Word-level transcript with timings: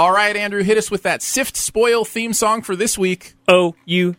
All 0.00 0.12
right, 0.12 0.36
Andrew, 0.36 0.62
hit 0.62 0.78
us 0.78 0.92
with 0.92 1.02
that 1.02 1.22
Sift 1.22 1.56
Spoil 1.56 2.04
theme 2.04 2.32
song 2.32 2.62
for 2.62 2.76
this 2.76 2.96
week. 2.96 3.34
Oh, 3.48 3.74
you, 3.84 4.14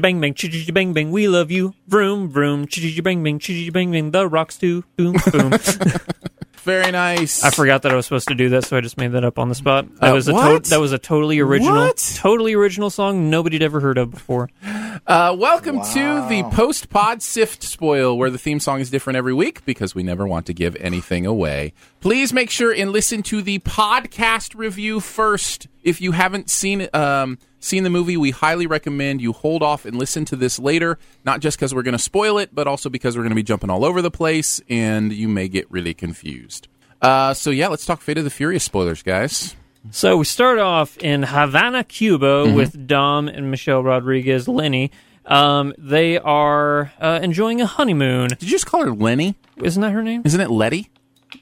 bang 0.00 0.22
bang, 0.22 0.34
bang 0.72 0.94
bang, 0.94 1.10
we 1.10 1.28
love 1.28 1.50
you. 1.50 1.74
Vroom 1.86 2.30
vroom, 2.30 2.64
bang 2.64 3.22
bang, 3.22 3.38
bang 3.70 3.90
bang, 3.92 4.10
the 4.10 4.26
rocks 4.26 4.56
too. 4.56 4.84
Boom 4.96 5.16
boom. 5.30 5.52
Very 6.68 6.92
nice. 6.92 7.42
I 7.42 7.48
forgot 7.48 7.80
that 7.84 7.92
I 7.92 7.94
was 7.96 8.04
supposed 8.04 8.28
to 8.28 8.34
do 8.34 8.50
that, 8.50 8.66
so 8.66 8.76
I 8.76 8.82
just 8.82 8.98
made 8.98 9.12
that 9.12 9.24
up 9.24 9.38
on 9.38 9.48
the 9.48 9.54
spot. 9.54 9.86
That 10.00 10.10
Uh, 10.10 10.14
was 10.14 10.28
a 10.28 10.34
what? 10.34 10.64
to- 10.64 10.70
that 10.70 10.78
was 10.80 10.92
a 10.92 10.98
totally 10.98 11.38
original, 11.40 11.72
What? 11.74 12.12
totally 12.18 12.52
original 12.52 12.90
song 12.90 13.30
nobody'd 13.30 13.62
ever 13.62 13.80
heard 13.80 13.96
of 13.96 14.10
before. 14.10 14.50
Uh, 15.06 15.34
welcome 15.38 15.80
to 15.94 16.26
the 16.28 16.42
post 16.52 16.90
pod 16.90 17.22
Sift 17.22 17.62
Spoil, 17.62 18.18
where 18.18 18.30
the 18.30 18.36
theme 18.36 18.58
song 18.58 18.80
is 18.80 18.90
different 18.90 19.16
every 19.16 19.32
week 19.32 19.64
because 19.64 19.94
we 19.94 20.02
never 20.02 20.26
want 20.26 20.44
to 20.46 20.52
give 20.52 20.76
anything 20.80 21.24
away. 21.24 21.72
Please 22.00 22.32
make 22.32 22.50
sure 22.50 22.72
and 22.72 22.90
listen 22.90 23.22
to 23.22 23.40
the 23.40 23.60
podcast 23.60 24.54
review 24.56 24.98
first. 25.00 25.68
If 25.84 26.00
you 26.00 26.12
haven't 26.12 26.50
seen 26.50 26.88
um, 26.92 27.38
seen 27.60 27.82
the 27.84 27.90
movie, 27.90 28.16
we 28.16 28.30
highly 28.30 28.66
recommend 28.66 29.20
you 29.20 29.32
hold 29.32 29.62
off 29.62 29.84
and 29.84 29.96
listen 29.96 30.24
to 30.26 30.36
this 30.36 30.58
later. 30.58 30.98
Not 31.24 31.40
just 31.40 31.58
because 31.58 31.74
we're 31.74 31.82
going 31.82 31.92
to 31.96 31.98
spoil 31.98 32.38
it, 32.38 32.54
but 32.54 32.66
also 32.66 32.88
because 32.88 33.16
we're 33.16 33.22
going 33.22 33.30
to 33.30 33.36
be 33.36 33.42
jumping 33.42 33.70
all 33.70 33.84
over 33.84 34.00
the 34.02 34.10
place 34.10 34.60
and 34.68 35.12
you 35.12 35.28
may 35.28 35.48
get 35.48 35.70
really 35.70 35.94
confused. 35.94 36.68
Uh, 37.02 37.32
so 37.34 37.50
yeah, 37.50 37.68
let's 37.68 37.86
talk 37.86 38.00
Fate 38.00 38.18
of 38.18 38.24
the 38.24 38.30
Furious 38.30 38.64
spoilers, 38.64 39.02
guys. 39.02 39.54
So 39.90 40.16
we 40.16 40.24
start 40.24 40.58
off 40.58 40.96
in 40.98 41.22
Havana, 41.22 41.84
Cuba, 41.84 42.44
Mm-hmm. 42.46 42.54
with 42.54 42.86
Dom 42.86 43.28
and 43.28 43.50
Michelle 43.50 43.82
Rodriguez, 43.82 44.48
Lenny. 44.48 44.90
Um, 45.24 45.72
they 45.78 46.18
are 46.18 46.92
uh, 47.00 47.20
enjoying 47.22 47.60
a 47.60 47.66
honeymoon. 47.66 48.28
Did 48.28 48.42
you 48.42 48.48
just 48.48 48.66
call 48.66 48.82
her 48.84 48.92
Lenny? 48.92 49.36
Isn't 49.62 49.82
that 49.82 49.92
her 49.92 50.02
name? 50.02 50.22
Isn't 50.24 50.40
it 50.40 50.50
Letty? 50.50 50.90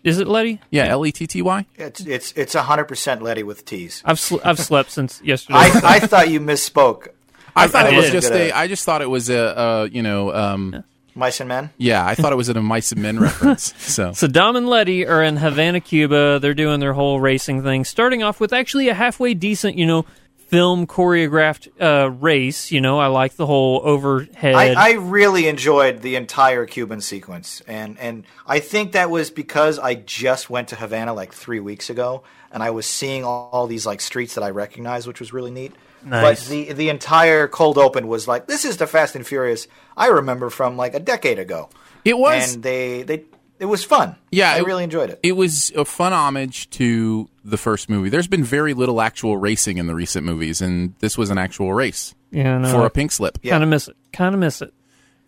Is 0.04 0.18
it 0.18 0.26
Letty? 0.28 0.60
Yeah, 0.70 0.84
L 0.86 1.04
E 1.06 1.12
T 1.12 1.26
T 1.26 1.42
Y. 1.42 1.66
It's 1.76 2.00
it's 2.00 2.32
it's 2.32 2.54
hundred 2.54 2.84
percent 2.86 3.22
Letty 3.22 3.42
with 3.42 3.64
T's. 3.64 4.02
I've 4.04 4.18
sl- 4.18 4.38
I've 4.44 4.58
slept 4.58 4.90
since 4.90 5.20
yesterday. 5.24 5.58
I, 5.58 5.80
I 5.84 6.00
thought 6.00 6.28
you 6.30 6.40
misspoke. 6.40 7.08
I 7.54 7.68
thought 7.68 7.86
I 7.86 7.90
it 7.94 7.96
was 7.96 8.10
just 8.10 8.30
Good 8.32 8.40
a. 8.40 8.48
at- 8.50 8.56
I 8.56 8.66
just 8.68 8.84
thought 8.84 9.02
it 9.02 9.10
was 9.10 9.30
a. 9.30 9.56
Uh, 9.58 9.88
you 9.90 10.02
know. 10.02 10.32
Um, 10.34 10.84
Mice 11.18 11.40
and 11.40 11.48
Men. 11.48 11.70
yeah, 11.78 12.04
I 12.06 12.14
thought 12.14 12.32
it 12.34 12.36
was 12.36 12.50
an 12.50 12.58
a 12.58 12.62
mice 12.62 12.92
and 12.92 13.00
men 13.00 13.18
reference. 13.20 13.72
So 13.78 14.12
So 14.12 14.26
Dom 14.26 14.54
and 14.54 14.68
Letty 14.68 15.06
are 15.06 15.22
in 15.22 15.38
Havana, 15.38 15.80
Cuba. 15.80 16.38
They're 16.40 16.52
doing 16.52 16.78
their 16.78 16.92
whole 16.92 17.20
racing 17.20 17.62
thing, 17.62 17.84
starting 17.86 18.22
off 18.22 18.38
with 18.38 18.52
actually 18.52 18.90
a 18.90 18.94
halfway 18.94 19.32
decent, 19.32 19.78
you 19.78 19.86
know, 19.86 20.04
film 20.46 20.86
choreographed 20.86 21.68
uh, 21.80 22.10
race. 22.10 22.70
You 22.70 22.80
know, 22.80 22.98
I 22.98 23.08
like 23.08 23.36
the 23.36 23.46
whole 23.46 23.80
overhead. 23.84 24.54
I, 24.54 24.72
I 24.72 24.92
really 24.94 25.48
enjoyed 25.48 26.02
the 26.02 26.16
entire 26.16 26.66
Cuban 26.66 27.00
sequence, 27.00 27.62
and 27.66 27.98
and 27.98 28.24
I 28.46 28.60
think 28.60 28.92
that 28.92 29.10
was 29.10 29.30
because 29.30 29.78
I 29.78 29.94
just 29.94 30.48
went 30.48 30.68
to 30.68 30.76
Havana 30.76 31.14
like 31.14 31.32
three 31.32 31.60
weeks 31.60 31.90
ago, 31.90 32.22
and 32.50 32.62
I 32.62 32.70
was 32.70 32.86
seeing 32.86 33.24
all, 33.24 33.50
all 33.52 33.66
these 33.66 33.86
like 33.86 34.00
streets 34.00 34.34
that 34.34 34.44
I 34.44 34.50
recognized, 34.50 35.06
which 35.06 35.20
was 35.20 35.32
really 35.32 35.50
neat. 35.50 35.72
Nice. 36.04 36.44
But 36.44 36.50
the 36.50 36.72
the 36.72 36.88
entire 36.88 37.48
cold 37.48 37.78
open 37.78 38.06
was 38.06 38.28
like 38.28 38.46
this 38.46 38.64
is 38.64 38.76
the 38.76 38.86
Fast 38.86 39.16
and 39.16 39.26
Furious 39.26 39.66
I 39.96 40.08
remember 40.08 40.50
from 40.50 40.76
like 40.76 40.94
a 40.94 41.00
decade 41.00 41.38
ago, 41.38 41.68
it 42.04 42.16
was. 42.16 42.54
and 42.54 42.62
they 42.62 43.02
they 43.02 43.24
it 43.58 43.64
was 43.66 43.84
fun. 43.84 44.16
Yeah, 44.30 44.52
I 44.52 44.58
it- 44.58 44.66
really 44.66 44.84
enjoyed 44.84 45.10
it. 45.10 45.20
it 45.22 45.32
was 45.32 45.72
a 45.76 45.84
fun 45.84 46.12
homage 46.12 46.68
to 46.70 47.28
the 47.44 47.56
first 47.56 47.88
movie. 47.88 48.08
There's 48.08 48.26
been 48.28 48.44
very 48.44 48.74
little 48.74 49.00
actual 49.00 49.36
racing 49.36 49.78
in 49.78 49.86
the 49.86 49.94
recent 49.94 50.24
movies, 50.26 50.60
and 50.60 50.94
this 51.00 51.16
was 51.16 51.30
an 51.30 51.38
actual 51.38 51.72
race 51.72 52.14
yeah, 52.30 52.58
no, 52.58 52.70
for 52.70 52.86
a 52.86 52.90
pink 52.90 53.12
slip. 53.12 53.38
kind 53.42 53.62
of 53.62 53.68
miss 53.68 53.88
it. 53.88 53.96
Kind 54.12 54.34
of 54.34 54.40
miss 54.40 54.60
it. 54.62 54.72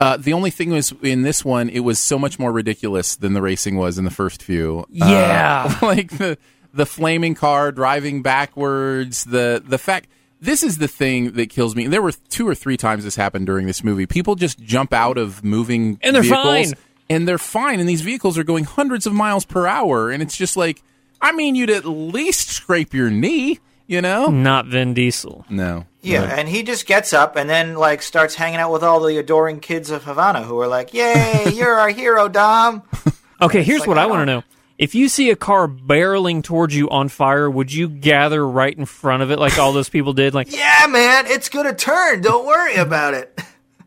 Uh, 0.01 0.17
the 0.17 0.33
only 0.33 0.51
thing 0.51 0.71
was 0.71 0.93
in 1.03 1.23
this 1.23 1.45
one, 1.45 1.69
it 1.69 1.81
was 1.81 1.99
so 1.99 2.19
much 2.19 2.39
more 2.39 2.53
ridiculous 2.53 3.17
than 3.17 3.33
the 3.33 3.43
racing 3.43 3.77
was 3.77 3.99
in 3.99 4.05
the 4.05 4.11
first 4.13 4.43
few. 4.43 4.81
Uh, 4.81 4.85
Yeah. 4.91 5.79
like 5.83 6.11
the 6.19 6.39
the 6.73 6.87
flaming 6.87 7.35
car 7.35 7.73
driving 7.73 8.23
backwards. 8.23 9.25
The 9.25 9.63
the 9.65 9.79
fact 9.79 10.09
this 10.41 10.63
is 10.63 10.79
the 10.79 10.87
thing 10.87 11.33
that 11.33 11.51
kills 11.51 11.75
me. 11.75 11.89
There 11.89 12.01
were 12.03 12.13
two 12.13 12.47
or 12.47 12.55
three 12.55 12.77
times 12.77 13.03
this 13.03 13.17
happened 13.17 13.47
during 13.47 13.67
this 13.67 13.83
movie. 13.83 14.07
People 14.07 14.37
just 14.37 14.61
jump 14.61 14.93
out 14.93 15.19
of 15.19 15.43
moving 15.43 15.99
And 16.01 16.15
they're 16.15 16.23
vehicles, 16.23 16.45
fine. 16.45 16.73
And 17.11 17.27
they're 17.29 17.39
fine. 17.39 17.81
And 17.81 17.89
these 17.89 18.01
vehicles 18.03 18.37
are 18.39 18.45
going 18.45 18.65
hundreds 18.65 19.07
of 19.07 19.13
miles 19.13 19.45
per 19.45 19.67
hour, 19.67 20.11
and 20.11 20.23
it's 20.23 20.37
just 20.37 20.57
like, 20.57 20.83
I 21.21 21.33
mean, 21.33 21.55
you'd 21.55 21.71
at 21.71 21.85
least 21.85 22.49
scrape 22.49 22.95
your 22.95 23.11
knee, 23.11 23.59
you 23.87 24.01
know? 24.01 24.27
Not 24.29 24.67
Vin 24.67 24.95
Diesel. 24.95 25.45
No. 25.49 25.87
Yeah, 26.01 26.23
and 26.25 26.49
he 26.49 26.63
just 26.63 26.87
gets 26.87 27.13
up 27.13 27.37
and 27.37 27.51
then 27.51 27.75
like 27.75 28.03
starts 28.03 28.35
hanging 28.37 28.61
out 28.61 28.73
with 28.73 28.83
all 28.85 29.01
the 29.01 29.19
adoring 29.19 29.61
kids 29.61 29.91
of 29.91 30.05
Havana 30.05 30.43
who 30.43 30.59
are 30.61 30.69
like, 30.69 30.95
"Yay, 30.95 31.51
you're 31.55 31.75
our 31.75 31.91
hero, 31.91 32.29
Dom." 32.29 32.83
Okay, 33.41 33.63
here's 33.63 33.81
like, 33.81 33.89
what 33.89 33.99
I 33.99 34.03
I 34.03 34.07
want 34.07 34.23
to 34.23 34.27
know. 34.27 34.43
If 34.79 34.97
you 34.97 35.09
see 35.09 35.31
a 35.31 35.37
car 35.37 35.69
barreling 35.69 36.43
towards 36.43 36.75
you 36.75 36.91
on 36.91 37.09
fire, 37.09 37.49
would 37.49 37.73
you 37.73 37.89
gather 37.89 38.45
right 38.45 38.77
in 38.77 38.85
front 38.85 39.23
of 39.23 39.31
it 39.31 39.39
like 39.39 39.59
all 39.59 39.73
those 39.73 39.89
people 39.89 40.13
did? 40.13 40.35
Like, 40.35 40.51
Yeah, 40.57 40.87
man, 40.89 41.27
it's 41.29 41.49
gonna 41.49 41.73
turn. 41.75 42.21
Don't 42.21 42.45
worry 42.47 42.75
about 42.77 43.15
it. 43.15 43.41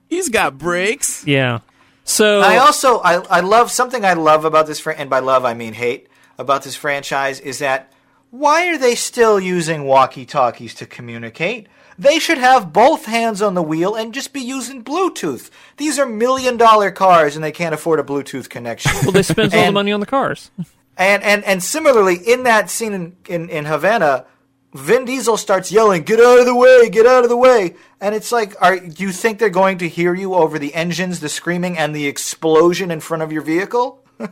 He's 0.10 0.30
got 0.30 0.58
brakes. 0.58 1.26
yeah. 1.28 1.60
So 2.04 2.42
I 2.42 2.58
also 2.58 3.00
I 3.00 3.16
I 3.16 3.40
love 3.42 3.72
something 3.72 4.04
I 4.04 4.14
love 4.14 4.46
about 4.46 4.68
this 4.68 4.80
fran- 4.80 4.98
and 4.98 5.10
by 5.10 5.20
love 5.20 5.46
I 5.46 5.54
mean 5.54 5.74
hate 5.74 6.08
about 6.38 6.64
this 6.64 6.76
franchise 6.76 7.40
is 7.40 7.60
that 7.60 7.92
why 8.32 8.68
are 8.70 8.78
they 8.78 8.96
still 8.96 9.40
using 9.40 9.84
walkie-talkies 9.84 10.74
to 10.76 10.86
communicate? 10.86 11.68
They 12.00 12.18
should 12.18 12.38
have 12.38 12.72
both 12.72 13.06
hands 13.06 13.42
on 13.42 13.54
the 13.54 13.62
wheel 13.62 13.94
and 13.96 14.14
just 14.14 14.32
be 14.32 14.40
using 14.40 14.84
Bluetooth. 14.84 15.50
These 15.78 16.00
are 16.00 16.06
million 16.06 16.58
dollar 16.58 16.92
cars 16.92 17.36
and 17.36 17.44
they 17.44 17.52
can't 17.52 17.76
afford 17.76 18.00
a 18.00 18.04
Bluetooth 18.04 18.50
connection. 18.50 18.92
well, 19.04 19.12
they 19.12 19.22
spend 19.22 19.54
all 19.54 19.66
the 19.66 19.72
money 19.72 19.92
on 19.92 20.00
the 20.00 20.06
cars. 20.06 20.50
And 20.98 21.22
and 21.24 21.44
and 21.44 21.64
similarly, 21.64 22.16
in 22.16 22.44
that 22.44 22.70
scene 22.70 22.94
in, 22.94 23.16
in, 23.28 23.50
in 23.50 23.66
Havana, 23.66 24.26
Vin 24.74 25.06
Diesel 25.06 25.36
starts 25.38 25.72
yelling, 25.72 26.04
"Get 26.04 26.20
out 26.20 26.40
of 26.40 26.46
the 26.46 26.56
way! 26.56 26.90
Get 26.90 27.06
out 27.06 27.24
of 27.24 27.30
the 27.30 27.38
way!" 27.38 27.76
And 28.00 28.16
it's 28.16 28.32
like, 28.32 28.56
are 28.62 28.80
do 28.80 29.04
you 29.04 29.12
think 29.12 29.38
they're 29.40 29.50
going 29.50 29.80
to 29.80 29.90
hear 29.90 30.14
you 30.16 30.34
over 30.34 30.58
the 30.58 30.74
engines, 30.74 31.20
the 31.20 31.30
screaming, 31.30 31.78
and 31.78 31.94
the 31.96 32.08
explosion 32.08 32.90
in 32.92 33.00
front 33.02 33.22
of 33.24 33.32
your 33.32 33.42
vehicle? 33.42 34.04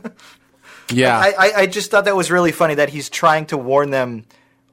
Yeah. 0.92 1.16
I, 1.16 1.34
I, 1.38 1.52
I 1.58 1.66
just 1.66 1.90
thought 1.92 2.06
that 2.06 2.16
was 2.16 2.32
really 2.32 2.50
funny 2.50 2.74
that 2.74 2.88
he's 2.88 3.08
trying 3.08 3.46
to 3.46 3.56
warn 3.56 3.90
them 3.90 4.24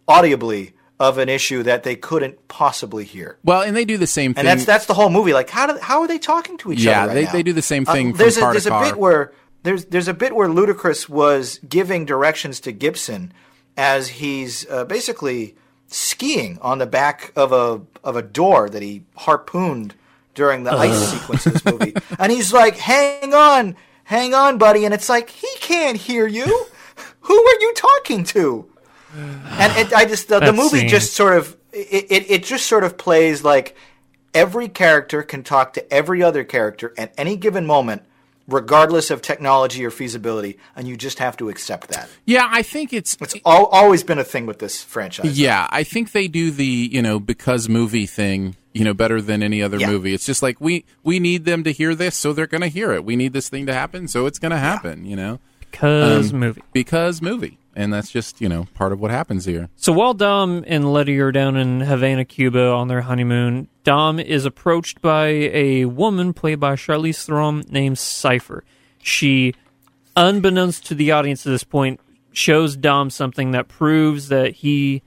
audibly 0.08 0.74
of 1.00 1.20
an 1.20 1.30
issue 1.30 1.62
that 1.62 1.84
they 1.84 1.96
couldn't 1.96 2.48
possibly 2.48 3.06
hear. 3.06 3.38
well, 3.44 3.62
and 3.62 3.78
they 3.78 3.86
do 3.86 3.98
the 3.98 4.08
same 4.08 4.34
thing. 4.34 4.40
And 4.40 4.48
that's 4.48 4.66
that's 4.66 4.88
the 4.88 4.96
whole 4.96 5.12
movie. 5.12 5.32
Like, 5.34 5.48
how 5.52 5.68
do, 5.68 5.78
how 5.80 6.02
are 6.02 6.08
they 6.08 6.18
talking 6.18 6.58
to 6.58 6.72
each 6.74 6.80
Yeah, 6.84 7.04
other? 7.04 7.10
right 7.10 7.14
they- 7.14 7.24
now? 7.26 7.32
they 7.34 7.44
do 7.44 7.54
the 7.54 7.62
same 7.62 7.86
Uh, 7.88 7.94
thing 7.94 8.10
from 8.14 8.18
there's 8.18 8.38
a, 8.38 8.40
there's 8.42 8.66
a 8.66 8.80
bit 8.80 8.98
where 8.98 9.32
there's 9.62 9.86
there's 9.86 10.08
a 10.08 10.14
bit 10.16 10.36
where 10.36 10.48
Ludacris 10.50 11.08
was 11.08 11.60
giving 11.70 12.04
directions 12.06 12.60
to 12.62 12.72
Gibson 12.72 13.32
as 13.78 14.10
he's 14.10 14.70
uh, 14.70 14.84
basically 14.84 15.56
skiing 15.88 16.58
on 16.62 16.80
the 16.80 16.86
back 16.86 17.32
of 17.36 17.54
a 17.54 17.82
of 18.04 18.16
a 18.16 18.22
door 18.22 18.70
that 18.70 18.82
he 18.82 19.04
harpooned 19.16 19.94
during 20.34 20.64
the 20.64 20.72
ice 20.72 21.12
sequence 21.12 21.46
of 21.46 21.54
this 21.54 21.66
movie, 21.66 21.94
and 22.20 22.32
he's 22.32 22.52
like, 22.52 22.76
"Hang 22.78 23.34
on, 23.34 23.76
hang 24.04 24.34
on, 24.34 24.58
buddy," 24.58 24.84
and 24.84 24.94
it's 24.94 25.08
like 25.08 25.30
he 25.30 25.48
can't 25.60 25.98
hear 25.98 26.28
you. 26.28 26.66
Who 27.22 27.34
are 27.34 27.60
you 27.60 27.74
talking 27.76 28.24
to? 28.26 28.70
And 29.16 29.78
it, 29.78 29.94
I 29.94 30.06
just 30.06 30.28
the, 30.28 30.40
the 30.40 30.54
movie 30.54 30.80
scene. 30.80 30.90
just 30.90 31.14
sort 31.14 31.38
of 31.38 31.56
it, 31.72 32.08
it 32.10 32.32
it 32.32 32.44
just 32.44 32.66
sort 32.68 32.84
of 32.84 32.98
plays 32.98 33.44
like 33.44 33.76
every 34.34 34.68
character 34.68 35.24
can 35.24 35.44
talk 35.44 35.74
to 35.74 35.94
every 35.94 36.22
other 36.22 36.44
character 36.44 36.94
at 36.98 37.14
any 37.18 37.36
given 37.36 37.66
moment, 37.66 38.04
regardless 38.48 39.12
of 39.12 39.22
technology 39.22 39.86
or 39.86 39.92
feasibility, 39.92 40.58
and 40.76 40.88
you 40.88 40.96
just 40.98 41.20
have 41.20 41.36
to 41.38 41.50
accept 41.50 41.90
that. 41.90 42.10
Yeah, 42.26 42.48
I 42.50 42.62
think 42.62 42.94
it's 42.94 43.18
It's 43.22 43.36
al- 43.46 43.66
always 43.68 44.04
been 44.04 44.20
a 44.20 44.24
thing 44.24 44.46
with 44.46 44.60
this 44.60 44.82
franchise. 44.82 45.38
Yeah, 45.40 45.68
I 45.70 45.84
think 45.84 46.12
they 46.12 46.28
do 46.28 46.52
the 46.52 46.66
you 46.66 47.02
know 47.02 47.20
because 47.20 47.68
movie 47.70 48.06
thing 48.06 48.56
you 48.74 48.84
know 48.84 48.94
better 48.94 49.22
than 49.22 49.44
any 49.44 49.62
other 49.62 49.78
Yeah. 49.78 49.90
movie. 49.90 50.14
It's 50.14 50.26
just 50.26 50.42
like 50.42 50.62
we 50.62 50.86
we 51.04 51.20
need 51.20 51.46
them 51.46 51.64
to 51.64 51.72
hear 51.72 51.94
this, 51.96 52.16
so 52.16 52.34
they're 52.34 52.48
going 52.48 52.62
to 52.62 52.68
hear 52.68 52.92
it. 52.94 53.04
We 53.04 53.16
need 53.16 53.34
this 53.34 53.50
thing 53.50 53.66
to 53.68 53.74
happen, 53.74 54.08
so 54.08 54.26
it's 54.26 54.40
going 54.40 54.52
to 54.52 54.58
happen. 54.58 55.06
You 55.06 55.16
know, 55.16 55.40
Because 55.72 56.32
Um, 56.34 56.40
movie. 56.40 56.62
because 56.74 57.22
movie, 57.22 57.58
and 57.76 57.94
that's 57.94 58.10
just 58.12 58.42
you 58.42 58.50
know 58.50 58.68
part 58.74 58.92
of 58.92 59.00
what 59.00 59.12
happens 59.12 59.46
here. 59.46 59.70
So 59.76 59.92
while 59.94 60.14
Dom 60.14 60.64
and 60.68 60.92
Letty 60.92 61.20
are 61.20 61.32
down 61.32 61.56
in 61.56 61.82
Havana, 61.82 62.26
Cuba 62.26 62.68
on 62.72 62.88
their 62.88 63.02
honeymoon, 63.02 63.68
Dom 63.84 64.20
is 64.20 64.46
approached 64.46 65.02
by 65.02 65.28
a 65.28 65.86
woman 65.86 66.34
played 66.34 66.60
by 66.60 66.76
Charlize 66.76 67.24
Theron 67.26 67.64
named 67.70 67.98
Cipher. 68.00 68.64
She, 69.02 69.54
unbeknownst 70.16 70.86
to 70.88 70.96
the 70.96 71.12
audience 71.12 71.46
at 71.46 71.52
this 71.52 71.64
point, 71.64 72.00
shows 72.32 72.76
Dom 72.76 73.10
something 73.10 73.52
that 73.52 73.68
proves 73.68 74.30
that 74.30 74.54
he 74.54 75.02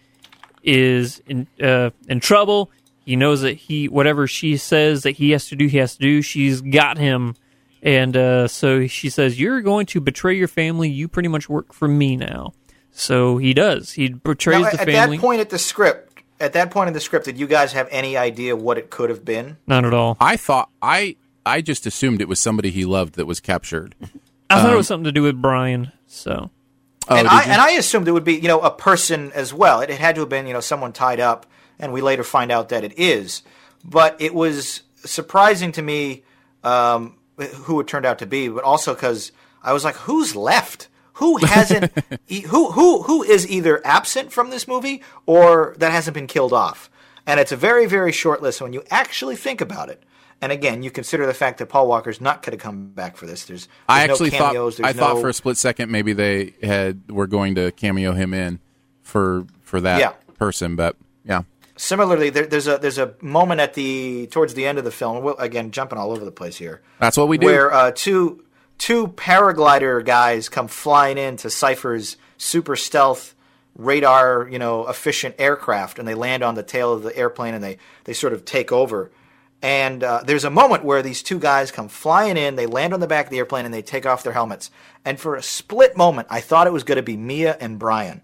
is 0.62 1.22
in 1.26 1.46
uh, 1.62 1.90
in 2.08 2.20
trouble. 2.20 2.70
He 3.04 3.16
knows 3.16 3.40
that 3.40 3.54
he 3.54 3.88
whatever 3.88 4.26
she 4.26 4.56
says 4.56 5.02
that 5.02 5.12
he 5.12 5.30
has 5.30 5.48
to 5.48 5.56
do, 5.56 5.66
he 5.66 5.78
has 5.78 5.94
to 5.96 6.00
do. 6.00 6.22
She's 6.22 6.60
got 6.60 6.98
him, 6.98 7.34
and 7.82 8.16
uh, 8.16 8.48
so 8.48 8.86
she 8.86 9.10
says, 9.10 9.40
"You're 9.40 9.60
going 9.60 9.86
to 9.86 10.00
betray 10.00 10.36
your 10.36 10.48
family. 10.48 10.88
You 10.88 11.08
pretty 11.08 11.28
much 11.28 11.48
work 11.48 11.72
for 11.72 11.88
me 11.88 12.16
now." 12.16 12.52
So 12.90 13.38
he 13.38 13.54
does. 13.54 13.92
He 13.92 14.10
betrays 14.10 14.62
Now, 14.62 14.70
the 14.70 14.80
at 14.80 14.86
family. 14.86 15.16
At 15.16 15.20
that 15.20 15.26
point 15.26 15.40
at 15.40 15.50
the 15.50 15.58
script, 15.58 16.22
at 16.40 16.52
that 16.54 16.70
point 16.70 16.88
in 16.88 16.94
the 16.94 17.00
script, 17.00 17.24
did 17.26 17.38
you 17.38 17.46
guys 17.46 17.72
have 17.72 17.88
any 17.90 18.16
idea 18.16 18.56
what 18.56 18.78
it 18.78 18.90
could 18.90 19.10
have 19.10 19.24
been? 19.24 19.56
Not 19.66 19.84
at 19.84 19.94
all. 19.94 20.16
I 20.20 20.36
thought 20.36 20.70
I 20.82 21.16
I 21.46 21.60
just 21.60 21.86
assumed 21.86 22.20
it 22.20 22.28
was 22.28 22.40
somebody 22.40 22.70
he 22.70 22.84
loved 22.84 23.14
that 23.14 23.26
was 23.26 23.40
captured. 23.40 23.94
I 24.50 24.60
thought 24.60 24.72
it 24.72 24.76
was 24.76 24.88
something 24.88 25.04
to 25.04 25.12
do 25.12 25.22
with 25.22 25.40
Brian. 25.40 25.92
So 26.06 26.50
Oh, 27.10 27.16
and 27.16 27.26
I 27.26 27.42
and 27.42 27.60
I 27.60 27.72
assumed 27.72 28.06
it 28.06 28.12
would 28.12 28.24
be 28.24 28.34
you 28.34 28.46
know 28.48 28.60
a 28.60 28.70
person 28.70 29.32
as 29.32 29.52
well. 29.52 29.80
It, 29.80 29.90
it 29.90 29.98
had 29.98 30.14
to 30.14 30.20
have 30.20 30.28
been 30.28 30.46
you 30.46 30.52
know 30.52 30.60
someone 30.60 30.92
tied 30.92 31.18
up, 31.18 31.46
and 31.78 31.92
we 31.92 32.00
later 32.00 32.22
find 32.22 32.52
out 32.52 32.68
that 32.68 32.84
it 32.84 32.98
is. 32.98 33.42
But 33.84 34.20
it 34.20 34.32
was 34.32 34.82
surprising 34.96 35.72
to 35.72 35.82
me 35.82 36.22
um, 36.62 37.16
who 37.46 37.80
it 37.80 37.86
turned 37.86 38.06
out 38.06 38.18
to 38.20 38.26
be, 38.26 38.48
but 38.48 38.64
also 38.64 38.94
because 38.94 39.32
I 39.62 39.72
was 39.72 39.84
like, 39.84 39.96
who's 39.96 40.34
left? 40.36 40.88
Who 41.14 41.36
hasn't? 41.38 41.92
who 42.48 42.70
who 42.72 43.02
who 43.02 43.22
is 43.22 43.48
either 43.50 43.84
absent 43.86 44.32
from 44.32 44.50
this 44.50 44.66
movie 44.66 45.02
or 45.26 45.74
that 45.78 45.92
hasn't 45.92 46.14
been 46.14 46.26
killed 46.26 46.52
off? 46.52 46.88
And 47.26 47.38
it's 47.38 47.52
a 47.52 47.56
very 47.56 47.86
very 47.86 48.12
short 48.12 48.42
list 48.42 48.60
when 48.60 48.72
you 48.72 48.82
actually 48.90 49.36
think 49.36 49.60
about 49.60 49.88
it. 49.90 50.02
And 50.42 50.50
again, 50.52 50.82
you 50.82 50.90
consider 50.90 51.26
the 51.26 51.34
fact 51.34 51.58
that 51.58 51.66
Paul 51.66 51.86
Walker's 51.86 52.18
not 52.18 52.42
going 52.42 52.56
to 52.56 52.62
come 52.62 52.86
back 52.92 53.18
for 53.18 53.26
this. 53.26 53.44
There's, 53.44 53.66
there's 53.66 53.68
I 53.90 54.06
no 54.06 54.12
actually 54.14 54.30
cameos, 54.30 54.76
thought 54.78 54.86
I 54.86 54.92
there's 54.92 55.06
thought 55.06 55.20
for 55.20 55.28
a 55.28 55.34
split 55.34 55.58
second 55.58 55.90
maybe 55.90 56.14
they 56.14 56.54
had 56.62 57.10
were 57.10 57.26
going 57.26 57.56
to 57.56 57.70
cameo 57.72 58.12
him 58.12 58.32
in 58.32 58.58
for 59.02 59.44
for 59.60 59.80
that 59.82 60.00
Yeah. 60.00 60.12
person, 60.38 60.76
but 60.76 60.96
yeah. 61.24 61.42
Similarly, 61.80 62.28
there, 62.28 62.44
there's 62.44 62.68
a 62.68 62.76
there's 62.76 62.98
a 62.98 63.14
moment 63.22 63.62
at 63.62 63.72
the 63.72 64.26
towards 64.26 64.52
the 64.52 64.66
end 64.66 64.76
of 64.76 64.84
the 64.84 64.90
film. 64.90 65.24
Well, 65.24 65.34
again, 65.38 65.70
jumping 65.70 65.96
all 65.96 66.12
over 66.12 66.26
the 66.26 66.30
place 66.30 66.58
here, 66.58 66.82
That's 66.98 67.16
what 67.16 67.26
we 67.26 67.38
do. 67.38 67.46
where 67.46 67.72
uh, 67.72 67.92
two 67.94 68.44
two 68.76 69.08
paraglider 69.08 70.04
guys 70.04 70.50
come 70.50 70.68
flying 70.68 71.16
into 71.16 71.48
Cipher's 71.48 72.18
super 72.36 72.76
stealth 72.76 73.34
radar, 73.76 74.46
you 74.50 74.58
know, 74.58 74.88
efficient 74.88 75.36
aircraft, 75.38 75.98
and 75.98 76.06
they 76.06 76.14
land 76.14 76.42
on 76.42 76.54
the 76.54 76.62
tail 76.62 76.92
of 76.92 77.02
the 77.02 77.16
airplane, 77.16 77.54
and 77.54 77.64
they 77.64 77.78
they 78.04 78.12
sort 78.12 78.34
of 78.34 78.44
take 78.44 78.70
over. 78.70 79.10
And 79.62 80.04
uh, 80.04 80.22
there's 80.22 80.44
a 80.44 80.50
moment 80.50 80.84
where 80.84 81.00
these 81.00 81.22
two 81.22 81.38
guys 81.38 81.70
come 81.70 81.88
flying 81.88 82.36
in, 82.36 82.56
they 82.56 82.66
land 82.66 82.92
on 82.92 83.00
the 83.00 83.06
back 83.06 83.24
of 83.24 83.30
the 83.30 83.38
airplane, 83.38 83.64
and 83.64 83.72
they 83.72 83.80
take 83.80 84.04
off 84.04 84.22
their 84.22 84.34
helmets. 84.34 84.70
And 85.06 85.18
for 85.18 85.34
a 85.34 85.42
split 85.42 85.96
moment, 85.96 86.28
I 86.30 86.42
thought 86.42 86.66
it 86.66 86.74
was 86.74 86.84
going 86.84 86.96
to 86.96 87.02
be 87.02 87.16
Mia 87.16 87.56
and 87.58 87.78
Brian. 87.78 88.22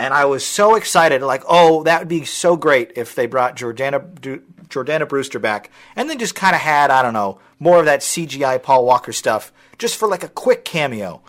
And 0.00 0.14
I 0.14 0.24
was 0.24 0.44
so 0.46 0.76
excited, 0.76 1.20
like, 1.20 1.42
oh, 1.46 1.82
that 1.82 1.98
would 2.00 2.08
be 2.08 2.24
so 2.24 2.56
great 2.56 2.92
if 2.96 3.14
they 3.14 3.26
brought 3.26 3.54
Jordana 3.56 4.00
Du- 4.20 4.42
Jordana 4.68 5.06
Brewster 5.06 5.38
back, 5.38 5.70
and 5.94 6.08
then 6.08 6.18
just 6.18 6.34
kind 6.34 6.54
of 6.54 6.62
had, 6.62 6.90
I 6.90 7.02
don't 7.02 7.12
know, 7.12 7.38
more 7.58 7.78
of 7.78 7.84
that 7.84 8.00
CGI 8.00 8.62
Paul 8.62 8.86
Walker 8.86 9.12
stuff, 9.12 9.52
just 9.78 9.96
for 9.96 10.08
like 10.08 10.24
a 10.24 10.28
quick 10.28 10.64
cameo. 10.64 11.20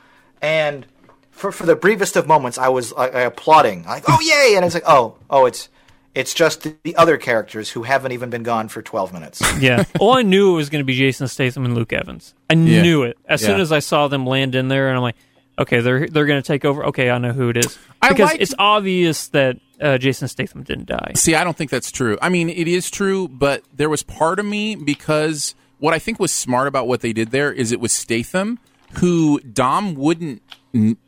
And 0.42 0.86
for 1.32 1.52
for 1.52 1.66
the 1.66 1.76
briefest 1.76 2.16
of 2.16 2.28
moments, 2.28 2.58
I 2.58 2.70
was 2.70 2.94
like, 2.94 3.14
applauding, 3.14 3.84
like, 3.84 4.06
oh 4.08 4.20
yay! 4.22 4.56
And 4.56 4.64
it's 4.66 4.74
like, 4.74 4.88
oh, 4.88 5.16
oh, 5.30 5.46
it's 5.46 5.68
it's 6.16 6.34
just 6.34 6.64
the 6.84 6.96
other 6.96 7.18
characters 7.18 7.70
who 7.72 7.84
haven't 7.84 8.12
even 8.14 8.30
been 8.30 8.44
gone 8.44 8.70
for 8.70 8.82
twelve 8.82 9.12
minutes. 9.12 9.42
yeah, 9.60 9.84
well, 10.00 10.12
I 10.18 10.22
knew 10.22 10.54
it 10.54 10.56
was 10.56 10.70
going 10.70 10.82
to 10.82 10.86
be 10.86 10.96
Jason 10.98 11.28
Statham 11.28 11.66
and 11.66 11.76
Luke 11.76 11.92
Evans. 11.94 12.34
I 12.50 12.54
Yeah. 12.54 12.82
knew 12.82 13.04
it 13.04 13.18
as 13.28 13.42
soon 13.42 13.60
as 13.60 13.72
I 13.72 13.80
saw 13.80 14.08
them 14.08 14.26
land 14.26 14.56
in 14.56 14.68
there, 14.70 14.88
and 14.88 14.96
I'm 14.98 15.04
like, 15.04 15.16
okay, 15.62 15.80
they're 15.80 16.08
they're 16.08 16.26
going 16.26 16.42
to 16.42 16.48
take 16.48 16.66
over. 16.66 16.86
Okay, 16.88 17.10
I 17.10 17.18
know 17.18 17.32
who 17.32 17.50
it 17.50 17.58
is 17.58 17.78
I 18.02 18.10
because 18.10 18.30
liked- 18.32 18.42
it's 18.42 18.54
obvious 18.60 19.28
that 19.30 19.58
uh, 19.80 19.98
Jason 19.98 20.28
Statham 20.28 20.64
didn't 20.64 20.86
die. 20.86 21.14
See, 21.16 21.34
I 21.36 21.44
don't 21.44 21.58
think 21.58 21.72
that's 21.72 21.92
true. 21.92 22.18
I 22.22 22.30
mean, 22.30 22.50
it 22.50 22.68
is 22.68 22.92
true, 22.92 23.28
but 23.28 23.64
there 23.76 23.90
was 23.90 24.04
part 24.04 24.40
of 24.40 24.46
me 24.46 24.76
because 24.76 25.56
what 25.80 25.94
I 25.94 26.00
think 26.00 26.20
was 26.20 26.32
smart 26.32 26.68
about 26.68 26.88
what 26.88 27.02
they 27.02 27.14
did 27.14 27.32
there 27.32 27.52
is 27.52 27.72
it 27.72 27.80
was 27.80 27.92
Statham 27.92 28.60
who 28.96 29.40
Dom 29.40 29.96
wouldn't 29.96 30.42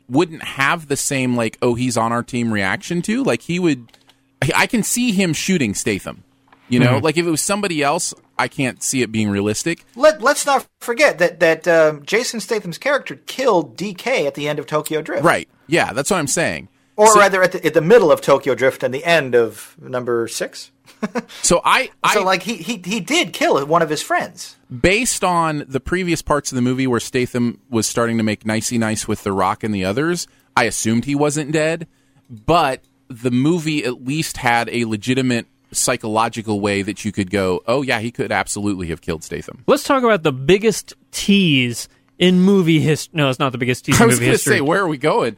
wouldn't 0.08 0.42
have 0.42 0.88
the 0.88 0.96
same 0.96 1.36
like 1.36 1.56
oh 1.62 1.74
he's 1.74 1.96
on 1.96 2.12
our 2.12 2.22
team 2.22 2.52
reaction 2.52 3.00
to 3.02 3.22
like 3.22 3.42
he 3.42 3.58
would 3.58 3.86
I 4.54 4.66
can 4.66 4.82
see 4.82 5.12
him 5.12 5.32
shooting 5.32 5.74
Statham. 5.74 6.23
You 6.68 6.80
know, 6.80 6.98
like 6.98 7.16
if 7.18 7.26
it 7.26 7.30
was 7.30 7.42
somebody 7.42 7.82
else, 7.82 8.14
I 8.38 8.48
can't 8.48 8.82
see 8.82 9.02
it 9.02 9.12
being 9.12 9.28
realistic. 9.28 9.84
Let 9.96 10.22
Let's 10.22 10.46
not 10.46 10.66
forget 10.80 11.18
that 11.18 11.40
that 11.40 11.68
um, 11.68 12.04
Jason 12.04 12.40
Statham's 12.40 12.78
character 12.78 13.16
killed 13.26 13.76
DK 13.76 14.26
at 14.26 14.34
the 14.34 14.48
end 14.48 14.58
of 14.58 14.66
Tokyo 14.66 15.02
Drift, 15.02 15.24
Right. 15.24 15.48
Yeah, 15.66 15.92
that's 15.92 16.10
what 16.10 16.18
I'm 16.18 16.26
saying. 16.26 16.68
Or 16.96 17.08
So- 17.08 17.18
rather, 17.20 17.42
at 17.42 17.52
the, 17.52 17.66
at 17.66 17.74
the 17.74 17.80
middle 17.80 18.10
of 18.12 18.20
Tokyo 18.20 18.54
Drift 18.54 18.82
and 18.82 18.94
the 18.94 19.04
end 19.04 19.34
of 19.34 19.76
number 19.80 20.26
six. 20.28 20.70
So 21.42 21.60
I, 21.64 21.90
I 22.02 22.14
So, 22.14 22.24
like, 22.24 22.42
he, 22.42 22.56
he 22.56 22.80
he 22.84 22.98
did 23.00 23.32
kill 23.34 23.64
one 23.66 23.82
of 23.82 23.90
his 23.90 24.00
friends. 24.02 24.56
based 24.80 25.22
on 25.22 25.64
the 25.68 25.80
previous 25.80 26.22
parts 26.22 26.50
of 26.50 26.56
the 26.56 26.62
movie 26.62 26.86
where 26.86 27.00
Statham 27.00 27.60
was 27.68 27.86
starting 27.86 28.16
to 28.16 28.22
make 28.22 28.46
nicey 28.46 28.78
nice 28.78 29.06
with 29.06 29.22
The 29.22 29.32
Rock 29.32 29.62
and 29.64 29.74
the 29.74 29.84
others, 29.84 30.26
I 30.56 30.64
assumed 30.64 31.04
he 31.04 31.14
wasn't 31.14 31.52
dead. 31.52 31.86
But 32.30 32.80
the 33.08 33.30
movie 33.30 33.84
at 33.84 34.04
least 34.04 34.38
had 34.38 34.70
a 34.70 34.86
legitimate 34.86 35.46
psychological 35.74 36.60
way 36.60 36.82
that 36.82 37.04
you 37.04 37.12
could 37.12 37.30
go, 37.30 37.62
oh 37.66 37.82
yeah, 37.82 38.00
he 38.00 38.10
could 38.10 38.32
absolutely 38.32 38.88
have 38.88 39.00
killed 39.00 39.22
Statham. 39.24 39.62
Let's 39.66 39.84
talk 39.84 40.02
about 40.02 40.22
the 40.22 40.32
biggest 40.32 40.94
tease 41.10 41.88
in 42.18 42.40
movie 42.40 42.80
history. 42.80 43.12
No, 43.16 43.28
it's 43.30 43.38
not 43.38 43.52
the 43.52 43.58
biggest 43.58 43.84
tease 43.84 44.00
I 44.00 44.04
in 44.04 44.08
was 44.08 44.16
movie 44.16 44.26
going 44.26 44.32
to 44.32 44.34
history. 44.34 44.56
say, 44.56 44.60
where 44.60 44.80
are 44.80 44.88
we 44.88 44.98
going? 44.98 45.36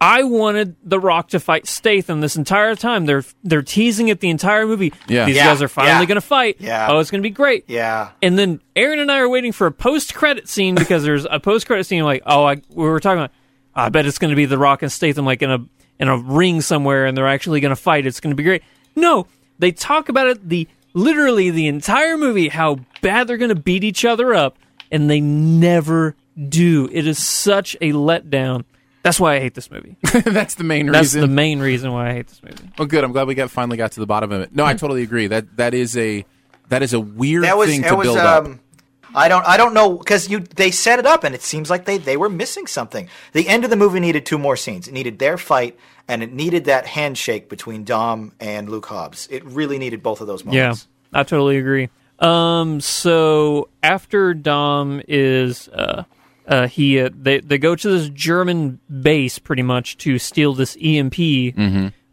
I 0.00 0.22
wanted 0.22 0.76
The 0.84 1.00
Rock 1.00 1.30
to 1.30 1.40
fight 1.40 1.66
Statham 1.66 2.20
this 2.20 2.36
entire 2.36 2.76
time. 2.76 3.06
They're 3.06 3.24
they're 3.42 3.62
teasing 3.62 4.06
it 4.08 4.20
the 4.20 4.30
entire 4.30 4.64
movie. 4.64 4.92
Yeah. 5.08 5.24
These 5.24 5.34
Yeah, 5.36 5.46
guys 5.46 5.60
are 5.60 5.66
finally 5.66 6.02
yeah. 6.02 6.06
going 6.06 6.14
to 6.16 6.20
fight. 6.20 6.56
Yeah. 6.60 6.86
Oh, 6.88 7.00
it's 7.00 7.10
going 7.10 7.20
to 7.20 7.28
be 7.28 7.34
great. 7.34 7.64
Yeah. 7.66 8.10
And 8.22 8.38
then 8.38 8.60
Aaron 8.76 9.00
and 9.00 9.10
I 9.10 9.18
are 9.18 9.28
waiting 9.28 9.50
for 9.50 9.66
a 9.66 9.72
post 9.72 10.14
credit 10.14 10.48
scene 10.48 10.76
because 10.76 11.02
there's 11.02 11.26
a 11.28 11.40
post 11.40 11.66
credit 11.66 11.82
scene 11.84 12.04
like, 12.04 12.22
oh, 12.26 12.44
I, 12.44 12.62
we 12.70 12.84
were 12.84 13.00
talking 13.00 13.18
about. 13.22 13.32
I 13.74 13.88
bet 13.88 14.06
it's 14.06 14.18
going 14.18 14.30
to 14.30 14.36
be 14.36 14.44
The 14.46 14.58
Rock 14.58 14.82
and 14.82 14.90
Statham 14.92 15.24
like 15.24 15.42
in 15.42 15.50
a 15.50 15.58
in 15.98 16.06
a 16.08 16.16
ring 16.16 16.60
somewhere, 16.60 17.06
and 17.06 17.16
they're 17.16 17.26
actually 17.26 17.58
going 17.58 17.70
to 17.70 17.76
fight. 17.76 18.06
It's 18.06 18.20
going 18.20 18.30
to 18.30 18.36
be 18.36 18.44
great. 18.44 18.62
No, 18.94 19.26
they 19.58 19.72
talk 19.72 20.08
about 20.08 20.26
it 20.28 20.48
the 20.48 20.68
literally 20.94 21.50
the 21.50 21.66
entire 21.66 22.16
movie 22.16 22.48
how 22.48 22.78
bad 23.02 23.26
they're 23.28 23.36
going 23.36 23.48
to 23.54 23.54
beat 23.60 23.84
each 23.84 24.04
other 24.04 24.34
up, 24.34 24.58
and 24.90 25.08
they 25.10 25.20
never 25.20 26.14
do. 26.48 26.88
It 26.92 27.06
is 27.06 27.24
such 27.24 27.74
a 27.80 27.92
letdown. 27.92 28.64
That's 29.02 29.20
why 29.20 29.36
I 29.36 29.40
hate 29.40 29.54
this 29.54 29.70
movie. 29.70 29.96
That's 30.24 30.54
the 30.56 30.64
main 30.64 30.86
reason. 30.86 30.92
That's 30.92 31.14
reason. 31.14 31.20
the 31.22 31.28
main 31.28 31.60
reason 31.60 31.92
why 31.92 32.10
I 32.10 32.12
hate 32.14 32.26
this 32.28 32.42
movie. 32.42 32.70
well, 32.78 32.86
good. 32.88 33.04
I'm 33.04 33.12
glad 33.12 33.26
we 33.28 33.34
got 33.34 33.50
finally 33.50 33.76
got 33.76 33.92
to 33.92 34.00
the 34.00 34.06
bottom 34.06 34.32
of 34.32 34.40
it. 34.42 34.54
No, 34.54 34.64
I 34.64 34.74
totally 34.74 35.02
agree. 35.02 35.28
That 35.28 35.56
that 35.56 35.72
is 35.74 35.96
a 35.96 36.24
that 36.68 36.82
is 36.82 36.92
a 36.92 37.00
weird 37.00 37.44
That 37.44 37.56
was 37.56 37.70
thing 37.70 37.82
that 37.82 37.90
to 37.90 37.96
was 37.96 38.06
build 38.06 38.18
up. 38.18 38.44
um. 38.44 38.60
I 39.14 39.28
don't 39.28 39.46
I 39.46 39.56
don't 39.56 39.74
know 39.74 39.96
because 39.96 40.28
you 40.28 40.40
they 40.40 40.70
set 40.70 40.98
it 40.98 41.06
up 41.06 41.24
and 41.24 41.34
it 41.34 41.42
seems 41.42 41.70
like 41.70 41.84
they 41.84 41.98
they 41.98 42.16
were 42.16 42.28
missing 42.28 42.66
something. 42.66 43.08
The 43.32 43.48
end 43.48 43.64
of 43.64 43.70
the 43.70 43.76
movie 43.76 44.00
needed 44.00 44.26
two 44.26 44.38
more 44.38 44.56
scenes. 44.56 44.88
It 44.88 44.92
needed 44.92 45.18
their 45.18 45.38
fight 45.38 45.78
and 46.06 46.22
it 46.22 46.32
needed 46.32 46.64
that 46.66 46.86
handshake 46.86 47.48
between 47.48 47.84
Dom 47.84 48.32
and 48.40 48.68
Luke 48.68 48.86
Hobbs. 48.86 49.28
It 49.30 49.44
really 49.44 49.78
needed 49.78 50.02
both 50.02 50.20
of 50.20 50.26
those 50.26 50.44
moments. 50.44 50.88
Yeah. 51.12 51.20
I 51.20 51.22
totally 51.22 51.56
agree. 51.56 51.88
Um, 52.18 52.80
so 52.80 53.68
after 53.82 54.34
Dom 54.34 55.00
is 55.06 55.68
uh, 55.68 56.04
uh, 56.46 56.66
he 56.66 57.00
uh, 57.00 57.10
they 57.14 57.40
they 57.40 57.58
go 57.58 57.76
to 57.76 57.88
this 57.88 58.08
German 58.08 58.80
base 59.02 59.38
pretty 59.38 59.62
much 59.62 59.98
to 59.98 60.18
steal 60.18 60.54
this 60.54 60.76
EMP, 60.82 61.18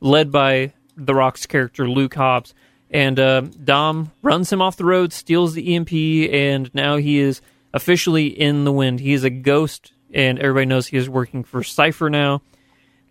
led 0.02 0.32
by 0.32 0.74
The 0.96 1.16
Rock's 1.16 1.46
character 1.46 1.90
Luke 1.90 2.16
Hobbs, 2.16 2.54
and 2.92 3.20
uh, 3.20 3.42
Dom 3.64 4.12
runs 4.22 4.52
him 4.52 4.62
off 4.62 4.78
the 4.78 4.86
road, 4.86 5.12
steals 5.14 5.54
the 5.54 5.76
EMP, 5.76 5.92
and 6.34 6.74
now 6.74 6.98
he 6.98 7.20
is 7.20 7.42
officially 7.74 8.28
in 8.28 8.64
the 8.64 8.72
wind. 8.72 9.00
He 9.00 9.14
is 9.14 9.24
a 9.24 9.30
ghost, 9.30 9.92
and 10.14 10.40
everybody 10.40 10.66
knows 10.68 10.88
he 10.88 10.98
is 10.98 11.10
working 11.10 11.44
for 11.44 11.64
Cipher 11.64 12.10
now. 12.10 12.42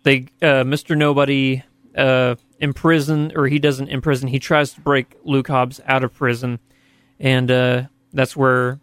They, 0.03 0.27
uh, 0.41 0.63
Mister 0.63 0.95
Nobody, 0.95 1.63
uh, 1.95 2.35
imprison 2.59 3.31
or 3.35 3.47
he 3.47 3.59
doesn't 3.59 3.89
imprison. 3.89 4.27
He 4.27 4.39
tries 4.39 4.73
to 4.73 4.81
break 4.81 5.15
Luke 5.23 5.47
Hobbs 5.47 5.81
out 5.85 6.03
of 6.03 6.13
prison, 6.13 6.59
and 7.19 7.49
uh, 7.51 7.83
that's 8.13 8.35
where 8.35 8.79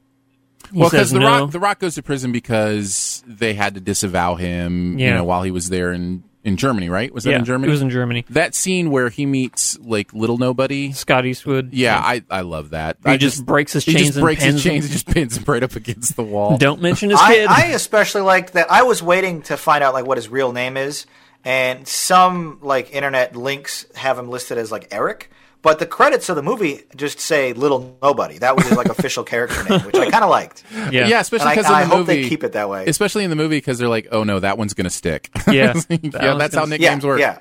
he 0.73 0.79
well, 0.81 0.91
because 0.91 1.11
the 1.11 1.19
no. 1.21 1.41
Rock, 1.43 1.51
the 1.53 1.61
Rock 1.61 1.79
goes 1.81 1.95
to 1.97 2.03
prison 2.03 2.33
because 2.33 3.23
they 3.27 3.55
had 3.55 3.75
to 3.75 3.81
disavow 3.81 4.35
him. 4.37 4.99
You 4.99 5.07
Yeah. 5.07 5.15
know, 5.17 5.25
while 5.25 5.43
he 5.43 5.51
was 5.51 5.69
there 5.69 5.93
in 5.93 6.25
in 6.45 6.57
Germany, 6.57 6.89
right? 6.89 7.13
Was 7.13 7.25
that 7.25 7.31
yeah, 7.31 7.39
in 7.39 7.45
Germany? 7.45 7.69
It 7.69 7.73
was 7.73 7.83
in 7.83 7.91
Germany. 7.91 8.25
that 8.31 8.55
scene 8.55 8.91
where 8.91 9.09
he 9.09 9.27
meets 9.27 9.79
like 9.79 10.13
little 10.13 10.39
nobody. 10.39 10.93
Scott 10.93 11.25
Eastwood. 11.25 11.73
Yeah, 11.73 11.99
I 11.99 12.23
I 12.31 12.41
love 12.41 12.71
that. 12.71 12.99
He 13.05 13.11
I 13.11 13.17
just 13.17 13.45
breaks 13.47 13.73
his 13.73 13.85
chains. 13.85 13.95
he 13.95 14.03
chains 14.03 14.09
just 14.09 14.17
and 14.17 14.25
breaks 14.25 14.43
his 14.43 14.63
chains 14.63 14.85
and 14.85 14.93
just 14.93 15.07
pins 15.07 15.37
him 15.37 15.45
right 15.47 15.63
up 15.63 15.77
against 15.77 16.17
the 16.17 16.23
wall. 16.23 16.59
Don't 16.59 16.83
mention 16.83 17.11
his 17.11 17.21
I, 17.21 17.35
kid. 17.35 17.47
I 17.49 17.67
especially 17.69 18.23
like 18.23 18.53
that. 18.53 18.71
I 18.71 18.83
was 18.83 19.03
waiting 19.03 19.43
to 19.43 19.57
find 19.57 19.85
out 19.85 19.95
like 19.95 20.07
what 20.07 20.19
his 20.19 20.29
real 20.29 20.53
name 20.53 20.77
is, 20.77 21.07
and 21.45 21.87
some 21.87 22.59
like 22.63 22.93
internet 22.95 23.37
links 23.37 23.87
have 23.95 24.19
him 24.19 24.29
listed 24.29 24.59
as 24.59 24.73
like 24.73 24.89
Eric. 24.91 25.31
But 25.62 25.78
the 25.78 25.87
credits 25.87 26.28
of 26.28 26.35
the 26.37 26.42
movie 26.42 26.83
just 26.97 27.21
say 27.21 27.52
Little 27.52 27.97
Nobody. 28.02 28.38
That 28.38 28.57
was 28.57 28.66
his 28.66 28.76
like 28.76 28.88
official 28.99 29.23
character 29.23 29.62
name, 29.64 29.81
which 29.83 29.95
I 29.95 30.11
kind 30.11 30.25
of 30.25 30.31
liked. 30.31 30.64
yeah. 30.90 31.07
Yeah, 31.07 31.21
especially 31.21 31.42
And 31.42 31.50
I, 31.50 31.54
because 31.54 31.71
I 31.71 31.81
the 31.83 31.87
hope 31.88 31.99
movie, 32.09 32.23
they 32.23 32.28
keep 32.28 32.42
it 32.42 32.52
that 32.54 32.69
way. 32.69 32.85
especially 32.87 33.23
in 33.25 33.31
the 33.31 33.37
movie 33.37 33.59
because 33.59 33.78
they're 33.78 33.88
like, 33.88 34.09
oh 34.11 34.25
no, 34.25 34.40
that 34.40 34.59
one's 34.59 34.75
gonna 34.75 34.90
stick. 34.90 35.31
Yeah. 35.52 35.73
That 35.75 36.00
yeah, 36.02 36.35
that's 36.35 36.54
how 36.54 36.62
gonna- 36.62 36.76
yeah, 36.76 36.90
nicknames 36.97 37.07
work. 37.07 37.21
yeah. 37.21 37.38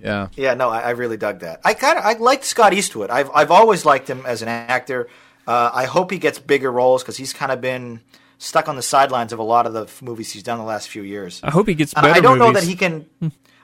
yeah. 0.00 0.28
Yeah, 0.36 0.54
no, 0.54 0.68
I, 0.70 0.80
I 0.80 0.90
really 0.90 1.16
dug 1.16 1.40
that. 1.40 1.60
I 1.64 1.74
kind 1.74 1.98
of 1.98 2.04
I 2.04 2.12
liked 2.14 2.44
Scott 2.44 2.72
Eastwood. 2.72 3.10
I've 3.10 3.30
I've 3.34 3.50
always 3.50 3.84
liked 3.84 4.08
him 4.08 4.24
as 4.26 4.42
an 4.42 4.48
actor. 4.48 5.08
Uh, 5.48 5.70
I 5.74 5.86
hope 5.86 6.10
he 6.12 6.18
gets 6.18 6.38
bigger 6.38 6.70
roles 6.70 7.02
because 7.02 7.16
he's 7.16 7.32
kind 7.32 7.50
of 7.52 7.60
been 7.60 8.00
stuck 8.38 8.68
on 8.68 8.76
the 8.76 8.82
sidelines 8.82 9.32
of 9.32 9.38
a 9.38 9.42
lot 9.44 9.64
of 9.66 9.72
the 9.72 9.84
f- 9.84 10.02
movies 10.02 10.32
he's 10.32 10.42
done 10.42 10.58
the 10.58 10.64
last 10.64 10.88
few 10.88 11.02
years. 11.02 11.40
I 11.42 11.50
hope 11.50 11.66
he 11.68 11.74
gets 11.74 11.94
better. 11.94 12.08
I 12.08 12.20
don't 12.20 12.38
know 12.38 12.52
that 12.52 12.64
he 12.64 12.74
can. 12.76 13.06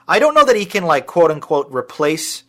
I 0.07 0.19
don't 0.19 0.33
know 0.33 0.43
that 0.45 0.55
he 0.57 0.65
can 0.65 0.83
like 0.85 1.07
quote 1.07 1.31
unquote 1.31 1.71
replace 1.71 2.43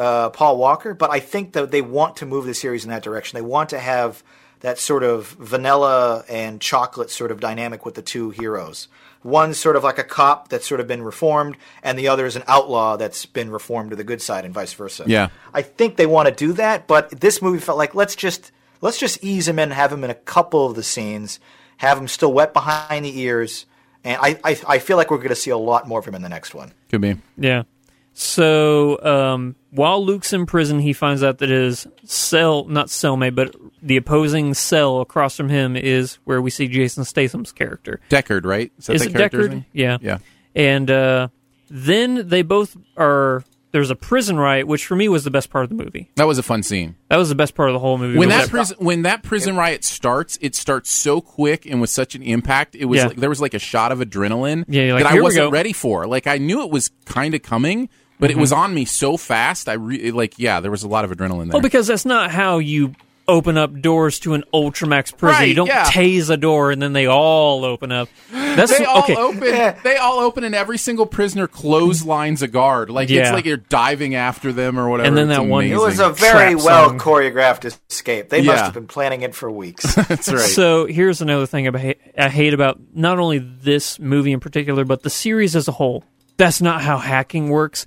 uh, 0.00 0.30
Paul 0.30 0.56
Walker, 0.56 0.94
but 0.94 1.10
I 1.10 1.20
think 1.20 1.52
that 1.52 1.70
they 1.70 1.82
want 1.82 2.16
to 2.16 2.26
move 2.26 2.46
the 2.46 2.54
series 2.54 2.84
in 2.84 2.90
that 2.90 3.02
direction. 3.02 3.36
They 3.36 3.42
want 3.42 3.68
to 3.70 3.78
have 3.78 4.24
that 4.60 4.78
sort 4.78 5.02
of 5.02 5.28
vanilla 5.32 6.24
and 6.26 6.58
chocolate 6.58 7.10
sort 7.10 7.30
of 7.30 7.38
dynamic 7.38 7.84
with 7.84 7.96
the 7.96 8.02
two 8.02 8.30
heroes. 8.30 8.88
One's 9.22 9.58
sort 9.58 9.76
of 9.76 9.84
like 9.84 9.98
a 9.98 10.04
cop 10.04 10.48
that's 10.48 10.66
sort 10.66 10.80
of 10.80 10.86
been 10.86 11.02
reformed, 11.02 11.58
and 11.82 11.98
the 11.98 12.08
other 12.08 12.24
is 12.24 12.34
an 12.34 12.44
outlaw 12.48 12.96
that's 12.96 13.26
been 13.26 13.50
reformed 13.50 13.90
to 13.90 13.96
the 13.96 14.04
good 14.04 14.22
side, 14.22 14.46
and 14.46 14.54
vice 14.54 14.72
versa. 14.72 15.04
Yeah. 15.06 15.28
I 15.52 15.60
think 15.60 15.96
they 15.96 16.06
want 16.06 16.28
to 16.28 16.34
do 16.34 16.54
that, 16.54 16.86
but 16.86 17.20
this 17.20 17.42
movie 17.42 17.58
felt 17.58 17.76
like 17.76 17.94
let's 17.94 18.16
just 18.16 18.52
let's 18.80 18.98
just 18.98 19.22
ease 19.22 19.46
him 19.46 19.58
in, 19.58 19.70
have 19.70 19.92
him 19.92 20.02
in 20.02 20.08
a 20.08 20.14
couple 20.14 20.64
of 20.64 20.76
the 20.76 20.82
scenes, 20.82 21.40
have 21.76 21.98
him 21.98 22.08
still 22.08 22.32
wet 22.32 22.54
behind 22.54 23.04
the 23.04 23.20
ears, 23.20 23.66
and 24.02 24.18
I 24.22 24.38
I, 24.42 24.60
I 24.66 24.78
feel 24.78 24.96
like 24.96 25.10
we're 25.10 25.18
going 25.18 25.28
to 25.28 25.34
see 25.34 25.50
a 25.50 25.58
lot 25.58 25.86
more 25.86 25.98
of 25.98 26.08
him 26.08 26.14
in 26.14 26.22
the 26.22 26.30
next 26.30 26.54
one. 26.54 26.72
Could 26.88 27.02
be. 27.02 27.16
Yeah. 27.36 27.64
So 28.12 29.02
um, 29.02 29.56
while 29.70 30.04
Luke's 30.04 30.32
in 30.32 30.46
prison, 30.46 30.78
he 30.80 30.92
finds 30.92 31.22
out 31.22 31.38
that 31.38 31.48
his 31.48 31.86
cell, 32.04 32.64
not 32.66 32.88
cellmate, 32.88 33.34
but 33.34 33.54
the 33.82 33.96
opposing 33.96 34.52
cell 34.54 35.00
across 35.00 35.36
from 35.36 35.48
him 35.48 35.76
is 35.76 36.18
where 36.24 36.42
we 36.42 36.50
see 36.50 36.68
Jason 36.68 37.04
Statham's 37.04 37.52
character. 37.52 38.00
Deckard, 38.10 38.44
right? 38.44 38.72
Is, 38.78 38.86
that 38.86 38.94
Is 38.96 39.02
that 39.08 39.20
it 39.20 39.32
Deckard? 39.32 39.50
name? 39.50 39.64
Yeah. 39.72 39.98
Yeah. 40.02 40.18
And 40.54 40.90
uh, 40.90 41.28
then 41.70 42.28
they 42.28 42.42
both 42.42 42.76
are. 42.96 43.44
There's 43.72 43.90
a 43.90 43.94
prison 43.94 44.36
riot, 44.36 44.66
which 44.66 44.84
for 44.84 44.96
me 44.96 45.08
was 45.08 45.22
the 45.22 45.30
best 45.30 45.48
part 45.48 45.62
of 45.62 45.68
the 45.68 45.76
movie. 45.76 46.10
That 46.16 46.26
was 46.26 46.38
a 46.38 46.42
fun 46.42 46.64
scene. 46.64 46.96
That 47.08 47.18
was 47.18 47.28
the 47.28 47.36
best 47.36 47.54
part 47.54 47.68
of 47.68 47.72
the 47.74 47.78
whole 47.78 47.98
movie. 47.98 48.18
When 48.18 48.26
was 48.28 48.36
that 48.36 48.48
prison 48.48 48.76
when 48.80 49.02
that 49.02 49.22
prison 49.22 49.56
riot 49.56 49.84
starts, 49.84 50.36
it 50.42 50.56
starts 50.56 50.90
so 50.90 51.20
quick 51.20 51.66
and 51.66 51.80
with 51.80 51.88
such 51.90 52.16
an 52.16 52.22
impact. 52.24 52.74
It 52.74 52.86
was 52.86 52.96
Yeah. 52.98 53.06
like, 53.06 53.16
there 53.18 53.28
was 53.28 53.40
like 53.40 53.54
a 53.54 53.60
shot 53.60 53.92
of 53.92 54.00
adrenaline 54.00 54.64
Yeah, 54.66 54.94
like, 54.94 55.04
that 55.04 55.12
I 55.12 55.20
wasn't 55.20 55.52
ready 55.52 55.72
for. 55.72 56.08
Like 56.08 56.26
I 56.26 56.38
knew 56.38 56.62
it 56.64 56.70
was 56.72 56.90
kind 57.04 57.32
of 57.32 57.42
coming, 57.42 57.88
but 58.20 58.30
it 58.30 58.36
was 58.36 58.52
mm-hmm. 58.52 58.60
on 58.60 58.74
me 58.74 58.84
so 58.84 59.16
fast. 59.16 59.68
I 59.68 59.74
re- 59.74 60.10
like 60.12 60.38
yeah, 60.38 60.60
there 60.60 60.70
was 60.70 60.82
a 60.82 60.88
lot 60.88 61.04
of 61.04 61.10
adrenaline 61.10 61.46
there. 61.46 61.54
Well, 61.54 61.62
because 61.62 61.86
that's 61.86 62.04
not 62.04 62.30
how 62.30 62.58
you 62.58 62.94
open 63.30 63.56
up 63.56 63.80
doors 63.80 64.18
to 64.20 64.34
an 64.34 64.44
Ultramax 64.52 65.16
prison. 65.16 65.40
Right, 65.40 65.48
you 65.48 65.54
don't 65.54 65.68
yeah. 65.68 65.84
tase 65.84 66.28
a 66.30 66.36
door 66.36 66.70
and 66.70 66.82
then 66.82 66.92
they 66.92 67.06
all 67.06 67.64
open 67.64 67.92
up. 67.92 68.08
That's 68.32 68.76
they 68.76 68.84
all 68.84 69.04
okay. 69.04 69.14
open. 69.14 69.76
They 69.84 69.96
all 69.96 70.18
open, 70.18 70.42
and 70.42 70.54
every 70.54 70.76
single 70.76 71.06
prisoner 71.06 71.46
clotheslines 71.46 72.42
a 72.42 72.48
guard. 72.48 72.90
Like 72.90 73.08
it's 73.08 73.30
like 73.30 73.44
you're 73.44 73.56
diving 73.56 74.14
after 74.14 74.52
them 74.52 74.78
or 74.78 74.88
whatever. 74.88 75.06
And 75.06 75.16
then 75.16 75.30
It's 75.30 75.38
that 75.38 75.46
one- 75.46 75.64
It 75.64 75.78
was 75.78 76.00
a 76.00 76.10
very 76.10 76.54
well 76.56 76.88
song. 76.88 76.98
choreographed 76.98 77.64
escape. 77.88 78.28
They 78.28 78.42
must 78.42 78.64
have 78.64 78.74
been 78.74 78.88
planning 78.88 79.22
it 79.22 79.34
for 79.34 79.50
weeks. 79.50 79.94
That's 80.08 80.30
right. 80.30 80.40
So 80.40 80.86
here's 80.86 81.20
another 81.20 81.46
thing 81.46 81.68
I 81.68 81.78
hate, 81.78 82.00
I 82.18 82.28
hate 82.28 82.52
about 82.52 82.80
not 82.92 83.18
only 83.18 83.38
this 83.38 83.98
movie 84.00 84.32
in 84.32 84.40
particular, 84.40 84.84
but 84.84 85.02
the 85.02 85.10
series 85.10 85.54
as 85.54 85.68
a 85.68 85.72
whole. 85.72 86.04
That's 86.36 86.60
not 86.60 86.82
how 86.82 86.98
hacking 86.98 87.50
works. 87.50 87.86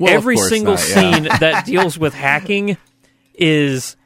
Well, 0.00 0.14
Every 0.14 0.38
single 0.38 0.74
not, 0.74 0.88
yeah. 0.88 1.12
scene 1.12 1.22
that 1.40 1.66
deals 1.66 1.98
with 1.98 2.14
hacking 2.14 2.78
is 3.34 3.96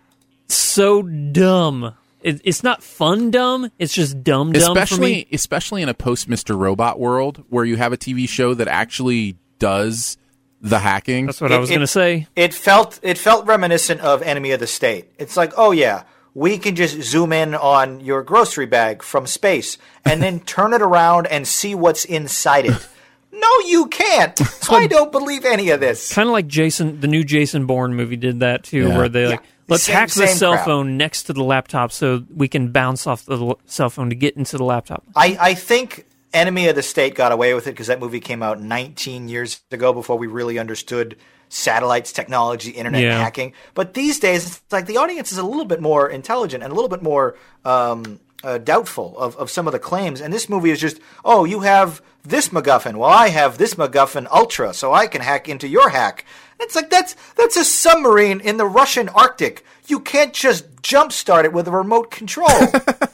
so 0.49 1.03
dumb. 1.03 1.95
It, 2.21 2.41
it's 2.43 2.65
not 2.65 2.83
fun 2.83 3.31
dumb. 3.31 3.71
It's 3.79 3.95
just 3.95 4.25
dumb 4.25 4.51
dumb 4.51 4.63
for 4.63 4.75
me. 4.75 4.81
especially 4.83 5.29
especially 5.31 5.83
in 5.83 5.89
a 5.89 5.95
post 5.95 6.29
Mr. 6.29 6.59
Robot 6.59 6.99
world 6.99 7.45
where 7.49 7.65
you 7.65 7.77
have 7.77 7.93
a 7.93 7.97
TV 7.97 8.29
show 8.29 8.55
that 8.55 8.67
actually 8.67 9.37
does 9.61 10.17
the 10.61 10.81
hacking. 10.81 11.27
That's 11.27 11.41
what 11.41 11.53
I 11.53 11.59
was 11.59 11.69
going 11.69 11.81
to 11.81 11.87
say. 11.87 12.27
it 12.35 12.53
felt 12.53 12.99
it 13.03 13.17
felt 13.17 13.47
reminiscent 13.47 14.01
of 14.01 14.21
Enemy 14.23 14.51
of 14.51 14.59
the 14.59 14.67
State. 14.67 15.13
It's 15.19 15.37
like, 15.37 15.53
oh 15.57 15.71
yeah, 15.71 16.03
we 16.35 16.59
can 16.59 16.75
just 16.75 17.01
zoom 17.03 17.33
in 17.33 17.55
on 17.55 18.01
your 18.01 18.25
grocery 18.25 18.67
bag 18.67 19.05
from 19.05 19.29
space 19.29 19.79
and 20.05 20.21
then 20.21 20.41
turn 20.41 20.73
it 20.73 20.83
around 20.83 21.29
and 21.29 21.47
see 21.47 21.77
what's 21.77 22.05
inside 22.05 22.67
it. 22.67 22.89
No, 23.35 23.69
you 23.69 23.87
can't. 23.87 24.39
So 24.39 24.75
I 24.75 24.87
don't 24.87 25.13
believe 25.13 25.45
any 25.45 25.71
of 25.71 25.81
this. 25.81 26.13
Kind 26.13 26.29
of 26.29 26.33
like 26.33 26.47
Jason, 26.47 27.01
the 27.01 27.09
new 27.09 27.23
Jason 27.25 27.67
Bourne 27.67 27.95
movie 27.95 28.17
did 28.17 28.41
that 28.41 28.65
too, 28.65 28.89
Yeah. 28.89 28.97
where 28.97 29.09
they 29.09 29.27
like 29.27 29.41
Yeah. 29.41 29.47
let's 29.69 29.83
Same- 29.85 29.97
hack 29.97 30.11
the 30.11 30.27
cell 30.27 30.53
crap. 30.55 30.65
phone 30.65 30.97
next 30.97 31.25
to 31.25 31.33
the 31.33 31.45
laptop 31.45 31.93
so 31.93 32.23
we 32.35 32.49
can 32.49 32.73
bounce 32.73 33.07
off 33.07 33.25
the 33.27 33.37
l- 33.37 33.59
cell 33.67 33.91
phone 33.91 34.09
to 34.11 34.17
get 34.17 34.37
into 34.37 34.57
the 34.57 34.65
laptop. 34.65 35.03
I, 35.15 35.37
I 35.41 35.55
think 35.55 36.07
Enemy 36.33 36.69
of 36.69 36.75
the 36.77 36.83
State 36.83 37.15
got 37.15 37.31
away 37.33 37.53
with 37.55 37.67
it 37.67 37.71
because 37.73 37.87
that 37.89 38.01
movie 38.01 38.21
came 38.21 38.43
out 38.43 38.61
19 38.61 39.29
years 39.29 39.61
ago 39.71 39.93
before 39.93 40.17
we 40.19 40.27
really 40.27 40.59
understood 40.59 41.17
satellites, 41.49 42.11
technology, 42.13 42.71
internet 42.71 43.03
Yeah. 43.03 43.19
hacking. 43.19 43.53
But 43.75 43.95
these 43.95 44.19
days, 44.19 44.47
it's 44.47 44.61
like 44.73 44.87
the 44.87 44.97
audience 44.97 45.31
is 45.31 45.39
a 45.39 45.45
little 45.45 45.65
bit 45.67 45.81
more 45.81 46.09
intelligent 46.09 46.63
and 46.65 46.73
a 46.73 46.75
little 46.75 46.89
bit 46.89 47.03
more 47.03 47.37
um, 47.65 48.19
uh, 48.43 48.59
doubtful 48.59 49.17
of, 49.19 49.37
of 49.37 49.51
some 49.51 49.67
of 49.69 49.73
the 49.73 49.79
claims. 49.79 50.21
And 50.21 50.33
this 50.33 50.49
movie 50.49 50.71
is 50.71 50.81
just, 50.81 50.99
oh, 51.25 51.45
you 51.45 51.61
have 51.61 52.03
this 52.25 52.49
MacGuffin. 52.49 52.97
Well, 52.97 53.11
I 53.11 53.29
have 53.29 53.59
this 53.59 53.75
MacGuffin 53.75 54.27
Ultra, 54.31 54.75
so 54.75 54.93
I 54.93 55.07
can 55.07 55.21
hack 55.21 55.49
into 55.49 55.69
your 55.69 55.91
hack. 55.91 56.25
It's 56.61 56.75
like 56.75 56.91
that's 56.91 57.15
that's 57.37 57.57
a 57.57 57.65
submarine 57.65 58.41
in 58.41 58.57
the 58.57 58.67
Russian 58.67 59.09
Arctic. 59.11 59.65
You 59.87 60.01
can't 60.01 60.33
just 60.33 60.75
jumpstart 60.83 61.45
it 61.45 61.53
with 61.53 61.69
a 61.69 61.71
remote 61.71 62.11
control. 62.11 62.49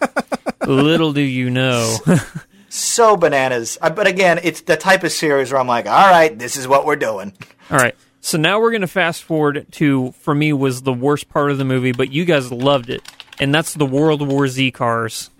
Little 0.66 1.12
do 1.12 1.20
you 1.22 1.50
know. 1.50 1.96
so 2.68 3.16
bananas. 3.16 3.78
Uh, 3.80 3.90
But 3.90 4.06
again, 4.06 4.38
it's 4.42 4.60
the 4.62 4.76
type 4.76 5.02
of 5.04 5.10
series 5.12 5.50
where 5.52 5.60
I'm 5.60 5.66
like, 5.66 5.86
all 5.86 6.10
right, 6.10 6.38
this 6.38 6.56
is 6.56 6.68
what 6.68 6.86
we're 6.86 6.96
doing. 6.96 7.32
All 7.70 7.78
right. 7.78 7.94
So 8.20 8.36
now 8.36 8.60
we're 8.60 8.70
going 8.70 8.82
to 8.82 8.86
fast 8.86 9.22
forward 9.22 9.66
to, 9.72 10.12
for 10.12 10.34
me, 10.34 10.52
was 10.52 10.82
the 10.82 10.92
worst 10.92 11.30
part 11.30 11.50
of 11.50 11.56
the 11.58 11.64
movie, 11.64 11.92
but 11.92 12.12
you 12.12 12.26
guys 12.26 12.52
loved 12.52 12.90
it. 12.90 13.00
And 13.40 13.54
that's 13.54 13.72
the 13.72 13.86
World 13.86 14.26
War 14.26 14.46
Z 14.46 14.70
cars. 14.72 15.30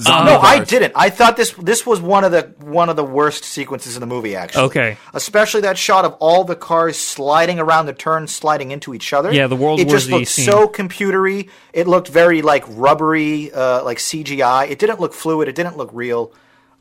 Zombie 0.00 0.32
no, 0.32 0.38
I 0.40 0.64
didn't. 0.64 0.92
I 0.96 1.10
thought 1.10 1.36
this 1.36 1.52
this 1.52 1.86
was 1.86 2.00
one 2.00 2.24
of 2.24 2.32
the 2.32 2.52
one 2.60 2.88
of 2.88 2.96
the 2.96 3.04
worst 3.04 3.44
sequences 3.44 3.94
in 3.96 4.00
the 4.00 4.06
movie. 4.06 4.34
Actually, 4.36 4.64
Okay. 4.64 4.96
Especially 5.14 5.60
that 5.62 5.78
shot 5.78 6.04
of 6.04 6.14
all 6.14 6.44
the 6.44 6.56
cars 6.56 6.96
sliding 6.98 7.58
around 7.60 7.86
the 7.86 7.92
turn, 7.92 8.26
sliding 8.26 8.72
into 8.72 8.94
each 8.94 9.12
other. 9.12 9.32
Yeah, 9.32 9.46
the 9.46 9.56
World 9.56 9.78
It 9.80 9.86
War 9.86 9.94
just 9.96 10.06
Z 10.06 10.12
looked 10.12 10.26
scene. 10.28 10.44
so 10.44 10.66
computery. 10.68 11.48
It 11.72 11.86
looked 11.86 12.08
very 12.08 12.42
like 12.42 12.64
rubbery, 12.68 13.52
uh, 13.52 13.84
like 13.84 13.98
CGI. 13.98 14.68
It 14.68 14.78
didn't 14.78 15.00
look 15.00 15.14
fluid. 15.14 15.48
It 15.48 15.54
didn't 15.54 15.76
look 15.76 15.90
real. 15.92 16.32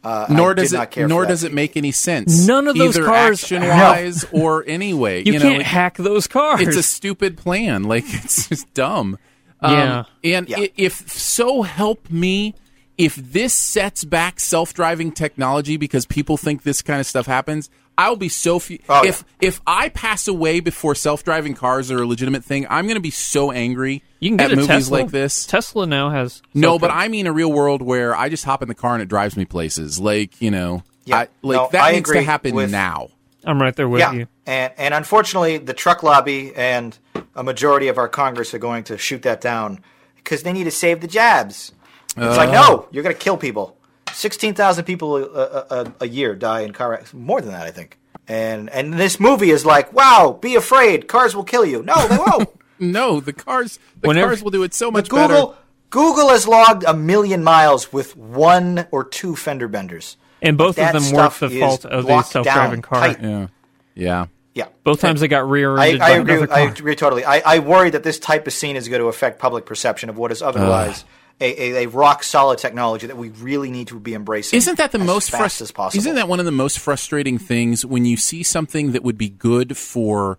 Uh, 0.03 0.27
Nor 0.29 0.51
I 0.51 0.53
does 0.55 0.69
did 0.69 0.75
it 0.75 0.79
not 0.79 0.91
care 0.91 1.07
nor 1.07 1.25
does 1.25 1.43
it 1.43 1.51
make 1.53 1.75
any 1.75 1.91
sense. 1.91 2.45
None 2.45 2.67
of 2.67 2.75
those 2.77 2.95
cars- 2.95 3.41
action 3.43 3.63
wise 3.67 4.24
or 4.31 4.63
anyway. 4.67 5.24
You, 5.25 5.33
know, 5.33 5.39
can't 5.39 5.62
it- 5.62 5.65
hack 5.65 5.97
those 5.97 6.27
cars. 6.27 6.62
It's 6.62 6.75
a 6.77 6.83
stupid 6.83 7.38
plan. 7.38 7.83
Like 7.85 8.03
it's 8.07 8.47
just 8.50 8.71
dumb. 8.75 9.17
Yeah. 9.63 10.03
and 10.24 10.47
Yeah. 10.47 10.57
i 10.59 10.71
if 10.77 11.09
so 11.09 11.63
help 11.63 12.07
me, 12.12 12.53
if 12.97 13.15
this 13.15 13.53
sets 13.53 14.03
back 14.03 14.39
self-driving 14.39 15.11
technology 15.11 15.77
because 15.77 16.05
people 16.05 16.37
think 16.37 16.63
this 16.63 16.81
kind 16.81 16.99
of 16.99 17.05
stuff 17.05 17.25
happens, 17.25 17.69
I'll 17.97 18.15
be 18.15 18.29
so 18.29 18.59
fu- 18.59 18.77
Oh, 18.89 19.05
if 19.05 19.23
if 19.41 19.61
I 19.65 19.89
pass 19.89 20.27
away 20.27 20.59
before 20.59 20.95
self-driving 20.95 21.53
cars 21.55 21.91
are 21.91 22.01
a 22.01 22.05
legitimate 22.07 22.43
thing, 22.43 22.67
I'm 22.69 22.85
going 22.85 22.95
to 22.95 23.01
be 23.01 23.11
so 23.11 23.51
angry 23.51 24.03
you 24.19 24.29
can 24.29 24.37
get 24.37 24.45
at 24.47 24.53
a 24.53 24.55
movies 24.57 24.67
Tesla. 24.67 24.97
like 24.97 25.11
this. 25.11 25.45
Tesla 25.45 25.85
now 25.87 26.09
has. 26.09 26.41
No, 26.53 26.77
but. 26.79 26.91
I 26.91 27.07
mean 27.07 27.27
a 27.27 27.31
real 27.33 27.51
world 27.51 27.81
where 27.81 28.15
I 28.15 28.29
just 28.29 28.43
hop 28.45 28.61
in 28.61 28.67
the 28.67 28.75
car 28.75 28.93
and 28.93 29.01
it 29.01 29.07
drives 29.09 29.35
me 29.37 29.45
places. 29.45 29.99
Like 29.99 30.41
you 30.41 30.51
know, 30.51 30.83
Yeah. 31.05 31.17
I, 31.19 31.27
like 31.41 31.55
No, 31.57 31.69
that 31.71 31.83
I 31.83 31.91
needs 31.93 32.11
to 32.11 32.21
happen 32.21 32.53
with- 32.55 32.71
now. 32.71 33.09
I'm 33.47 33.61
right 33.61 33.75
there 33.75 33.87
with 33.87 33.99
yeah, 33.99 34.11
you. 34.11 34.27
and 34.47 34.73
and 34.77 34.93
unfortunately, 34.93 35.57
the 35.59 35.73
truck 35.73 36.01
lobby 36.01 36.51
and 36.55 36.97
a 37.35 37.43
majority 37.43 37.87
of 37.89 37.97
our 37.99 38.07
Congress 38.07 38.53
are 38.55 38.57
going 38.59 38.83
to 38.85 38.97
shoot 38.97 39.21
that 39.21 39.39
down 39.39 39.79
because 40.15 40.41
they 40.43 40.51
need 40.51 40.63
to 40.63 40.71
save 40.71 40.99
the 41.01 41.07
jabs. 41.07 41.71
It's 42.17 42.38
like, 42.38 42.50
uh, 42.50 42.53
no, 42.53 42.88
you're 42.91 43.03
going 43.03 43.15
to 43.15 43.22
kill 43.22 43.38
people. 43.38 43.77
Sixteen 44.13 44.53
thousand 44.53 44.86
people 44.86 45.17
a, 45.17 45.24
a, 45.24 45.65
a, 45.69 45.93
a 46.01 46.07
year 46.07 46.36
die 46.36 46.62
in 46.62 46.72
car 46.72 46.93
accidents. 46.93 47.13
More 47.13 47.41
than 47.41 47.51
that, 47.51 47.67
I 47.67 47.72
think. 47.72 47.98
And 48.27 48.69
and 48.69 48.93
this 48.93 49.19
movie 49.19 49.50
is 49.50 49.65
like, 49.65 49.91
wow, 49.93 50.38
be 50.41 50.55
afraid, 50.55 51.07
cars 51.07 51.36
will 51.36 51.43
kill 51.43 51.65
you. 51.65 51.84
No, 51.84 52.07
they 52.07 52.17
won't. 52.17 52.50
No, 52.77 53.22
the 53.22 53.31
cars 53.31 53.79
the 54.01 54.10
Whenever- 54.10 54.27
cars 54.27 54.43
will 54.43 54.51
do 54.51 54.63
it 54.63 54.74
so 54.74 54.91
much 54.91 55.07
Google 55.07 55.27
better. 55.48 55.60
Google 55.91 56.27
has 56.29 56.45
logged 56.45 56.84
a 56.86 56.93
million 56.93 57.41
miles 57.41 57.93
with 57.93 58.17
one 58.17 58.86
or 58.91 59.05
two 59.05 59.36
fender 59.38 59.69
benders. 59.69 60.17
And 60.41 60.57
both 60.57 60.77
of 60.77 60.91
them 60.91 61.13
weren't 61.15 61.34
the 61.39 61.50
fault 61.60 61.86
of 61.86 62.05
the 62.05 62.22
self-driving 62.24 62.81
car. 62.81 63.00
tight. 63.13 63.22
Yeah. 63.24 63.48
Yeah. 63.95 64.25
Yeah. 64.53 64.67
Both 64.84 65.00
times 65.00 65.22
they 65.22 65.29
got 65.29 65.50
rear-ended 65.50 66.01
I 66.01 66.10
by 66.10 66.17
agree. 66.17 66.34
another 66.36 66.51
I 66.53 66.65
car. 66.65 66.74
agree 66.74 66.95
totally. 66.95 67.24
I, 67.24 67.41
I 67.55 67.60
worry 67.60 67.91
that 67.91 68.03
this 68.03 68.19
type 68.19 68.45
of 68.45 68.51
scene 68.51 68.75
is 68.75 68.89
going 68.89 69.00
to 69.01 69.07
affect 69.07 69.39
public 69.39 69.65
perception 69.65 70.10
of 70.10 70.17
what 70.17 70.34
is 70.34 70.41
otherwise 70.41 71.05
a, 71.41 71.61
a, 71.61 71.83
a 71.83 71.89
rock 71.89 72.23
solid 72.23 72.59
technology 72.59 73.07
that 73.07 73.17
we 73.17 73.29
really 73.29 73.69
need 73.69 73.87
to 73.87 73.99
be 73.99 74.13
embracing. 74.13 74.57
Isn't 74.57 74.77
that 74.77 74.91
the 74.91 74.99
as 74.99 75.05
most 75.05 75.31
fast 75.31 75.57
frus- 75.57 75.61
as 75.61 75.71
possible? 75.71 75.99
Isn't 75.99 76.15
that 76.15 76.27
one 76.27 76.39
of 76.39 76.45
the 76.45 76.51
most 76.51 76.79
frustrating 76.79 77.37
things 77.37 77.85
when 77.85 78.05
you 78.05 78.17
see 78.17 78.43
something 78.43 78.93
that 78.93 79.03
would 79.03 79.17
be 79.17 79.29
good 79.29 79.77
for 79.77 80.37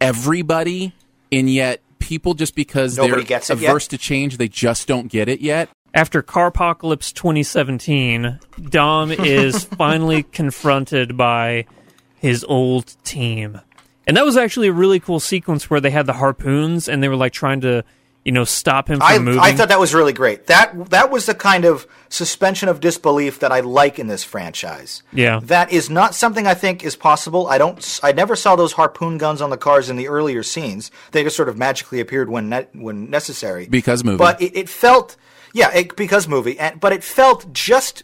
everybody, 0.00 0.92
and 1.32 1.48
yet 1.48 1.80
people 1.98 2.34
just 2.34 2.54
because 2.54 2.96
Nobody 2.96 3.14
they're 3.16 3.24
gets 3.24 3.50
it 3.50 3.58
yet? 3.58 3.70
averse 3.70 3.88
to 3.88 3.98
change, 3.98 4.36
they 4.36 4.48
just 4.48 4.86
don't 4.86 5.08
get 5.08 5.28
it 5.28 5.40
yet. 5.40 5.70
After 5.94 6.22
Carpocalypse 6.22 7.12
2017, 7.14 8.40
Dom 8.68 9.12
is 9.12 9.64
finally 9.78 10.24
confronted 10.24 11.16
by 11.16 11.66
his 12.16 12.44
old 12.44 12.96
team. 13.04 13.60
And 14.06 14.16
that 14.16 14.24
was 14.24 14.36
actually 14.36 14.68
a 14.68 14.72
really 14.72 15.00
cool 15.00 15.20
sequence 15.20 15.70
where 15.70 15.80
they 15.80 15.90
had 15.90 16.06
the 16.06 16.12
harpoons 16.12 16.88
and 16.88 17.02
they 17.02 17.08
were 17.08 17.16
like 17.16 17.32
trying 17.32 17.60
to, 17.62 17.84
you 18.24 18.32
know, 18.32 18.44
stop 18.44 18.88
him 18.88 18.98
from 18.98 19.06
I, 19.06 19.18
moving. 19.18 19.40
I 19.40 19.52
thought 19.52 19.68
that 19.68 19.78
was 19.78 19.94
really 19.94 20.12
great. 20.12 20.46
That 20.46 20.90
that 20.90 21.10
was 21.10 21.26
the 21.26 21.34
kind 21.34 21.64
of 21.64 21.86
suspension 22.08 22.68
of 22.68 22.80
disbelief 22.80 23.40
that 23.40 23.52
I 23.52 23.60
like 23.60 23.98
in 23.98 24.06
this 24.06 24.24
franchise. 24.24 25.02
Yeah. 25.12 25.40
that 25.44 25.72
is 25.72 25.90
not 25.90 26.14
something 26.14 26.46
I 26.46 26.54
think 26.54 26.84
is 26.84 26.96
possible. 26.96 27.46
I 27.46 27.58
don't. 27.58 28.00
I 28.02 28.12
never 28.12 28.34
saw 28.34 28.56
those 28.56 28.72
harpoon 28.72 29.18
guns 29.18 29.42
on 29.42 29.50
the 29.50 29.56
cars 29.56 29.90
in 29.90 29.96
the 29.96 30.08
earlier 30.08 30.42
scenes. 30.42 30.90
They 31.12 31.22
just 31.22 31.36
sort 31.36 31.48
of 31.48 31.58
magically 31.58 32.00
appeared 32.00 32.30
when 32.30 32.48
ne- 32.48 32.68
when 32.72 33.10
necessary. 33.10 33.66
Because 33.66 34.02
movie. 34.02 34.18
but 34.18 34.40
it, 34.40 34.56
it 34.56 34.68
felt 34.68 35.16
yeah, 35.54 35.72
it, 35.72 35.94
because 35.94 36.26
movie, 36.26 36.58
and, 36.58 36.80
but 36.80 36.92
it 36.92 37.04
felt 37.04 37.52
just 37.52 38.02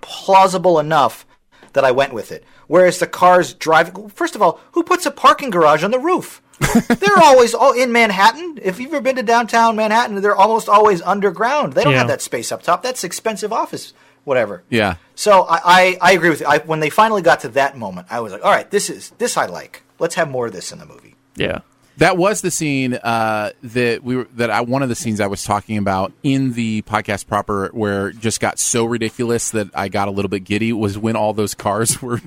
plausible 0.00 0.78
enough 0.78 1.26
that 1.72 1.84
I 1.84 1.90
went 1.90 2.14
with 2.14 2.30
it. 2.30 2.44
Whereas 2.68 2.98
the 2.98 3.06
cars 3.06 3.52
driving, 3.52 4.08
first 4.08 4.34
of 4.34 4.42
all, 4.42 4.60
who 4.72 4.82
puts 4.84 5.04
a 5.04 5.10
parking 5.10 5.50
garage 5.50 5.82
on 5.82 5.90
the 5.90 5.98
roof? 5.98 6.40
they're 6.88 7.18
always 7.18 7.54
all 7.54 7.72
in 7.72 7.92
Manhattan. 7.92 8.58
If 8.62 8.78
you've 8.80 8.92
ever 8.92 9.00
been 9.02 9.16
to 9.16 9.22
downtown 9.22 9.76
Manhattan, 9.76 10.20
they're 10.20 10.36
almost 10.36 10.68
always 10.68 11.02
underground. 11.02 11.72
They 11.72 11.82
don't 11.84 11.92
Yeah. 11.92 11.98
have 12.00 12.08
that 12.08 12.22
space 12.22 12.52
up 12.52 12.62
top. 12.62 12.82
That's 12.82 13.04
expensive 13.04 13.52
office, 13.52 13.92
whatever. 14.24 14.62
Yeah. 14.70 14.96
So 15.14 15.42
I, 15.42 15.60
I, 15.64 15.98
I 16.00 16.12
agree 16.12 16.30
with 16.30 16.40
you. 16.40 16.46
I, 16.46 16.58
when 16.58 16.80
they 16.80 16.90
finally 16.90 17.22
got 17.22 17.40
to 17.40 17.48
that 17.50 17.76
moment, 17.76 18.06
I 18.10 18.20
was 18.20 18.32
like, 18.32 18.44
all 18.44 18.50
right, 18.52 18.70
this 18.70 18.88
is 18.90 19.10
this 19.18 19.36
I 19.36 19.46
like. 19.46 19.82
Let's 19.98 20.14
have 20.16 20.28
more 20.30 20.46
of 20.46 20.52
this 20.52 20.72
in 20.72 20.78
the 20.78 20.86
movie. 20.86 21.14
yeah. 21.36 21.60
That 21.98 22.16
was 22.16 22.40
the 22.40 22.50
scene 22.50 22.94
uh, 22.94 23.50
that 23.62 24.02
we 24.02 24.16
were 24.16 24.24
that 24.34 24.50
I 24.50 24.62
one 24.62 24.82
of 24.82 24.88
the 24.88 24.94
scenes 24.96 25.20
I 25.20 25.28
was 25.28 25.44
talking 25.44 25.78
about 25.78 26.12
in 26.22 26.54
the 26.54 26.82
podcast 26.82 27.28
proper, 27.28 27.68
where 27.68 28.08
it 28.08 28.18
just 28.18 28.40
got 28.40 28.58
so 28.58 28.84
ridiculous 28.84 29.50
that 29.50 29.68
I 29.74 29.88
got 29.88 30.08
a 30.08 30.10
little 30.10 30.28
bit 30.28 30.40
giddy. 30.40 30.72
Was 30.72 30.98
when 30.98 31.14
all 31.14 31.32
those 31.32 31.54
cars 31.54 32.02
were 32.02 32.20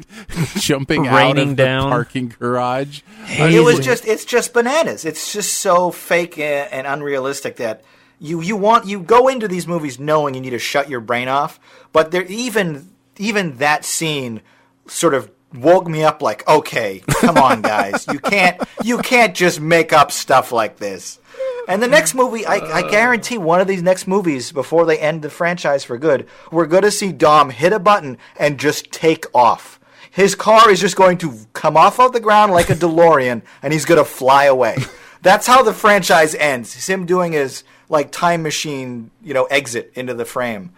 jumping 0.56 1.08
out 1.08 1.18
Raining 1.18 1.52
of 1.52 1.58
the 1.58 1.64
down. 1.64 1.90
parking 1.90 2.34
garage. 2.40 3.02
It 3.28 3.64
was 3.64 3.80
just 3.80 4.06
it's 4.06 4.24
just 4.24 4.54
bananas. 4.54 5.04
It's 5.04 5.34
just 5.34 5.56
so 5.56 5.92
fake 5.92 6.38
and, 6.38 6.72
and 6.72 6.88
unrealistic 6.88 7.58
that 7.58 7.84
you 8.20 8.42
you 8.42 8.56
want 8.56 8.88
you 8.88 9.00
go 9.02 9.28
into 9.28 9.48
these 9.48 9.68
movies 9.68 10.00
knowing 10.00 10.34
you 10.34 10.42
need 10.42 10.52
to 10.52 10.60
shut 10.60 10.90
your 10.90 11.02
brain 11.02 11.28
off, 11.28 11.60
but 11.92 12.12
there 12.12 12.24
even 12.24 12.90
even 13.18 13.58
that 13.58 13.84
scene 13.84 14.42
sort 14.88 15.14
of 15.14 15.30
woke 15.62 15.88
me 15.88 16.04
up 16.04 16.22
like, 16.22 16.48
okay, 16.48 17.02
come 17.08 17.38
on 17.38 17.62
guys. 17.62 18.08
You 18.08 18.20
can't 18.20 18.62
you 18.84 19.00
can't 19.00 19.36
just 19.36 19.60
make 19.60 19.94
up 19.94 20.12
stuff 20.12 20.52
like 20.52 20.78
this. 20.78 21.20
And 21.68 21.84
the 21.84 21.88
next 21.88 22.16
movie, 22.16 22.46
I, 22.46 22.58
I 22.58 22.82
uh. 22.82 22.90
guarantee 22.90 23.38
one 23.38 23.60
of 23.60 23.68
these 23.68 23.84
next 23.84 24.08
movies, 24.08 24.52
before 24.52 24.86
they 24.86 24.98
end 24.98 25.22
the 25.22 25.30
franchise 25.30 25.84
for 25.84 25.98
good, 25.98 26.28
we're 26.52 26.66
going 26.66 26.84
to 26.84 26.92
see 26.92 27.12
Dom 27.12 27.50
hit 27.50 27.74
a 27.74 27.80
button 27.80 28.18
and 28.40 28.60
just 28.60 28.92
take 28.92 29.26
off. 29.36 29.80
His 30.10 30.34
car 30.34 30.72
is 30.72 30.80
just 30.80 30.96
going 30.96 31.18
to 31.20 31.38
come 31.54 31.76
off 31.78 32.00
of 32.00 32.14
the 32.14 32.20
ground 32.20 32.52
like 32.52 32.70
a 32.70 32.76
DeLorean, 32.76 33.42
and 33.62 33.74
he's 33.74 33.86
going 33.86 34.00
to 34.00 34.06
fly 34.06 34.46
away. 34.46 34.78
That's 35.22 35.46
how 35.46 35.62
the 35.62 35.74
franchise 35.74 36.36
ends. 36.36 36.76
It's 36.76 36.88
him 36.88 37.06
doing 37.06 37.34
his 37.34 37.64
like 37.90 38.12
time 38.12 38.44
machine, 38.44 39.12
you 39.22 39.34
know, 39.34 39.46
exit 39.46 39.92
into 39.96 40.14
the 40.14 40.26
frame. 40.26 40.72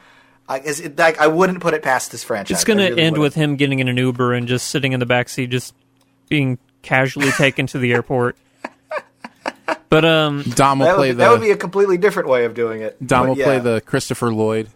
I, 0.49 0.59
is 0.59 0.79
it, 0.79 0.97
like, 0.97 1.19
I 1.19 1.27
wouldn't 1.27 1.61
put 1.61 1.73
it 1.75 1.83
past 1.83 2.11
this 2.11 2.23
franchise. 2.23 2.57
It's 2.57 2.63
going 2.65 2.79
to 2.79 2.85
really 2.89 3.01
end 3.03 3.17
wouldn't. 3.17 3.21
with 3.21 3.35
him 3.35 3.55
getting 3.55 3.79
in 3.79 3.87
an 3.87 3.95
Uber 3.97 4.33
and 4.33 4.47
just 4.47 4.67
sitting 4.69 4.91
in 4.93 4.99
the 4.99 5.05
back 5.05 5.29
seat, 5.29 5.51
just 5.51 5.73
being 6.27 6.57
casually 6.81 7.29
taken 7.31 7.67
to 7.67 7.77
the 7.77 7.93
airport. 7.93 8.35
But 9.89 10.05
um, 10.05 10.43
Dom 10.43 10.79
will 10.79 10.85
that 10.87 10.91
would, 10.93 10.97
play 10.97 11.11
be, 11.11 11.15
that 11.17 11.31
would 11.31 11.41
be 11.41 11.51
a 11.51 11.57
completely 11.57 11.97
different 11.97 12.29
way 12.29 12.45
of 12.45 12.53
doing 12.53 12.81
it. 12.81 12.97
Dom 13.05 13.27
But 13.27 13.37
will 13.37 13.43
play 13.43 13.59
the 13.59 13.81
Christopher 13.81 14.31
Lloyd. 14.33 14.69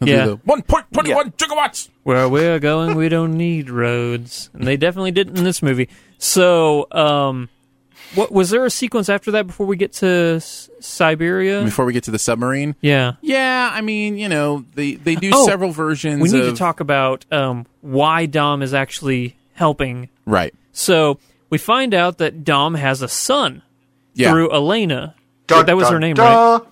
He'll 0.00 0.08
Yeah. 0.08 0.24
do 0.24 0.30
the 0.32 0.36
one 0.44 0.62
point 0.62 0.86
twenty 0.92 1.14
one 1.14 1.30
gigawatts. 1.32 1.88
where 2.02 2.28
we're 2.28 2.58
going, 2.58 2.96
we 2.96 3.08
don't 3.08 3.36
need 3.36 3.70
roads, 3.70 4.50
and 4.52 4.64
they 4.66 4.76
definitely 4.76 5.10
didn't 5.12 5.36
in 5.38 5.44
this 5.44 5.62
movie. 5.62 5.88
So, 6.18 6.86
um, 6.92 7.48
what 8.14 8.30
was 8.32 8.50
there 8.50 8.64
a 8.64 8.70
sequence 8.70 9.08
after 9.08 9.30
that 9.32 9.46
before 9.46 9.66
we 9.66 9.76
get 9.76 9.92
to 9.94 10.34
S- 10.36 10.68
Siberia? 10.80 11.62
Before 11.64 11.84
we 11.84 11.92
get 11.92 12.04
to 12.04 12.10
the 12.10 12.18
submarine, 12.18 12.74
Yeah. 12.80 13.12
yeah, 13.20 13.70
I 13.72 13.80
mean, 13.80 14.16
you 14.18 14.28
know, 14.28 14.64
they 14.74 14.94
they 14.94 15.14
do 15.14 15.30
Oh, 15.34 15.46
several 15.46 15.70
versions. 15.72 16.20
We 16.22 16.28
need 16.30 16.42
to 16.42 16.48
of- 16.50 16.58
talk 16.58 16.80
about 16.80 17.24
um, 17.32 17.66
why 17.80 18.26
Dom 18.26 18.62
is 18.62 18.74
actually 18.74 19.36
helping. 19.54 20.08
right. 20.26 20.54
So 20.72 21.18
we 21.50 21.58
find 21.58 21.92
out 21.94 22.18
that 22.18 22.44
Dom 22.44 22.74
has 22.74 23.02
a 23.02 23.08
son 23.08 23.62
Yeah, 24.14 24.30
through 24.30 24.52
Elena. 24.52 25.14
Dun, 25.46 25.66
that 25.66 25.76
was 25.76 25.84
dun, 25.86 25.92
her 25.94 26.00
name, 26.00 26.14
dun. 26.14 26.60
right? 26.60 26.68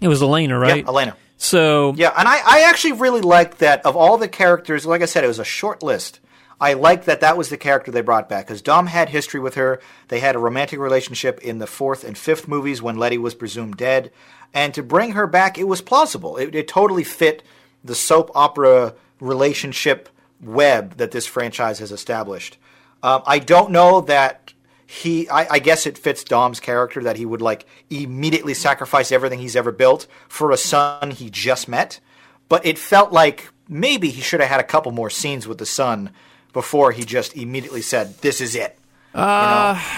It 0.00 0.08
was 0.08 0.22
Elena, 0.22 0.56
right? 0.58 0.84
Yeah, 0.84 0.88
Elena. 0.88 1.16
So 1.36 1.94
Yeah, 1.96 2.12
and 2.16 2.28
I, 2.28 2.38
I 2.46 2.60
actually 2.68 2.92
really 2.92 3.22
liked 3.22 3.58
that 3.58 3.84
of 3.84 3.96
all 3.96 4.18
the 4.18 4.28
characters, 4.28 4.86
like 4.86 5.02
I 5.02 5.06
said, 5.06 5.24
it 5.24 5.26
was 5.28 5.38
a 5.40 5.44
short 5.44 5.82
list. 5.82 6.20
I 6.60 6.74
liked 6.74 7.06
that 7.06 7.20
that 7.20 7.38
was 7.38 7.48
the 7.48 7.56
character 7.56 7.90
they 7.90 8.02
brought 8.02 8.28
back 8.28 8.46
because 8.46 8.60
Dom 8.60 8.86
had 8.86 9.08
history 9.08 9.40
with 9.40 9.54
her. 9.54 9.80
They 10.08 10.20
had 10.20 10.36
a 10.36 10.40
romantic 10.40 10.78
relationship 10.78 11.40
in 11.40 11.58
the 11.58 11.66
fourth 11.66 12.04
and 12.04 12.18
fifth 12.18 12.46
movies 12.46 12.82
when 12.82 12.96
Letty 12.96 13.16
was 13.16 13.34
presumed 13.34 13.78
dead. 13.78 14.12
And 14.52 14.74
to 14.74 14.82
bring 14.82 15.12
her 15.12 15.26
back, 15.26 15.56
it 15.56 15.64
was 15.64 15.80
plausible. 15.80 16.36
It, 16.36 16.54
it 16.54 16.68
totally 16.68 17.04
fit 17.04 17.42
the 17.82 17.94
soap 17.94 18.30
opera 18.34 18.94
relationship 19.20 20.08
web 20.40 20.96
that 20.96 21.12
this 21.12 21.26
franchise 21.26 21.78
has 21.78 21.92
established. 21.92 22.58
Um, 23.02 23.22
I 23.26 23.38
don't 23.38 23.70
know 23.70 24.02
that 24.02 24.52
he 24.86 25.28
I, 25.28 25.54
I 25.54 25.58
guess 25.60 25.86
it 25.86 25.96
fits 25.96 26.24
Dom's 26.24 26.60
character 26.60 27.02
that 27.04 27.16
he 27.16 27.24
would 27.24 27.40
like 27.40 27.64
immediately 27.88 28.54
sacrifice 28.54 29.12
everything 29.12 29.38
he's 29.38 29.56
ever 29.56 29.72
built 29.72 30.06
for 30.28 30.50
a 30.50 30.56
son 30.56 31.12
he 31.12 31.30
just 31.30 31.68
met. 31.68 32.00
But 32.48 32.66
it 32.66 32.78
felt 32.78 33.12
like 33.12 33.48
maybe 33.68 34.10
he 34.10 34.20
should 34.20 34.40
have 34.40 34.48
had 34.50 34.60
a 34.60 34.64
couple 34.64 34.90
more 34.90 35.08
scenes 35.08 35.46
with 35.46 35.58
the 35.58 35.66
son 35.66 36.10
before 36.52 36.92
he 36.92 37.04
just 37.04 37.36
immediately 37.36 37.82
said, 37.82 38.18
"This 38.18 38.40
is 38.40 38.54
it." 38.54 38.78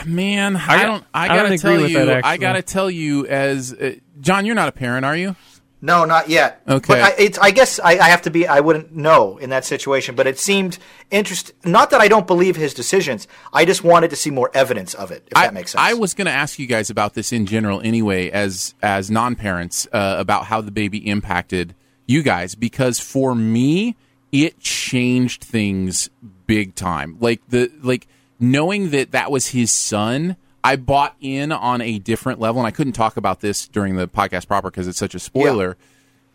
man, 0.06 0.56
I, 0.56 0.66
got- 0.66 0.82
don't. 0.86 1.04
I 1.14 1.24
I 1.24 1.28
gotta 1.28 1.42
don't 1.42 1.52
agree 1.52 1.58
tell 1.58 1.80
with 1.82 1.90
you. 1.90 2.06
that, 2.06 2.24
I 2.24 2.36
gotta 2.36 2.62
tell 2.62 2.90
you, 2.90 3.26
as 3.26 3.72
uh, 3.72 3.94
John, 4.20 4.46
you're 4.46 4.54
not 4.54 4.68
a 4.68 4.72
parent, 4.72 5.04
are 5.04 5.16
you? 5.16 5.36
No, 5.84 6.04
not 6.04 6.28
yet. 6.28 6.62
Okay. 6.68 6.94
But 6.94 7.02
I, 7.02 7.14
it's, 7.18 7.38
I 7.38 7.50
guess 7.50 7.80
I, 7.80 7.98
I 7.98 8.08
have 8.08 8.22
to 8.22 8.30
be. 8.30 8.46
I 8.46 8.60
wouldn't 8.60 8.94
know 8.94 9.36
in 9.38 9.50
that 9.50 9.64
situation, 9.64 10.14
but 10.14 10.28
it 10.28 10.38
seemed 10.38 10.78
interesting. 11.10 11.56
Not 11.64 11.90
that 11.90 12.00
I 12.00 12.06
don't 12.06 12.26
believe 12.26 12.54
his 12.54 12.72
decisions. 12.72 13.26
I 13.52 13.64
just 13.64 13.82
wanted 13.82 14.10
to 14.10 14.16
see 14.16 14.30
more 14.30 14.48
evidence 14.54 14.94
of 14.94 15.10
it. 15.10 15.26
If 15.32 15.36
I, 15.36 15.46
that 15.46 15.54
makes 15.54 15.72
sense. 15.72 15.82
I 15.82 15.94
was 15.94 16.14
going 16.14 16.26
to 16.26 16.32
ask 16.32 16.60
you 16.60 16.66
guys 16.68 16.88
about 16.88 17.14
this 17.14 17.32
in 17.32 17.46
general, 17.46 17.80
anyway, 17.80 18.30
as 18.30 18.74
as 18.80 19.10
non 19.10 19.34
parents, 19.34 19.88
uh, 19.92 20.14
about 20.20 20.44
how 20.46 20.60
the 20.60 20.70
baby 20.70 20.98
impacted 21.08 21.74
you 22.06 22.22
guys, 22.22 22.54
because 22.54 23.00
for 23.00 23.34
me, 23.34 23.96
it 24.30 24.60
changed 24.60 25.42
things 25.42 26.10
big 26.52 26.74
time. 26.74 27.16
Like 27.18 27.40
the 27.48 27.72
like 27.82 28.06
knowing 28.38 28.90
that 28.90 29.12
that 29.12 29.30
was 29.30 29.48
his 29.48 29.70
son. 29.70 30.36
I 30.62 30.76
bought 30.76 31.16
in 31.18 31.50
on 31.50 31.80
a 31.80 31.98
different 31.98 32.38
level, 32.40 32.60
and 32.60 32.66
I 32.68 32.70
couldn't 32.70 32.92
talk 32.92 33.16
about 33.16 33.40
this 33.40 33.66
during 33.66 33.96
the 33.96 34.06
podcast 34.06 34.46
proper 34.46 34.70
because 34.70 34.86
it's 34.86 34.98
such 34.98 35.14
a 35.14 35.18
spoiler. 35.18 35.76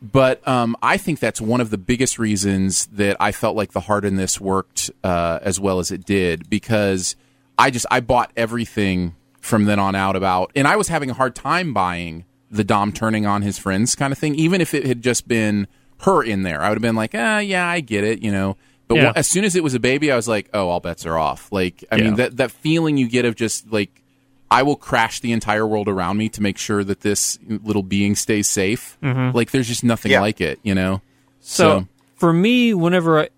But 0.01 0.45
um, 0.47 0.75
I 0.81 0.97
think 0.97 1.19
that's 1.19 1.39
one 1.39 1.61
of 1.61 1.69
the 1.69 1.77
biggest 1.77 2.19
reasons 2.19 2.87
that 2.87 3.15
I 3.19 3.31
felt 3.31 3.55
like 3.55 3.71
the 3.71 3.79
heart 3.81 4.05
in 4.05 4.15
this 4.15 4.41
worked 4.41 4.91
uh, 5.03 5.39
as 5.43 5.59
well 5.59 5.79
as 5.79 5.91
it 5.91 6.03
did 6.03 6.49
because 6.49 7.15
I 7.57 7.69
just 7.69 7.85
I 7.89 7.99
bought 7.99 8.31
everything 8.35 9.15
from 9.39 9.65
then 9.65 9.79
on 9.79 9.95
out 9.95 10.15
about, 10.15 10.51
and 10.55 10.67
I 10.67 10.75
was 10.75 10.87
having 10.87 11.11
a 11.11 11.13
hard 11.13 11.35
time 11.35 11.73
buying 11.73 12.25
the 12.49 12.63
Dom 12.63 12.91
turning 12.91 13.25
on 13.27 13.43
his 13.43 13.59
friends 13.59 13.95
kind 13.95 14.11
of 14.11 14.17
thing. 14.17 14.33
Even 14.35 14.61
if 14.61 14.73
it 14.73 14.85
had 14.87 15.03
just 15.03 15.27
been 15.27 15.67
her 16.01 16.23
in 16.23 16.41
there, 16.41 16.61
I 16.61 16.69
would 16.69 16.75
have 16.75 16.81
been 16.81 16.95
like, 16.95 17.11
ah, 17.13 17.37
yeah, 17.37 17.67
I 17.67 17.81
get 17.81 18.03
it, 18.03 18.23
you 18.23 18.31
know. 18.31 18.57
But 18.87 18.95
Yeah. 18.97 19.11
as 19.15 19.27
soon 19.27 19.43
as 19.43 19.55
it 19.55 19.63
was 19.63 19.73
a 19.73 19.79
baby, 19.79 20.11
I 20.11 20.15
was 20.15 20.27
like, 20.27 20.49
oh, 20.53 20.69
all 20.69 20.79
bets 20.79 21.05
are 21.05 21.17
off. 21.17 21.51
Like, 21.51 21.83
I 21.91 21.97
Yeah. 21.97 22.03
mean, 22.05 22.15
that 22.15 22.37
that 22.37 22.51
feeling 22.51 22.97
you 22.97 23.07
get 23.09 23.25
of 23.25 23.35
just 23.35 23.71
like, 23.71 24.01
I 24.49 24.63
will 24.63 24.77
crash 24.77 25.19
the 25.19 25.33
entire 25.33 25.67
world 25.67 25.89
around 25.89 26.15
me 26.17 26.29
to 26.29 26.41
make 26.41 26.57
sure 26.57 26.83
that 26.85 27.01
this 27.01 27.37
little 27.49 27.83
being 27.83 28.15
stays 28.15 28.47
safe. 28.47 28.97
Like, 29.01 29.51
there's 29.51 29.67
just 29.67 29.83
nothing 29.83 30.13
Yeah. 30.13 30.21
like 30.21 30.39
it, 30.39 30.59
you 30.63 30.73
know. 30.73 31.01
So, 31.41 31.79
So- 31.81 31.87
for 32.15 32.31
me, 32.33 32.73
whenever 32.73 33.19
I, 33.19 33.29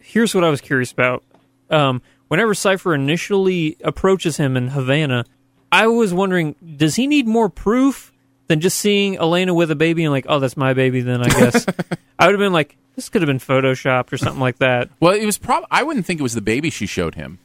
here's 0.00 0.34
what 0.34 0.42
I 0.44 0.48
was 0.50 0.60
curious 0.62 0.90
about. 0.90 1.22
Um, 1.70 2.00
whenever 2.28 2.54
Cipher 2.54 2.94
initially 2.94 3.76
approaches 3.84 4.38
him 4.38 4.56
in 4.56 4.68
Havana, 4.68 5.26
I 5.70 5.86
was 5.86 6.14
wondering, 6.14 6.54
does 6.76 6.94
he 6.96 7.06
need 7.06 7.28
more 7.28 7.50
proof 7.50 8.10
than 8.48 8.60
just 8.60 8.78
seeing 8.78 9.16
Elena 9.16 9.54
with 9.54 9.70
a 9.70 9.76
baby 9.76 10.04
and 10.04 10.12
like, 10.12 10.26
oh, 10.28 10.40
that's 10.40 10.56
my 10.56 10.74
baby? 10.74 11.00
Then 11.00 11.22
I 11.22 11.28
guess 11.28 11.66
I 12.18 12.26
would 12.26 12.32
have 12.32 12.40
been 12.40 12.52
like, 12.52 12.76
this 12.96 13.08
could 13.08 13.22
have 13.22 13.26
been 13.26 13.38
photoshopped 13.38 14.12
or 14.12 14.18
something 14.18 14.40
like 14.40 14.58
that. 14.58 14.90
Well, 15.00 15.12
it 15.12 15.24
was 15.24 15.38
probably. 15.38 15.68
I 15.70 15.84
wouldn't 15.84 16.04
think 16.04 16.18
it 16.18 16.22
was 16.22 16.34
the 16.34 16.40
baby 16.40 16.70
she 16.70 16.86
showed 16.86 17.14
him. 17.14 17.38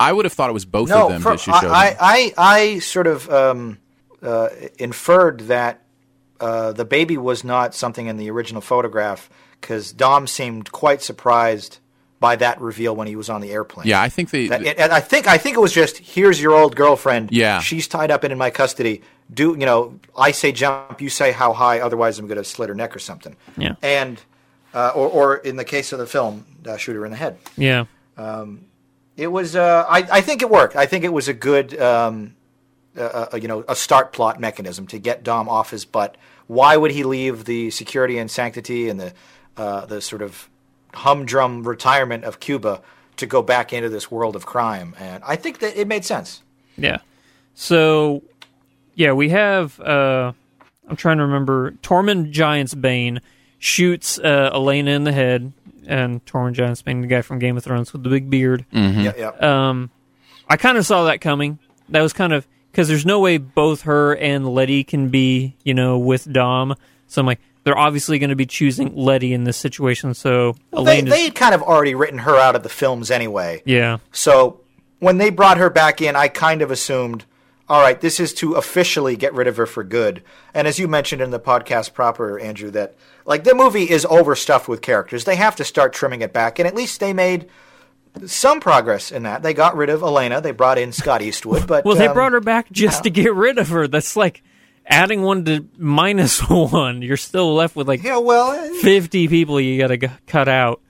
I 0.00 0.12
would 0.12 0.24
have 0.24 0.32
thought 0.32 0.50
it 0.50 0.54
was 0.54 0.64
both 0.64 0.88
no, 0.88 1.06
of 1.06 1.12
them 1.12 1.22
for- 1.22 1.32
that 1.32 1.40
she 1.40 1.52
showed 1.52 1.70
I, 1.70 1.90
him. 1.90 1.96
I, 2.00 2.32
I, 2.36 2.52
I 2.56 2.78
sort 2.78 3.06
of 3.06 3.30
um, 3.30 3.78
uh, 4.22 4.48
inferred 4.78 5.40
that 5.40 5.82
uh, 6.40 6.72
the 6.72 6.84
baby 6.84 7.16
was 7.16 7.44
not 7.44 7.74
something 7.74 8.06
in 8.06 8.16
the 8.16 8.30
original 8.30 8.60
photograph 8.60 9.30
because 9.60 9.92
Dom 9.92 10.26
seemed 10.26 10.72
quite 10.72 11.00
surprised 11.02 11.78
by 12.24 12.36
that 12.36 12.58
reveal 12.58 12.96
when 12.96 13.06
he 13.06 13.16
was 13.16 13.28
on 13.28 13.42
the 13.42 13.50
airplane. 13.52 13.86
yeah, 13.86 14.00
I 14.00 14.08
think 14.08 14.30
they. 14.30 14.46
That- 14.48 14.64
and 14.84 14.90
I 14.90 15.00
think 15.00 15.26
I 15.26 15.36
think 15.36 15.58
it 15.58 15.60
was 15.60 15.74
just 15.74 15.98
here's 15.98 16.40
your 16.40 16.54
old 16.54 16.74
girlfriend. 16.74 17.30
Yeah. 17.32 17.60
she's 17.60 17.86
tied 17.86 18.10
up 18.10 18.24
and 18.24 18.32
in 18.32 18.38
my 18.38 18.48
custody. 18.48 19.02
Do 19.32 19.50
you 19.60 19.66
know? 19.66 20.00
I 20.16 20.30
say 20.30 20.50
jump, 20.50 21.02
you 21.02 21.10
say 21.10 21.32
how 21.32 21.52
high. 21.52 21.80
Otherwise, 21.80 22.18
I'm 22.18 22.26
going 22.26 22.38
to 22.38 22.44
slit 22.44 22.70
her 22.70 22.74
neck 22.74 22.96
or 22.96 22.98
something. 22.98 23.36
Yeah. 23.58 23.74
And 23.82 24.18
uh, 24.72 24.92
or, 24.94 25.08
or 25.08 25.36
in 25.36 25.56
the 25.56 25.64
case 25.64 25.92
of 25.92 25.98
the 25.98 26.06
film, 26.06 26.46
uh, 26.66 26.78
shoot 26.78 26.94
her 26.94 27.04
in 27.04 27.10
the 27.10 27.18
head. 27.18 27.36
Yeah. 27.58 27.84
It 29.16 29.28
was. 29.28 29.54
Uh, 29.54 29.84
I, 29.88 29.98
I 30.18 30.20
think 30.22 30.40
it 30.40 30.48
worked. 30.48 30.76
I 30.76 30.86
think 30.86 31.04
it 31.04 31.12
was 31.12 31.28
a 31.28 31.34
good, 31.34 31.78
um, 31.80 32.34
uh, 32.96 33.26
uh, 33.32 33.36
you 33.36 33.48
know, 33.48 33.64
a 33.68 33.76
start 33.76 34.12
plot 34.14 34.40
mechanism 34.40 34.86
to 34.88 34.98
get 34.98 35.22
Dom 35.22 35.48
off 35.48 35.70
his 35.70 35.84
butt. 35.84 36.16
Why 36.46 36.76
would 36.76 36.90
he 36.90 37.04
leave 37.04 37.44
the 37.44 37.70
security 37.70 38.18
and 38.18 38.30
sanctity 38.30 38.88
and 38.88 38.98
the 38.98 39.12
uh, 39.56 39.84
the 39.86 40.00
sort 40.00 40.22
of 40.22 40.48
humdrum 40.94 41.66
retirement 41.66 42.24
of 42.24 42.40
Cuba 42.40 42.82
to 43.16 43.26
go 43.26 43.42
back 43.42 43.72
into 43.72 43.88
this 43.88 44.10
world 44.10 44.36
of 44.36 44.46
crime? 44.46 44.94
And 44.98 45.22
I 45.24 45.36
think 45.36 45.58
that 45.60 45.76
it 45.76 45.86
made 45.88 46.04
sense. 46.04 46.42
Yeah. 46.76 46.98
So, 47.54 48.22
yeah, 48.94 49.12
we 49.12 49.28
have. 49.30 49.78
Uh, 49.80 50.32
I'm 50.88 50.96
trying 50.96 51.18
to 51.18 51.24
remember. 51.24 51.72
Tormund 51.82 52.32
Giantsbane 52.32 53.20
shoots 53.58 54.18
uh, 54.18 54.50
Elena 54.52 54.90
in 54.90 55.04
the 55.04 55.12
head, 55.12 55.52
and 55.86 56.24
Tormund 56.26 56.54
Giantsbane, 56.54 57.02
the 57.02 57.06
guy 57.06 57.22
from 57.22 57.38
Game 57.38 57.56
of 57.56 57.64
Thrones 57.64 57.92
with 57.92 58.02
the 58.02 58.10
big 58.10 58.28
beard. 58.28 58.66
Yeah, 58.72 59.12
yeah. 59.16 59.28
Um, 59.68 59.90
I 60.48 60.56
kind 60.56 60.76
of 60.76 60.84
saw 60.84 61.04
that 61.04 61.20
coming. 61.20 61.58
That 61.88 62.02
was 62.02 62.12
kind 62.12 62.32
of 62.32 62.46
because 62.70 62.88
there's 62.88 63.06
no 63.06 63.20
way 63.20 63.38
both 63.38 63.82
her 63.82 64.16
and 64.16 64.48
Letty 64.48 64.84
can 64.84 65.08
be, 65.08 65.54
you 65.64 65.74
know, 65.74 65.96
with 65.98 66.30
Dom. 66.32 66.74
So 67.06 67.20
I'm 67.20 67.26
like, 67.26 67.40
they're 67.64 67.76
obviously 67.76 68.18
going 68.18 68.30
to 68.30 68.36
be 68.36 68.46
choosing 68.46 68.94
Letty 68.94 69.32
in 69.32 69.44
this 69.44 69.56
situation. 69.56 70.14
So 70.14 70.52
they 70.70 70.78
Elaine, 70.78 71.06
is, 71.08 71.12
they 71.12 71.24
had 71.24 71.34
kind 71.34 71.54
of 71.54 71.62
already 71.62 71.94
written 71.94 72.20
her 72.20 72.36
out 72.36 72.54
of 72.54 72.62
the 72.62 72.68
films 72.68 73.10
anyway. 73.10 73.62
yeah, 73.64 73.98
So 74.12 74.60
when 75.00 75.18
they 75.18 75.30
brought 75.30 75.58
her 75.58 75.70
back 75.70 76.00
in, 76.00 76.14
I 76.14 76.28
kind 76.28 76.62
of 76.62 76.70
assumed, 76.70 77.24
all 77.68 77.80
right, 77.80 78.00
this 78.00 78.20
is 78.20 78.32
to 78.34 78.54
officially 78.54 79.16
get 79.16 79.34
rid 79.34 79.46
of 79.46 79.56
her 79.56 79.66
for 79.66 79.82
good. 79.82 80.22
And 80.52 80.68
as 80.68 80.78
you 80.78 80.86
mentioned 80.86 81.22
in 81.22 81.30
the 81.30 81.40
podcast 81.40 81.94
proper, 81.94 82.38
Andrew, 82.38 82.70
that 82.70 82.94
like 83.24 83.44
the 83.44 83.54
movie 83.54 83.90
is 83.90 84.06
overstuffed 84.06 84.68
with 84.68 84.82
characters. 84.82 85.24
They 85.24 85.36
have 85.36 85.56
to 85.56 85.64
start 85.64 85.94
trimming 85.94 86.20
it 86.20 86.32
back, 86.32 86.58
and 86.58 86.68
at 86.68 86.74
least 86.74 87.00
they 87.00 87.14
made 87.14 87.48
some 88.26 88.60
progress 88.60 89.10
in 89.10 89.24
that. 89.24 89.42
They 89.42 89.54
got 89.54 89.76
rid 89.76 89.88
of 89.88 90.02
Elena. 90.02 90.40
They 90.40 90.52
brought 90.52 90.78
in 90.78 90.92
Scott 90.92 91.22
Eastwood, 91.22 91.66
but 91.66 91.84
Well, 91.84 91.96
they 91.96 92.08
um, 92.08 92.14
brought 92.14 92.32
her 92.32 92.40
back 92.40 92.70
just 92.70 93.04
to 93.04 93.10
get 93.10 93.34
rid 93.34 93.58
of 93.58 93.70
her. 93.70 93.88
That's 93.88 94.16
like 94.16 94.42
adding 94.86 95.22
one 95.22 95.44
to 95.46 95.68
minus 95.78 96.40
one. 96.48 97.02
You're 97.02 97.16
still 97.16 97.54
left 97.54 97.76
with 97.76 97.88
like 97.88 98.02
Yeah, 98.02 98.18
well, 98.18 98.52
eh, 98.52 98.80
50 98.82 99.28
people 99.28 99.60
you 99.60 99.78
got 99.78 99.88
to 99.88 99.96
g- 99.96 100.08
cut 100.26 100.48
out. 100.48 100.80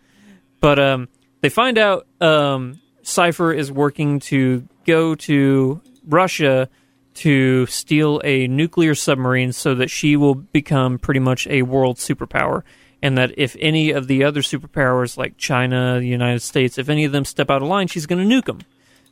But 0.60 0.78
um, 0.78 1.08
they 1.40 1.48
find 1.48 1.76
out 1.78 2.06
um, 2.20 2.80
Cipher 3.02 3.52
is 3.52 3.70
working 3.70 4.20
to 4.20 4.66
go 4.86 5.14
to 5.14 5.80
Russia 6.06 6.68
to 7.14 7.66
steal 7.66 8.20
a 8.24 8.48
nuclear 8.48 8.94
submarine 8.94 9.52
so 9.52 9.74
that 9.74 9.90
she 9.90 10.16
will 10.16 10.34
become 10.34 10.98
pretty 10.98 11.20
much 11.20 11.46
a 11.46 11.62
world 11.62 11.96
superpower. 11.96 12.62
And 13.02 13.18
that 13.18 13.32
if 13.36 13.54
any 13.60 13.90
of 13.90 14.06
the 14.08 14.24
other 14.24 14.40
superpowers 14.40 15.18
like 15.18 15.36
China, 15.36 15.98
the 16.00 16.06
United 16.06 16.40
States, 16.40 16.78
if 16.78 16.88
any 16.88 17.04
of 17.04 17.12
them 17.12 17.26
step 17.26 17.50
out 17.50 17.62
of 17.62 17.68
line, 17.68 17.86
she's 17.86 18.06
going 18.06 18.26
to 18.26 18.34
nuke 18.34 18.46
them. 18.46 18.60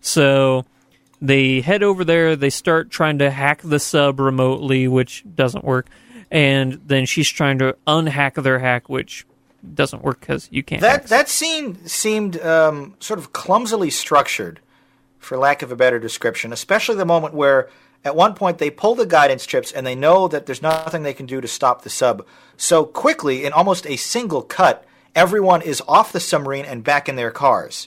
So 0.01 0.65
they 1.23 1.61
head 1.61 1.85
over 1.85 2.05
there. 2.05 2.35
They 2.35 2.51
start 2.51 2.91
trying 2.91 3.19
to 3.19 3.31
hack 3.31 3.63
the 3.63 3.79
sub 3.79 4.19
remotely, 4.19 4.89
which 4.89 5.25
doesn't 5.35 5.65
work. 5.65 5.89
And 6.33 6.81
then 6.85 7.07
she's 7.07 7.29
trying 7.29 7.59
to 7.59 7.77
unhack 7.87 8.35
their 8.35 8.59
hack, 8.59 8.89
which 8.89 9.25
doesn't 9.75 10.03
work 10.03 10.19
because 10.19 10.49
you 10.51 10.65
can't. 10.65 10.83
that 10.83 11.07
that 11.07 11.29
scene 11.29 11.87
seemed 11.87 12.41
um, 12.43 12.97
sort 12.99 13.21
of 13.21 13.33
clumsily 13.33 13.91
structured, 13.91 14.59
for 15.19 15.39
lack 15.39 15.63
of 15.63 15.71
a 15.71 15.77
better 15.77 16.01
description. 16.01 16.53
Especially 16.53 16.97
the 16.97 17.05
moment 17.05 17.35
where, 17.35 17.71
at 18.05 18.17
one 18.17 18.35
point, 18.35 18.59
they 18.59 18.71
pull 18.71 18.97
the 18.97 19.07
guidance 19.07 19.47
chips 19.47 19.71
and 19.71 19.87
they 19.87 19.95
know 19.95 20.27
that 20.27 20.47
there's 20.47 20.63
nothing 20.63 21.05
they 21.05 21.15
can 21.15 21.27
do 21.27 21.41
to 21.41 21.47
stop 21.47 21.83
the 21.83 21.91
sub. 21.91 22.27
So 22.57 22.85
quickly, 22.85 23.45
in 23.45 23.53
almost 23.53 23.87
a 23.87 23.95
single 23.95 24.43
cut, 24.43 24.85
everyone 25.15 25.63
is 25.63 25.81
off 25.87 26.13
the 26.13 26.19
submarine 26.19 26.65
and 26.65 26.83
back 26.83 27.09
in 27.09 27.15
their 27.15 27.31
cars. 27.31 27.87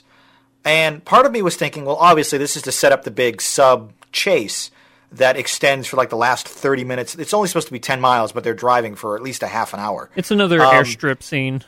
And 0.66 1.04
part 1.04 1.26
of 1.26 1.32
me 1.32 1.42
was 1.42 1.56
thinking, 1.56 1.84
well, 1.84 1.96
obviously, 1.96 2.38
this 2.38 2.56
is 2.56 2.62
to 2.62 2.72
set 2.72 2.90
up 2.90 3.04
the 3.04 3.10
big 3.12 3.40
sub 3.40 3.92
chase 4.10 4.72
that 5.12 5.36
extends 5.36 5.86
for 5.86 5.96
like 5.96 6.10
the 6.10 6.16
last 6.16 6.48
30 6.48 6.82
minutes. 6.82 7.14
It's 7.14 7.32
only 7.32 7.46
supposed 7.46 7.68
to 7.68 7.72
be 7.72 7.78
10 7.78 8.00
miles, 8.00 8.32
but 8.32 8.42
they're 8.42 8.52
driving 8.52 8.96
for 8.96 9.16
at 9.16 9.22
least 9.22 9.44
a 9.44 9.46
half 9.46 9.72
an 9.72 9.80
hour. 9.80 10.10
it's 10.16 10.32
another 10.32 10.60
um, 10.60 10.74
airstrip 10.74 11.22
scene. 11.22 11.62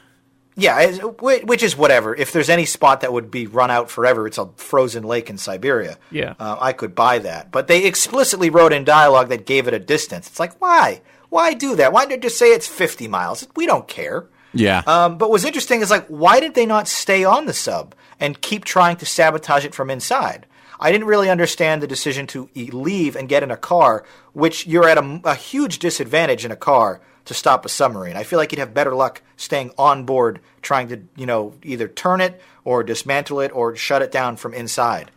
Yeah, 0.56 0.96
which 1.20 1.62
is 1.62 1.76
whatever. 1.76 2.16
If 2.16 2.32
there's 2.32 2.48
any 2.48 2.64
spot 2.64 3.02
that 3.02 3.12
would 3.12 3.30
be 3.30 3.46
run 3.46 3.70
out 3.70 3.88
forever, 3.88 4.26
it's 4.26 4.38
a 4.38 4.48
frozen 4.56 5.04
lake 5.04 5.30
in 5.30 5.38
Siberia. 5.38 5.98
Yeah. 6.10 6.34
uh, 6.40 6.56
I 6.60 6.72
could 6.72 6.96
buy 6.96 7.20
that. 7.20 7.52
But 7.52 7.68
they 7.68 7.84
explicitly 7.84 8.50
wrote 8.50 8.72
in 8.72 8.82
dialogue 8.82 9.28
that 9.28 9.46
gave 9.46 9.68
it 9.68 9.74
a 9.74 9.78
distance. 9.78 10.26
It's 10.26 10.40
like, 10.40 10.60
why? 10.60 11.02
Why 11.28 11.54
do 11.54 11.76
that? 11.76 11.92
Why 11.92 12.06
they 12.06 12.16
just 12.16 12.38
say 12.38 12.52
it's 12.52 12.66
50 12.66 13.06
miles? 13.06 13.46
We 13.54 13.66
don't 13.66 13.86
care. 13.86 14.26
Yeah. 14.52 14.82
Um, 14.86 15.18
but 15.18 15.30
what's 15.30 15.44
interesting 15.44 15.80
is 15.80 15.90
like, 15.90 16.06
why 16.06 16.40
did 16.40 16.54
they 16.54 16.66
not 16.66 16.88
stay 16.88 17.24
on 17.24 17.46
the 17.46 17.52
sub 17.52 17.94
and 18.20 18.40
keep 18.40 18.64
trying 18.64 18.96
to 18.96 19.06
sabotage 19.06 19.64
it 19.64 19.74
from 19.74 19.90
inside? 19.90 20.46
I 20.80 20.92
didn't 20.92 21.08
really 21.08 21.28
understand 21.28 21.82
the 21.82 21.86
decision 21.86 22.26
to 22.28 22.48
e- 22.54 22.70
leave 22.70 23.16
and 23.16 23.28
get 23.28 23.42
in 23.42 23.50
a 23.50 23.56
car, 23.56 24.04
which 24.32 24.66
you're 24.66 24.88
at 24.88 24.98
a, 24.98 25.20
a 25.24 25.34
huge 25.34 25.78
disadvantage 25.80 26.44
in 26.44 26.52
a 26.52 26.56
car 26.56 27.00
to 27.24 27.34
stop 27.34 27.66
a 27.66 27.68
submarine. 27.68 28.16
I 28.16 28.22
feel 28.22 28.38
like 28.38 28.52
you'd 28.52 28.58
have 28.60 28.72
better 28.72 28.94
luck 28.94 29.22
staying 29.36 29.72
on 29.76 30.04
board, 30.04 30.40
trying 30.62 30.88
to 30.88 31.02
you 31.16 31.26
know 31.26 31.54
either 31.62 31.88
turn 31.88 32.20
it 32.20 32.40
or 32.64 32.82
dismantle 32.82 33.40
it 33.40 33.50
or 33.54 33.76
shut 33.76 34.02
it 34.02 34.12
down 34.12 34.36
from 34.36 34.54
inside. 34.54 35.10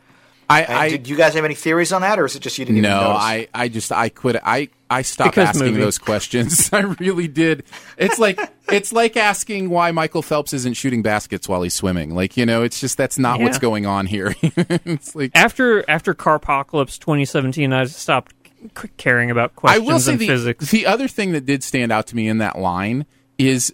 I, 0.49 0.65
I 0.65 0.89
did 0.89 1.07
you 1.07 1.15
guys 1.15 1.33
have 1.35 1.45
any 1.45 1.55
theories 1.55 1.93
on 1.93 2.01
that, 2.01 2.19
or 2.19 2.25
is 2.25 2.35
it 2.35 2.41
just 2.41 2.57
you 2.57 2.65
didn't 2.65 2.79
even 2.79 2.89
no, 2.89 3.01
notice? 3.01 3.21
I, 3.21 3.47
I 3.53 3.67
just 3.69 3.91
I 3.91 4.09
quit. 4.09 4.35
I 4.43 4.67
I 4.89 5.03
stopped 5.03 5.35
Because 5.35 5.49
asking 5.49 5.67
movie. 5.67 5.81
those 5.81 5.97
questions. 5.97 6.69
I 6.73 6.79
really 6.81 7.29
did. 7.29 7.63
It's 7.97 8.19
like 8.19 8.37
it's 8.73 8.93
like 8.93 9.15
asking 9.17 9.69
why 9.69 9.91
Michael 9.91 10.21
Phelps 10.21 10.53
isn't 10.53 10.73
shooting 10.75 11.01
baskets 11.01 11.47
while 11.49 11.61
he's 11.61 11.73
swimming. 11.73 12.13
Like 12.15 12.37
you 12.37 12.45
know, 12.45 12.63
it's 12.63 12.79
just 12.79 12.97
that's 12.97 13.17
not 13.19 13.39
what's 13.39 13.57
going 13.59 13.85
on 13.85 14.05
here. 14.07 14.35
it's 14.41 15.15
like 15.15 15.31
After 15.35 15.83
after 15.89 16.13
Carpocalypse 16.13 16.97
2017, 16.99 17.71
I 17.73 17.85
stopped 17.85 18.33
c- 18.77 18.89
caring 18.97 19.31
about 19.31 19.51
I 19.63 19.79
questions 19.79 19.87
will 19.87 19.99
say 19.99 20.15
the, 20.17 20.27
physics. 20.27 20.71
the 20.71 20.85
other 20.85 21.07
thing 21.07 21.31
that 21.33 21.45
did 21.45 21.63
stand 21.63 21.91
out 21.91 22.07
to 22.07 22.15
me 22.15 22.27
in 22.27 22.37
that 22.39 22.57
line 22.59 23.05
is 23.37 23.73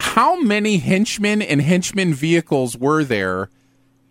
how 0.00 0.40
many 0.40 0.76
henchmen 0.78 1.42
and 1.42 1.60
henchman 1.60 2.14
vehicles 2.14 2.76
were 2.76 3.02
there 3.02 3.50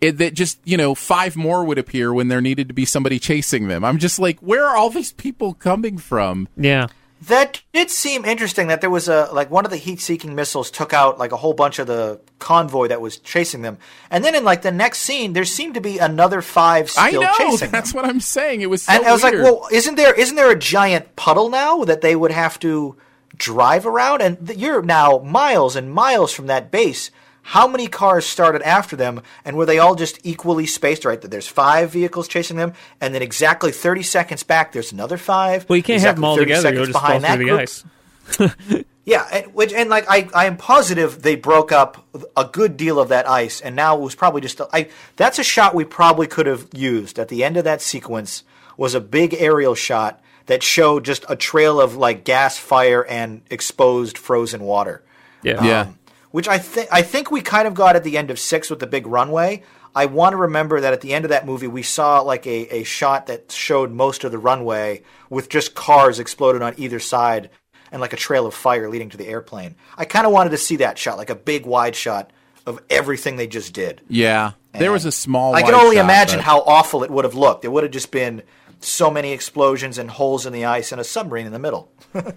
it, 0.02 0.18
that 0.18 0.34
just 0.34 0.58
you 0.64 0.76
know 0.76 0.94
five 0.94 1.34
more 1.34 1.64
would 1.64 1.78
appear 1.78 2.12
when 2.12 2.28
there 2.28 2.40
needed 2.42 2.68
to 2.68 2.74
be 2.74 2.84
somebody 2.84 3.18
chasing 3.18 3.68
them 3.68 3.84
i'm 3.84 3.96
just 3.98 4.18
like 4.18 4.38
where 4.40 4.66
are 4.66 4.76
all 4.76 4.90
these 4.90 5.12
people 5.12 5.54
coming 5.54 5.96
from 5.96 6.46
Yeah. 6.58 6.88
That 7.22 7.62
did 7.72 7.90
seem 7.90 8.24
interesting. 8.24 8.68
That 8.68 8.80
there 8.80 8.90
was 8.90 9.08
a 9.08 9.28
like 9.32 9.50
one 9.50 9.64
of 9.64 9.70
the 9.72 9.76
heat-seeking 9.76 10.34
missiles 10.34 10.70
took 10.70 10.92
out 10.92 11.18
like 11.18 11.32
a 11.32 11.36
whole 11.36 11.52
bunch 11.52 11.78
of 11.80 11.86
the 11.88 12.20
convoy 12.38 12.86
that 12.88 13.00
was 13.00 13.18
chasing 13.18 13.62
them, 13.62 13.78
and 14.10 14.24
then 14.24 14.36
in 14.36 14.44
like 14.44 14.62
the 14.62 14.70
next 14.70 15.00
scene, 15.00 15.32
there 15.32 15.44
seemed 15.44 15.74
to 15.74 15.80
be 15.80 15.98
another 15.98 16.40
five 16.42 16.88
still 16.88 17.04
chasing. 17.04 17.18
i 17.18 17.26
know 17.26 17.50
chasing 17.50 17.70
that's 17.72 17.92
them. 17.92 18.02
what 18.02 18.08
i'm 18.08 18.20
saying 18.20 18.60
it 18.60 18.70
was 18.70 18.82
so 18.84 18.92
and 18.92 19.04
I 19.04 19.10
was 19.12 19.24
weird. 19.24 19.34
like, 19.34 19.42
well, 19.42 19.66
isn't 19.72 19.96
there 19.96 20.14
isn't 20.14 20.36
there 20.36 20.50
a 20.52 20.58
giant 20.58 21.16
puddle 21.16 21.48
now 21.50 21.82
that 21.84 22.02
they 22.02 22.14
would 22.14 22.30
have 22.30 22.58
to 22.60 22.96
drive 23.36 23.84
around? 23.86 24.22
And 24.22 24.46
th- 24.46 24.58
you're 24.58 24.82
now 24.82 25.18
miles 25.18 25.74
and 25.76 25.92
miles 25.92 26.32
from 26.32 26.46
that 26.46 26.70
base. 26.70 27.10
How 27.48 27.66
many 27.66 27.86
cars 27.86 28.26
started 28.26 28.60
after 28.60 28.94
them, 28.94 29.22
and 29.42 29.56
were 29.56 29.64
they 29.64 29.78
all 29.78 29.94
just 29.94 30.18
equally 30.22 30.66
spaced? 30.66 31.06
Right, 31.06 31.18
that 31.20 31.30
there's 31.30 31.48
five 31.48 31.90
vehicles 31.90 32.28
chasing 32.28 32.58
them, 32.58 32.74
and 33.00 33.14
then 33.14 33.22
exactly 33.22 33.72
30 33.72 34.02
seconds 34.02 34.42
back, 34.42 34.72
there's 34.72 34.92
another 34.92 35.16
five. 35.16 35.66
Well, 35.66 35.78
you 35.78 35.82
can't 35.82 36.02
have 36.02 36.16
them 36.16 36.24
all 36.24 36.36
together. 36.36 36.74
You'll 36.74 36.84
seconds 36.84 36.88
just 36.88 36.98
fall 36.98 37.08
behind 37.08 37.24
that 37.24 37.36
through 37.36 37.46
the 37.46 37.50
group. 37.50 38.60
ice. 38.70 38.84
Yeah, 39.08 39.26
and, 39.32 39.54
which 39.54 39.72
and 39.72 39.88
like 39.88 40.04
I, 40.06 40.28
I 40.34 40.44
am 40.44 40.58
positive 40.58 41.22
they 41.22 41.34
broke 41.34 41.72
up 41.72 42.06
a 42.36 42.44
good 42.44 42.76
deal 42.76 43.00
of 43.00 43.08
that 43.08 43.26
ice, 43.26 43.62
and 43.62 43.74
now 43.74 43.96
it 43.96 44.02
was 44.02 44.14
probably 44.14 44.42
just 44.42 44.60
a, 44.60 44.68
I. 44.70 44.90
That's 45.16 45.38
a 45.38 45.42
shot 45.42 45.74
we 45.74 45.86
probably 45.86 46.26
could 46.26 46.44
have 46.44 46.68
used 46.74 47.18
at 47.18 47.28
the 47.28 47.42
end 47.42 47.56
of 47.56 47.64
that 47.64 47.80
sequence. 47.80 48.44
Was 48.76 48.94
a 48.94 49.00
big 49.00 49.32
aerial 49.32 49.74
shot 49.74 50.20
that 50.44 50.62
showed 50.62 51.06
just 51.06 51.24
a 51.26 51.36
trail 51.36 51.80
of 51.80 51.96
like 51.96 52.24
gas, 52.24 52.58
fire, 52.58 53.02
and 53.06 53.40
exposed 53.48 54.18
frozen 54.18 54.60
water. 54.60 55.02
Yeah. 55.42 55.64
Yeah. 55.64 55.80
Um, 55.80 55.98
Which 56.30 56.48
I 56.48 56.58
think 56.58 56.88
I 56.92 57.02
think 57.02 57.30
we 57.30 57.40
kind 57.40 57.66
of 57.66 57.74
got 57.74 57.96
at 57.96 58.04
the 58.04 58.18
end 58.18 58.30
of 58.30 58.38
six 58.38 58.68
with 58.70 58.80
the 58.80 58.86
big 58.86 59.06
runway. 59.06 59.62
I 59.94 60.06
want 60.06 60.34
to 60.34 60.36
remember 60.36 60.80
that 60.80 60.92
at 60.92 61.00
the 61.00 61.14
end 61.14 61.24
of 61.24 61.30
that 61.30 61.46
movie, 61.46 61.66
we 61.66 61.82
saw 61.82 62.20
like 62.20 62.46
a, 62.46 62.68
a 62.74 62.84
shot 62.84 63.26
that 63.26 63.50
showed 63.50 63.90
most 63.90 64.22
of 64.24 64.30
the 64.30 64.38
runway 64.38 65.02
with 65.30 65.48
just 65.48 65.74
cars 65.74 66.18
exploded 66.18 66.60
on 66.62 66.74
either 66.76 67.00
side 67.00 67.50
and 67.90 68.00
like 68.00 68.12
a 68.12 68.16
trail 68.16 68.46
of 68.46 68.54
fire 68.54 68.88
leading 68.90 69.08
to 69.08 69.16
the 69.16 69.26
airplane. 69.26 69.74
I 69.96 70.04
kind 70.04 70.26
of 70.26 70.32
wanted 70.32 70.50
to 70.50 70.58
see 70.58 70.76
that 70.76 70.98
shot, 70.98 71.16
like 71.16 71.30
a 71.30 71.34
big 71.34 71.64
wide 71.64 71.96
shot 71.96 72.30
of 72.66 72.80
everything 72.90 73.36
they 73.36 73.46
just 73.46 73.72
did. 73.72 74.02
Yeah, 74.08 74.52
there 74.72 74.92
was 74.92 75.06
a 75.06 75.12
small. 75.12 75.54
I 75.54 75.62
can 75.62 75.74
only 75.74 75.96
shot, 75.96 76.04
imagine 76.04 76.38
but- 76.38 76.44
how 76.44 76.60
awful 76.60 77.02
it 77.02 77.10
would 77.10 77.24
have 77.24 77.34
looked. 77.34 77.64
It 77.64 77.68
would 77.68 77.82
have 77.82 77.92
just 77.92 78.10
been 78.10 78.42
so 78.80 79.10
many 79.10 79.32
explosions 79.32 79.96
and 79.96 80.10
holes 80.10 80.44
in 80.44 80.52
the 80.52 80.66
ice 80.66 80.92
and 80.92 81.00
a 81.00 81.04
submarine 81.04 81.46
in 81.46 81.52
the 81.52 81.58
middle. 81.58 81.90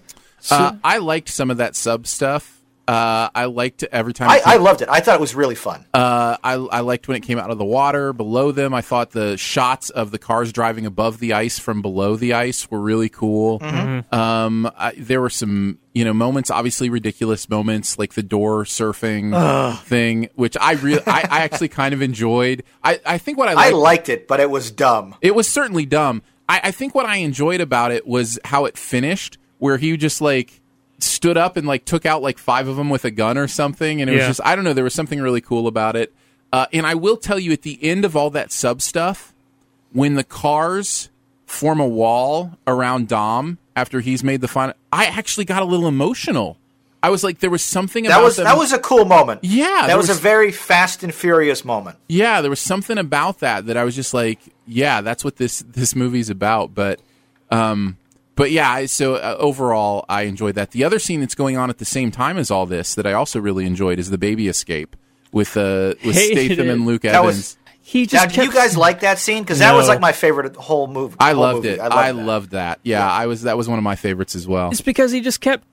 Uh, 0.50 0.74
I 0.82 0.98
liked 0.98 1.28
some 1.28 1.52
of 1.52 1.58
that 1.58 1.76
sub 1.76 2.04
stuff. 2.04 2.60
Uh, 2.88 3.30
I 3.34 3.44
liked 3.44 3.82
it 3.82 3.90
every 3.92 4.12
time. 4.12 4.28
I, 4.28 4.38
it 4.38 4.46
I 4.46 4.56
loved 4.56 4.82
it. 4.82 4.88
I 4.88 5.00
thought 5.00 5.14
it 5.14 5.20
was 5.20 5.34
really 5.34 5.54
fun. 5.54 5.86
Uh, 5.94 6.36
I, 6.42 6.54
I 6.54 6.80
liked 6.80 7.06
when 7.08 7.16
it 7.16 7.22
came 7.22 7.38
out 7.38 7.50
of 7.50 7.58
the 7.58 7.64
water 7.64 8.12
below 8.12 8.50
them. 8.52 8.74
I 8.74 8.80
thought 8.80 9.10
the 9.12 9.36
shots 9.36 9.90
of 9.90 10.10
the 10.10 10.18
cars 10.18 10.52
driving 10.52 10.86
above 10.86 11.18
the 11.20 11.32
ice 11.34 11.58
from 11.58 11.82
below 11.82 12.16
the 12.16 12.32
ice 12.32 12.70
were 12.70 12.80
really 12.80 13.08
cool. 13.08 13.60
Mm-hmm. 13.60 14.14
Um, 14.14 14.70
I, 14.76 14.92
there 14.96 15.20
were 15.20 15.30
some, 15.30 15.78
you 15.92 16.04
know, 16.04 16.12
moments, 16.12 16.50
obviously 16.50 16.90
ridiculous 16.90 17.48
moments, 17.48 17.98
like 17.98 18.14
the 18.14 18.22
door 18.22 18.64
surfing 18.64 19.78
thing, 19.82 20.28
which 20.34 20.56
I 20.60 20.72
really, 20.72 21.02
I, 21.06 21.20
I 21.30 21.40
actually 21.42 21.68
kind 21.68 21.94
of 21.94 22.02
enjoyed. 22.02 22.64
I, 22.82 23.00
I 23.06 23.18
think 23.18 23.38
what 23.38 23.48
I 23.48 23.52
I 23.52 23.70
liked, 23.70 23.74
liked 23.74 24.08
it, 24.08 24.28
but 24.28 24.40
it 24.40 24.50
was 24.50 24.70
dumb. 24.70 25.14
it 25.20 25.34
was 25.34 25.48
certainly 25.48 25.86
dumb. 25.86 26.22
I, 26.48 26.60
I 26.64 26.70
think 26.70 26.94
what 26.94 27.06
I 27.06 27.16
enjoyed 27.16 27.60
about 27.60 27.92
it 27.92 28.06
was 28.06 28.38
how 28.44 28.64
it 28.64 28.76
finished, 28.76 29.38
where 29.58 29.76
he 29.76 29.96
just 29.96 30.20
like 30.20 30.61
stood 31.02 31.36
up 31.36 31.56
and 31.56 31.66
like 31.66 31.84
took 31.84 32.06
out 32.06 32.22
like 32.22 32.38
five 32.38 32.68
of 32.68 32.76
them 32.76 32.88
with 32.90 33.04
a 33.04 33.10
gun 33.10 33.36
or 33.38 33.48
something, 33.48 34.00
and 34.00 34.08
it 34.10 34.14
was 34.14 34.26
just 34.26 34.40
I 34.44 34.54
don't 34.54 34.64
know. 34.64 34.72
There 34.72 34.84
was 34.84 34.94
something 34.94 35.20
really 35.20 35.40
cool 35.40 35.66
about 35.66 35.96
it. 35.96 36.12
Uh, 36.52 36.66
and 36.72 36.86
I 36.86 36.94
will 36.94 37.16
tell 37.16 37.38
you, 37.38 37.50
at 37.52 37.62
the 37.62 37.78
end 37.82 38.04
of 38.04 38.14
all 38.14 38.28
that 38.30 38.52
sub 38.52 38.82
stuff, 38.82 39.32
when 39.92 40.14
the 40.14 40.24
cars 40.24 41.08
form 41.46 41.80
a 41.80 41.88
wall 41.88 42.58
around 42.66 43.08
Dom 43.08 43.56
after 43.74 44.00
he's 44.00 44.22
made 44.22 44.40
the 44.42 44.48
final, 44.48 44.74
I 44.92 45.06
actually 45.06 45.46
got 45.46 45.62
a 45.62 45.64
little 45.64 45.88
emotional. 45.88 46.58
I 47.02 47.08
was 47.10 47.24
like, 47.24 47.40
there 47.40 47.50
was 47.50 47.62
something 47.62 48.04
That 48.04 48.10
about 48.12 48.22
was 48.24 48.36
them- 48.36 48.44
that 48.44 48.56
was 48.56 48.72
a 48.72 48.78
cool 48.78 49.04
moment. 49.06 49.40
Yeah, 49.42 49.86
that 49.86 49.96
was, 49.96 50.08
was- 50.08 50.18
a 50.18 50.20
very 50.20 50.52
fast 50.52 51.02
and 51.02 51.12
furious 51.12 51.64
moment. 51.64 51.96
yeah, 52.08 52.40
there 52.42 52.50
was 52.50 52.60
something 52.60 52.96
about 52.98 53.40
that 53.40 53.66
that 53.66 53.76
I 53.76 53.82
was 53.84 53.96
just 53.96 54.12
like, 54.14 54.38
yeah, 54.66 55.00
that's 55.00 55.24
what 55.24 55.36
this 55.36 55.64
this 55.66 55.96
movie's 55.96 56.30
about. 56.30 56.74
But, 56.74 57.00
um, 57.50 57.96
but 58.34 58.50
yeah, 58.50 58.86
so 58.86 59.14
uh, 59.16 59.36
overall, 59.38 60.04
I 60.08 60.22
enjoyed 60.22 60.54
that. 60.54 60.70
The 60.70 60.84
other 60.84 60.98
scene 60.98 61.20
that's 61.20 61.34
going 61.34 61.56
on 61.56 61.70
at 61.70 61.78
the 61.78 61.84
same 61.84 62.10
time 62.10 62.38
as 62.38 62.50
all 62.50 62.66
this 62.66 62.94
that 62.94 63.06
I 63.06 63.12
also 63.12 63.40
really 63.40 63.66
enjoyed 63.66 63.98
is 63.98 64.10
the 64.10 64.18
baby 64.18 64.48
escape 64.48 64.96
with 65.32 65.56
uh 65.56 65.94
with 66.04 66.14
Hated 66.14 66.36
Statham 66.46 66.68
it. 66.68 66.72
and 66.72 66.86
Luke 66.86 67.02
That 67.02 67.14
Evans. 67.14 67.36
was- 67.36 67.56
He 67.80 68.06
just 68.06 68.14
Now, 68.14 68.24
just 68.26 68.34
do 68.36 68.44
you 68.44 68.52
guys 68.52 68.76
like 68.76 69.00
that 69.00 69.18
scene? 69.18 69.42
Because 69.42 69.58
that 69.58 69.74
was 69.74 69.88
like 69.88 70.00
my 70.00 70.12
favorite 70.12 70.54
whole 70.56 70.86
movie. 70.86 71.16
I 71.18 71.32
whole 71.32 71.40
loved 71.42 71.56
movie. 71.64 71.68
it. 71.70 71.80
I 71.80 71.86
I, 71.86 72.10
loved 72.12 72.18
that. 72.20 72.24
loved 72.26 72.50
that. 72.52 72.80
Yeah, 72.84 73.10
I 73.10 73.26
was 73.26 73.42
that 73.42 73.56
was 73.56 73.68
one 73.68 73.78
of 73.78 73.82
my 73.84 73.96
favorites 73.96 74.34
as 74.36 74.46
well. 74.46 74.70
It's 74.70 74.80
because 74.80 75.10
he 75.12 75.20
just 75.20 75.40
kept 75.40 75.64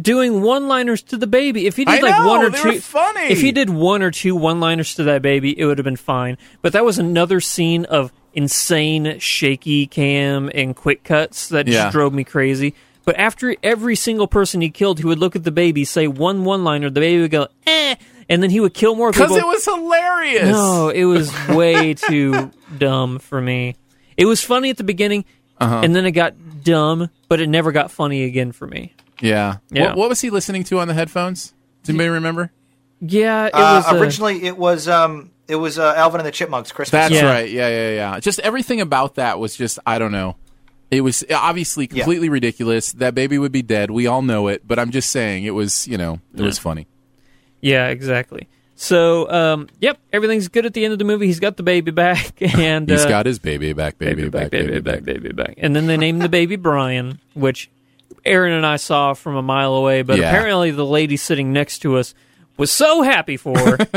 doing 0.00 0.42
one-liners 0.42 1.02
to 1.04 1.16
the 1.16 1.26
baby. 1.26 1.66
If 1.66 1.76
he 1.76 1.84
did 1.86 2.04
I 2.04 2.08
like 2.10 2.18
know, 2.20 2.28
one 2.28 2.44
or 2.44 2.50
two, 2.50 2.80
funny. 2.80 3.32
if 3.32 3.40
he 3.40 3.50
did 3.50 3.70
one 3.70 4.02
or 4.02 4.10
two 4.10 4.36
one-liners 4.36 4.94
to 4.96 5.04
that 5.04 5.22
baby, 5.22 5.58
it 5.58 5.64
would 5.64 5.78
have 5.78 5.84
been 5.86 5.96
fine. 5.96 6.36
But 6.62 6.74
that 6.74 6.84
was 6.84 6.98
another 6.98 7.40
scene 7.40 7.84
of 7.86 8.12
insane 8.36 9.18
shaky 9.18 9.86
cam 9.86 10.50
and 10.54 10.76
quick 10.76 11.02
cuts 11.02 11.48
that 11.48 11.66
just 11.66 11.74
Yeah. 11.76 11.90
drove 11.90 12.12
me 12.14 12.22
crazy. 12.22 12.74
But 13.04 13.18
after 13.18 13.56
every 13.62 13.96
single 13.96 14.26
person 14.28 14.60
he 14.60 14.68
killed, 14.70 14.98
he 14.98 15.04
would 15.06 15.18
look 15.18 15.34
at 15.36 15.42
the 15.44 15.50
baby, 15.52 15.84
say 15.84 16.06
one 16.06 16.44
one-liner, 16.44 16.90
the 16.90 17.00
baby 17.00 17.22
would 17.22 17.30
go 17.30 17.48
eh, 17.66 17.94
and 18.28 18.42
then 18.42 18.50
he 18.50 18.60
would 18.60 18.74
kill 18.74 18.94
more 18.94 19.10
Because 19.12 19.34
it 19.36 19.46
was 19.46 19.64
hilarious. 19.64 20.50
No, 20.50 20.88
it 20.90 21.04
was 21.04 21.32
way 21.48 21.94
too 21.94 22.50
dumb 22.78 23.18
for 23.18 23.40
me. 23.40 23.74
It 24.16 24.26
was 24.26 24.42
funny 24.42 24.70
at 24.70 24.76
the 24.76 24.84
beginning, 24.84 25.24
Uh-huh. 25.60 25.80
and 25.84 25.94
then 25.94 26.04
it 26.04 26.12
got 26.12 26.34
dumb, 26.64 27.08
but 27.28 27.40
it 27.40 27.48
never 27.48 27.70
got 27.72 27.90
funny 27.90 28.24
again 28.24 28.50
for 28.52 28.66
me. 28.66 28.92
Yeah. 29.20 29.56
Yeah. 29.70 29.88
What, 29.90 29.96
what 29.96 30.08
was 30.10 30.20
he 30.20 30.30
listening 30.30 30.64
to 30.64 30.78
on 30.80 30.88
the 30.88 30.94
headphones? 30.94 31.54
Does 31.84 31.90
anybody 31.90 32.08
remember? 32.10 32.50
Yeah, 33.00 33.46
it 33.46 33.54
Uh, 33.54 33.82
was 33.86 33.92
uh, 33.92 33.96
originally, 34.02 34.42
it 34.44 34.56
was 34.58 34.88
um, 34.88 35.30
it 35.48 35.56
was 35.56 35.78
uh, 35.78 35.94
Alvin 35.96 36.20
and 36.20 36.26
the 36.26 36.32
Chipmunks 36.32 36.72
Christmas. 36.72 36.90
That's 37.08 37.14
Yeah. 37.14 37.30
right. 37.30 37.48
Yeah, 37.50 37.68
yeah, 37.68 37.90
yeah. 37.94 38.20
Just 38.20 38.40
everything 38.40 38.80
about 38.80 39.14
that 39.16 39.38
was 39.38 39.56
just 39.56 39.78
I 39.86 39.98
don't 39.98 40.12
know. 40.12 40.36
It 40.90 41.00
was 41.00 41.24
obviously 41.34 41.84
Yeah. 41.90 41.98
completely 42.02 42.28
ridiculous. 42.28 42.92
That 42.92 43.14
baby 43.14 43.38
would 43.38 43.52
be 43.52 43.62
dead. 43.62 43.90
We 43.90 44.06
all 44.06 44.22
know 44.22 44.48
it, 44.48 44.66
but 44.66 44.78
I'm 44.78 44.90
just 44.90 45.10
saying 45.10 45.44
it 45.44 45.50
was, 45.50 45.86
you 45.88 45.98
know, 45.98 46.20
it 46.34 46.42
was 46.42 46.58
funny. 46.58 46.86
yeah, 47.60 47.88
exactly. 47.88 48.48
So, 48.78 49.28
um, 49.30 49.68
yep, 49.80 49.98
everything's 50.12 50.48
good 50.48 50.66
at 50.66 50.74
the 50.74 50.84
end 50.84 50.92
of 50.92 50.98
the 50.98 51.04
movie. 51.06 51.26
He's 51.26 51.40
got 51.40 51.56
the 51.56 51.62
baby 51.62 51.90
back, 51.92 52.34
and 52.58 52.86
He's 52.88 53.06
uh, 53.06 53.08
got 53.08 53.24
his 53.24 53.38
baby 53.38 53.72
back, 53.72 53.96
baby, 53.98 54.28
back, 54.28 54.50
baby, 54.50 54.80
back. 54.80 55.02
baby 55.02 55.30
back. 55.32 55.54
And 55.56 55.74
then 55.74 55.86
they 55.86 55.96
named 55.96 56.20
the 56.20 56.28
baby 56.28 56.56
Brian, 56.68 57.18
which 57.32 57.70
Aaron 58.26 58.52
and 58.52 58.66
I 58.66 58.76
saw 58.76 59.14
from 59.14 59.34
a 59.34 59.40
mile 59.42 59.74
away. 59.74 60.02
But 60.02 60.18
Yeah. 60.18 60.28
apparently, 60.28 60.72
the 60.72 60.84
lady 60.84 61.16
sitting 61.16 61.52
next 61.54 61.78
to 61.80 61.96
us 61.96 62.14
was 62.56 62.70
so 62.70 63.02
happy 63.02 63.36
for. 63.36 63.78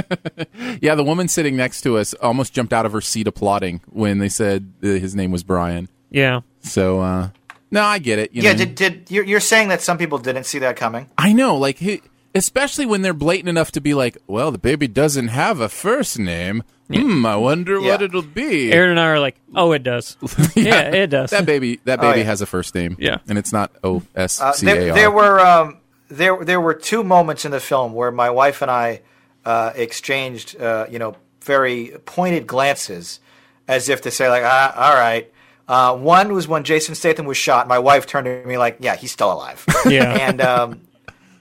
Yeah, 0.81 0.95
the 0.95 1.03
woman 1.03 1.27
sitting 1.27 1.55
next 1.57 1.81
to 1.81 1.97
us 1.97 2.13
almost 2.15 2.53
jumped 2.53 2.71
out 2.73 2.85
of 2.85 2.91
her 2.93 3.01
seat 3.01 3.27
applauding 3.27 3.81
when 3.87 4.19
they 4.19 4.29
said 4.29 4.71
uh, 4.83 4.87
his 4.87 5.15
name 5.15 5.31
was 5.31 5.43
Brian. 5.43 5.89
yeah, 6.09 6.41
So, 6.61 7.01
uh, 7.01 7.29
no, 7.71 7.81
I 7.83 7.99
get 7.99 8.19
it. 8.19 8.33
You 8.33 8.43
Yeah, 8.43 8.51
know. 8.53 8.59
did, 8.59 8.75
did 8.75 9.11
you're, 9.11 9.23
you're 9.25 9.39
saying 9.39 9.69
that 9.69 9.81
some 9.81 9.97
people 9.97 10.17
didn't 10.17 10.45
see 10.45 10.59
that 10.59 10.75
coming? 10.77 11.09
I 11.17 11.33
know, 11.33 11.55
like, 11.57 11.77
he, 11.79 12.01
especially 12.33 12.85
when 12.85 13.01
they're 13.01 13.13
blatant 13.13 13.49
enough 13.49 13.71
to 13.73 13.81
be 13.81 13.93
like, 13.93 14.17
well, 14.27 14.51
the 14.51 14.57
baby 14.57 14.87
doesn't 14.87 15.29
have 15.29 15.59
a 15.59 15.69
first 15.69 16.17
name. 16.19 16.63
Hmm, 16.91 17.25
I 17.25 17.35
wonder 17.35 17.79
what 17.81 18.01
it'll 18.01 18.21
be. 18.21 18.71
Aaron 18.71 18.91
and 18.91 18.99
I 18.99 19.07
are 19.07 19.19
like, 19.19 19.35
oh, 19.55 19.73
it 19.73 19.83
does. 19.83 20.17
yeah, 20.55 20.89
it 20.89 21.07
does. 21.07 21.29
That 21.31 21.45
baby, 21.45 21.79
that 21.85 21.99
Oh, 21.99 22.03
baby 22.03 22.19
yeah. 22.19 22.25
has 22.25 22.41
a 22.41 22.45
first 22.47 22.73
name. 22.73 22.95
Yeah. 22.99 23.17
and 23.27 23.37
it's 23.37 23.51
not 23.53 23.71
O 23.83 24.01
S 24.15 24.39
Uh, 24.41 24.53
C 24.53 24.67
A 24.67 24.73
there, 24.75 24.93
there 24.93 25.11
were 25.11 25.39
um, 25.39 25.77
there 26.09 26.43
there 26.43 26.59
were 26.59 26.73
two 26.73 27.03
moments 27.03 27.45
in 27.45 27.51
the 27.51 27.59
film 27.59 27.93
where 27.93 28.11
my 28.11 28.29
wife 28.29 28.61
and 28.61 28.69
I 28.69 29.01
uh, 29.45 29.71
exchanged 29.75 30.59
uh, 30.59 30.87
you 30.89 30.99
know 30.99 31.15
very 31.41 31.93
pointed 32.05 32.45
glances, 32.45 33.19
as 33.67 33.89
if 33.89 34.01
to 34.01 34.11
say 34.11 34.29
like 34.29 34.43
ah, 34.43 34.73
all 34.75 34.93
right. 34.93 35.31
Uh, 35.67 35.95
one 35.95 36.33
was 36.33 36.47
when 36.47 36.63
Jason 36.63 36.95
Statham 36.95 37.27
was 37.27 37.37
shot. 37.37 37.67
My 37.67 37.77
wife 37.77 38.07
turned 38.07 38.25
to 38.25 38.43
me 38.45 38.57
like, 38.57 38.77
"Yeah, 38.79 38.95
he's 38.95 39.11
still 39.11 39.31
alive." 39.31 39.65
Yeah. 39.89 40.29
and 40.29 40.41
um, 40.41 40.81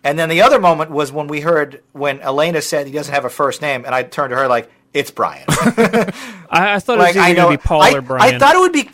and 0.05 0.19
then 0.19 0.29
the 0.29 0.43
other 0.43 0.61
moment 0.61 0.91
was 0.91 1.11
when 1.11 1.29
we 1.29 1.41
heard 1.41 1.83
when 1.93 2.21
Elena 2.21 2.63
said 2.63 2.87
he 2.87 2.93
doesn't 2.93 3.13
have 3.13 3.25
a 3.25 3.31
first 3.31 3.63
name, 3.63 3.85
and 3.85 3.95
I 3.95 4.03
turned 4.03 4.31
to 4.31 4.37
her 4.37 4.47
like, 4.47 4.71
"It's 4.93 5.11
Brian." 5.11 5.45
I, 5.49 6.13
I 6.51 6.79
thought 6.79 6.99
like 6.99 7.17
it 7.17 7.19
was 7.19 7.27
either 7.27 7.35
going 7.35 7.53
to 7.57 7.63
be 7.63 7.67
Paul 7.67 7.83
I, 7.83 7.93
or 7.95 8.03
Brian. 8.03 8.35
I 8.35 8.39
thought 8.39 8.55
it 8.55 8.59
would 8.59 8.73
be. 8.73 8.91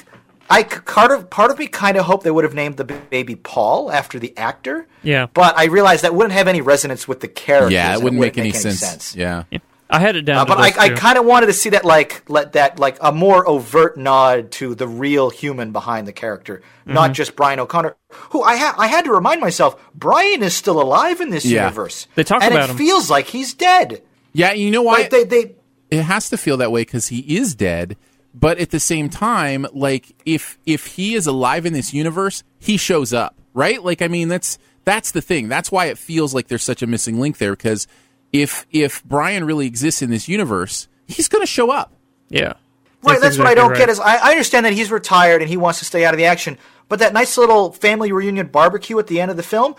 I 0.51 0.63
c- 0.63 0.81
part 0.85 1.11
of 1.11 1.31
part 1.31 1.51
of 1.51 1.59
me 1.59 1.67
kind 1.67 1.97
of 1.97 2.05
hoped 2.05 2.25
they 2.25 2.31
would 2.31 2.45
have 2.45 2.55
named 2.55 2.77
the 2.77 2.85
baby 2.85 3.35
Paul 3.37 3.91
after 3.91 4.19
the 4.19 4.37
actor. 4.37 4.87
Yeah. 5.03 5.27
But 5.33 5.57
I 5.57 5.65
realized 5.67 6.03
that 6.05 6.15
wouldn't 6.15 6.35
have 6.35 6.49
any 6.49 6.61
resonance 6.61 7.09
with 7.09 7.21
the 7.21 7.29
character. 7.29 7.73
yeah, 7.75 7.93
it 7.93 7.95
and 7.97 8.05
wouldn't 8.05 8.21
make 8.21 8.37
any 8.39 8.53
sense. 8.53 8.79
sense. 8.81 9.17
Yeah. 9.17 9.45
I 9.91 10.01
had 10.01 10.17
it 10.17 10.23
down. 10.23 10.39
Uh, 10.39 10.45
to 10.45 10.49
but 10.49 10.59
I, 10.59 10.71
those 10.71 10.79
I 10.79 10.89
two. 10.89 10.95
kind 10.97 11.19
of 11.19 11.25
wanted 11.25 11.47
to 11.47 11.53
see 11.53 11.71
that 11.71 11.85
like 11.85 12.29
let 12.29 12.53
that 12.55 12.79
like 12.79 12.97
a 13.01 13.13
more 13.13 13.47
overt 13.49 13.97
nod 13.97 14.51
to 14.53 14.75
the 14.75 14.89
real 14.89 15.31
human 15.31 15.73
behind 15.73 16.07
the 16.07 16.13
character, 16.13 16.63
not 16.85 17.05
Mm-hmm. 17.07 17.13
just 17.15 17.37
Brian 17.37 17.61
O'Conner, 17.61 17.97
who 18.31 18.43
I 18.43 18.57
ha- 18.57 18.75
I 18.77 18.87
had 18.89 19.05
to 19.05 19.13
remind 19.13 19.41
myself 19.41 19.81
Brian 19.95 20.43
is 20.43 20.55
still 20.55 20.81
alive 20.81 21.21
in 21.21 21.31
this 21.31 21.45
Yeah. 21.45 21.65
universe. 21.65 22.07
They 22.17 22.25
talk 22.25 22.43
and 22.43 22.53
about 22.53 22.69
it 22.69 22.73
him. 22.73 22.77
feels 22.79 23.09
like 23.11 23.27
he's 23.27 23.55
dead. 23.55 24.03
Yeah, 24.33 24.53
you 24.53 24.71
know 24.71 24.83
why? 24.83 24.99
Like 25.03 25.11
they 25.11 25.25
they 25.25 25.55
it 25.91 26.03
has 26.03 26.29
to 26.31 26.37
feel 26.37 26.57
that 26.59 26.73
way 26.73 26.81
because 26.83 27.09
he 27.09 27.21
is 27.37 27.55
dead. 27.55 27.97
But 28.35 28.59
at 28.59 28.71
the 28.71 28.81
same 28.81 29.09
time, 29.09 29.67
like 29.73 30.15
if 30.25 30.59
if 30.67 30.87
he 30.87 31.15
is 31.15 31.27
alive 31.27 31.67
in 31.67 31.73
this 31.73 31.95
universe, 31.95 32.43
he 32.59 32.77
shows 32.77 33.13
up, 33.13 33.37
right? 33.55 33.83
Like 33.83 34.03
I 34.03 34.09
mean, 34.09 34.29
that's 34.29 34.59
that's 34.85 35.13
the 35.13 35.23
thing. 35.23 35.49
That's 35.49 35.71
why 35.71 35.87
it 35.87 35.99
feels 35.99 36.35
like 36.35 36.49
there's 36.49 36.65
such 36.65 36.83
a 36.83 36.87
missing 36.87 37.21
link 37.21 37.39
there. 37.39 37.53
Because 37.53 37.87
if 38.33 38.67
if 38.71 39.05
Brian 39.05 39.45
really 39.45 39.67
exists 39.67 40.03
in 40.03 40.11
this 40.11 40.29
universe, 40.29 40.89
he's 41.07 41.29
going 41.29 41.43
to 41.43 41.47
show 41.47 41.71
up. 41.71 41.93
Yeah. 42.29 42.55
Right, 43.03 43.21
that's, 43.21 43.37
what 43.37 43.47
I 43.47 43.55
don't 43.55 43.71
right. 43.71 43.79
get 43.79 43.91
is 43.91 44.01
I, 44.01 44.17
I 44.17 44.31
understand 44.31 44.65
that 44.65 44.73
he's 44.73 44.91
retired 44.91 45.43
and 45.43 45.51
he 45.51 45.59
wants 45.59 45.79
to 45.81 45.85
stay 45.85 46.07
out 46.07 46.15
of 46.15 46.19
the 46.19 46.25
action, 46.25 46.57
but 46.89 47.01
that 47.01 47.13
nice 47.13 47.37
little 47.37 47.71
family 47.71 48.13
reunion 48.13 48.47
barbecue 48.47 48.99
at 48.99 49.09
the 49.09 49.21
end 49.21 49.31
of 49.31 49.37
the 49.37 49.43
film, 49.43 49.75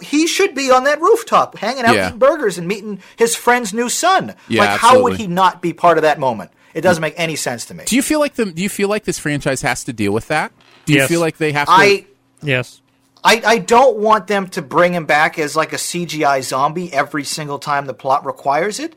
he 0.00 0.28
should 0.28 0.54
be 0.54 0.70
on 0.70 0.84
that 0.84 1.00
rooftop 1.00 1.58
hanging 1.58 1.84
out 1.84 1.96
Yeah. 1.96 2.06
eating 2.06 2.20
burgers 2.20 2.56
and 2.56 2.68
meeting 2.68 3.00
his 3.16 3.34
friend's 3.34 3.74
new 3.74 3.88
son. 3.88 4.36
Yeah, 4.46 4.60
like 4.60 4.80
how 4.80 5.02
would 5.02 5.16
he 5.16 5.26
not 5.26 5.60
be 5.60 5.72
part 5.72 5.98
of 5.98 6.02
that 6.02 6.20
moment? 6.20 6.52
It 6.74 6.82
doesn't 6.82 7.00
make 7.00 7.14
any 7.16 7.36
sense 7.36 7.64
to 7.66 7.74
me. 7.74 7.84
Do 7.86 7.96
you 7.96 8.02
feel 8.02 8.20
like 8.20 8.34
the 8.34 8.46
Do 8.46 8.62
you 8.62 8.68
feel 8.68 8.88
like 8.88 9.04
this 9.04 9.18
franchise 9.18 9.62
has 9.62 9.84
to 9.84 9.92
deal 9.92 10.12
with 10.12 10.28
that? 10.28 10.52
Do 10.84 10.92
you 10.92 11.00
Yes. 11.00 11.08
feel 11.08 11.20
like 11.20 11.36
they 11.38 11.52
have 11.52 11.66
to? 11.66 11.72
I 11.72 12.06
Yes. 12.42 12.80
I, 13.24 13.42
I 13.44 13.58
don't 13.58 13.96
want 13.98 14.28
them 14.28 14.46
to 14.50 14.62
bring 14.62 14.94
him 14.94 15.04
back 15.04 15.38
as 15.40 15.56
like 15.56 15.72
a 15.72 15.76
CGI 15.76 16.40
zombie 16.42 16.92
every 16.92 17.24
single 17.24 17.58
time 17.58 17.86
the 17.86 17.94
plot 17.94 18.24
requires 18.24 18.78
it. 18.78 18.94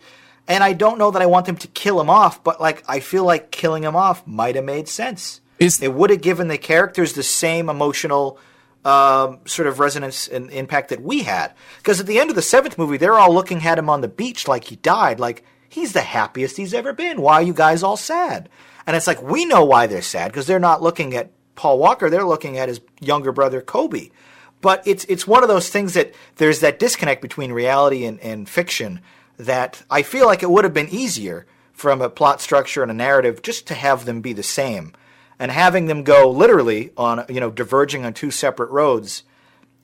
And 0.48 0.64
I 0.64 0.74
don't 0.74 0.98
know 1.00 1.10
that 1.12 1.22
I 1.22 1.26
want 1.26 1.46
them 1.48 1.56
to 1.58 1.68
kill 1.70 2.00
him 2.00 2.10
off, 2.10 2.44
but 2.44 2.62
like 2.62 2.84
I 2.88 3.00
feel 3.00 3.24
like 3.24 3.52
killing 3.52 3.84
him 3.84 3.96
off 3.96 4.26
might 4.28 4.56
have 4.56 4.66
made 4.66 4.88
sense. 4.88 5.42
Is- 5.60 5.82
it 5.82 5.94
would 5.94 6.10
have 6.12 6.22
given 6.22 6.50
the 6.50 6.58
characters 6.58 7.14
the 7.14 7.24
same 7.24 7.70
emotional 7.70 8.38
um, 8.84 9.40
sort 9.46 9.68
of 9.68 9.80
resonance 9.80 10.28
and 10.28 10.50
impact 10.52 10.90
that 10.90 11.02
we 11.02 11.22
had. 11.24 11.54
Because 11.78 12.00
at 12.00 12.08
the 12.08 12.20
end 12.20 12.30
of 12.32 12.36
the 12.36 12.42
seventh 12.42 12.78
movie, 12.80 12.98
they're 12.98 13.18
all 13.20 13.34
looking 13.34 13.64
at 13.64 13.78
him 13.78 13.90
on 13.90 14.02
the 14.02 14.08
beach 14.08 14.48
like 14.48 14.64
he 14.66 14.76
died, 14.78 15.20
like 15.20 15.44
he's 15.72 15.94
the 15.94 16.02
happiest 16.02 16.58
he's 16.58 16.74
ever 16.74 16.94
been. 16.94 17.22
Why 17.22 17.36
are 17.36 17.42
you 17.42 17.54
guys 17.54 17.82
all 17.82 17.98
sad? 17.98 18.50
And 18.86 18.96
it's 18.96 19.08
like 19.08 19.22
we 19.22 19.46
know 19.46 19.64
why 19.64 19.88
they're 19.88 20.02
sad 20.02 20.32
because 20.32 20.46
they're 20.46 20.60
not 20.60 20.82
looking 20.82 21.16
at 21.16 21.32
Paul 21.56 21.80
Walker; 21.80 22.10
they're 22.10 22.26
looking 22.26 22.58
at 22.58 22.70
his 22.70 22.82
younger 23.00 23.32
brother 23.32 23.62
Cody. 23.62 24.12
But 24.60 24.86
it's 24.86 25.06
it's 25.06 25.26
one 25.26 25.44
of 25.44 25.50
those 25.50 25.70
things 25.70 25.94
that 25.94 26.14
there's 26.36 26.60
that 26.60 26.80
disconnect 26.80 27.22
between 27.22 27.52
reality 27.52 28.06
and, 28.06 28.20
and 28.20 28.48
fiction 28.48 29.02
that 29.38 29.84
I 29.90 30.04
feel 30.04 30.26
like 30.26 30.44
it 30.44 30.52
would 30.52 30.66
have 30.66 30.74
been 30.74 30.90
easier 30.90 31.48
from 31.74 32.02
a 32.02 32.10
plot 32.10 32.42
structure 32.42 32.84
and 32.84 32.92
a 32.92 32.96
narrative 32.96 33.42
just 33.42 33.66
to 33.68 33.74
have 33.74 34.06
them 34.06 34.22
be 34.22 34.34
the 34.34 34.44
same 34.44 34.94
and 35.40 35.52
having 35.52 35.88
them 35.88 36.04
go 36.04 36.30
literally 36.30 36.92
on 36.96 37.26
you 37.28 37.40
know 37.40 37.50
diverging 37.50 38.06
on 38.06 38.14
two 38.14 38.30
separate 38.30 38.70
roads 38.70 39.24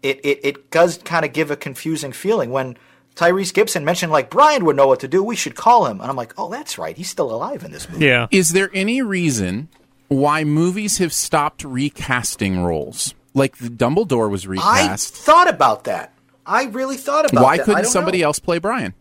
it 0.03 0.23
it, 0.23 0.39
it 0.43 0.69
does 0.69 0.99
kind 0.99 1.25
of 1.25 1.33
give 1.33 1.49
a 1.49 1.55
confusing 1.55 2.11
feeling 2.11 2.51
when 2.51 2.77
Tyrese 3.17 3.53
Gibson 3.53 3.83
mentioned 3.83 4.11
like 4.11 4.29
Brian 4.29 4.63
would 4.65 4.75
know 4.75 4.87
what 4.87 4.99
to 5.01 5.07
do 5.07 5.23
we 5.23 5.35
should 5.35 5.55
call 5.55 5.87
him 5.87 5.99
and 5.99 6.09
I'm 6.09 6.15
like 6.15 6.33
oh 6.37 6.49
that's 6.49 6.77
right 6.77 6.95
he's 6.95 7.09
still 7.09 7.31
alive 7.33 7.63
in 7.63 7.71
this 7.71 7.89
movie 7.89 8.05
Yeah. 8.05 8.27
Is 8.31 8.51
there 8.51 8.69
any 8.73 9.01
reason 9.01 9.69
why 10.07 10.43
movies 10.43 10.99
have 10.99 11.11
stopped 11.11 11.63
recasting 11.63 12.63
roles? 12.63 13.13
Like 13.33 13.57
the 13.57 13.69
Dumbledore 13.69 14.29
was 14.29 14.47
recast. 14.47 15.13
I 15.15 15.17
thought 15.19 15.49
about 15.49 15.83
that 15.85 16.13
I 16.45 16.65
really 16.65 16.95
thought 16.97 17.29
about 17.29 17.43
why 17.43 17.57
that 17.57 17.63
I 17.63 17.65
couldn't 17.65 17.83
don't 17.83 17.91
somebody 17.91 18.19
know. 18.21 18.27
else 18.27 18.39
play 18.39 18.59
Brian? 18.59 18.93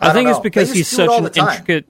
I, 0.00 0.10
I 0.10 0.12
think 0.12 0.26
don't 0.26 0.36
it's 0.36 0.42
because 0.42 0.72
he's 0.72 0.90
just 0.90 0.96
do 0.96 1.04
it 1.26 1.34
such 1.34 1.38
an 1.38 1.48
intricate 1.48 1.88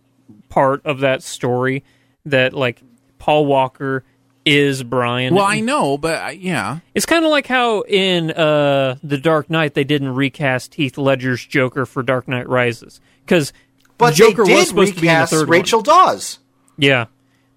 part 0.49 0.85
of 0.85 1.01
that 1.01 1.23
story 1.23 1.85
that 2.27 2.53
like 2.55 2.83
Paul 3.19 3.47
Walker 3.47 4.05
is 4.49 4.83
Brian. 4.83 5.35
Well, 5.35 5.45
I 5.45 5.61
know, 5.61 5.99
but 5.99 6.23
uh, 6.23 6.29
yeah, 6.31 6.79
It's 6.95 7.07
kind 7.07 7.25
of 7.25 7.31
like 7.31 7.47
how 7.47 7.83
in 7.83 8.31
uh, 8.31 8.97
The 9.03 9.19
Dark 9.19 9.51
Knight 9.51 9.75
they 9.75 9.85
didn't 9.85 10.15
recast 10.15 10.75
Heath 10.75 10.97
Ledger's 10.99 11.45
Joker 11.45 11.85
for 11.87 12.03
Dark 12.03 12.27
Knight 12.29 12.49
Rises 12.49 13.01
because 13.25 13.53
but 13.99 14.15
Joker 14.15 14.45
they 14.45 14.53
did 14.53 14.59
was 14.59 14.69
supposed 14.69 14.95
to 14.95 15.01
be 15.01 15.09
in 15.09 15.15
the 15.15 15.19
recast 15.21 15.33
third 15.33 15.49
Rachel 15.49 15.79
one. 15.81 15.85
Dawes 15.85 16.39
Yeah, 16.77 17.07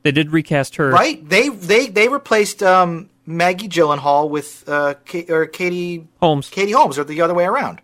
they 0.04 0.12
did 0.12 0.32
recast 0.32 0.76
her. 0.76 0.90
right 0.90 1.28
they 1.28 1.50
they 1.50 1.88
they 1.88 2.08
replaced 2.08 2.62
um, 2.64 3.10
Maggie 3.26 3.70
Gyllenhaal 3.70 4.30
with 4.30 4.64
uh, 4.68 4.96
Ka- 5.06 5.24
or 5.30 5.46
Katie 5.46 6.08
Holmes. 6.20 6.50
Katie 6.50 6.72
Holmes, 6.74 6.98
or 7.00 7.04
the 7.04 7.22
other 7.22 7.34
way 7.34 7.46
around. 7.46 7.82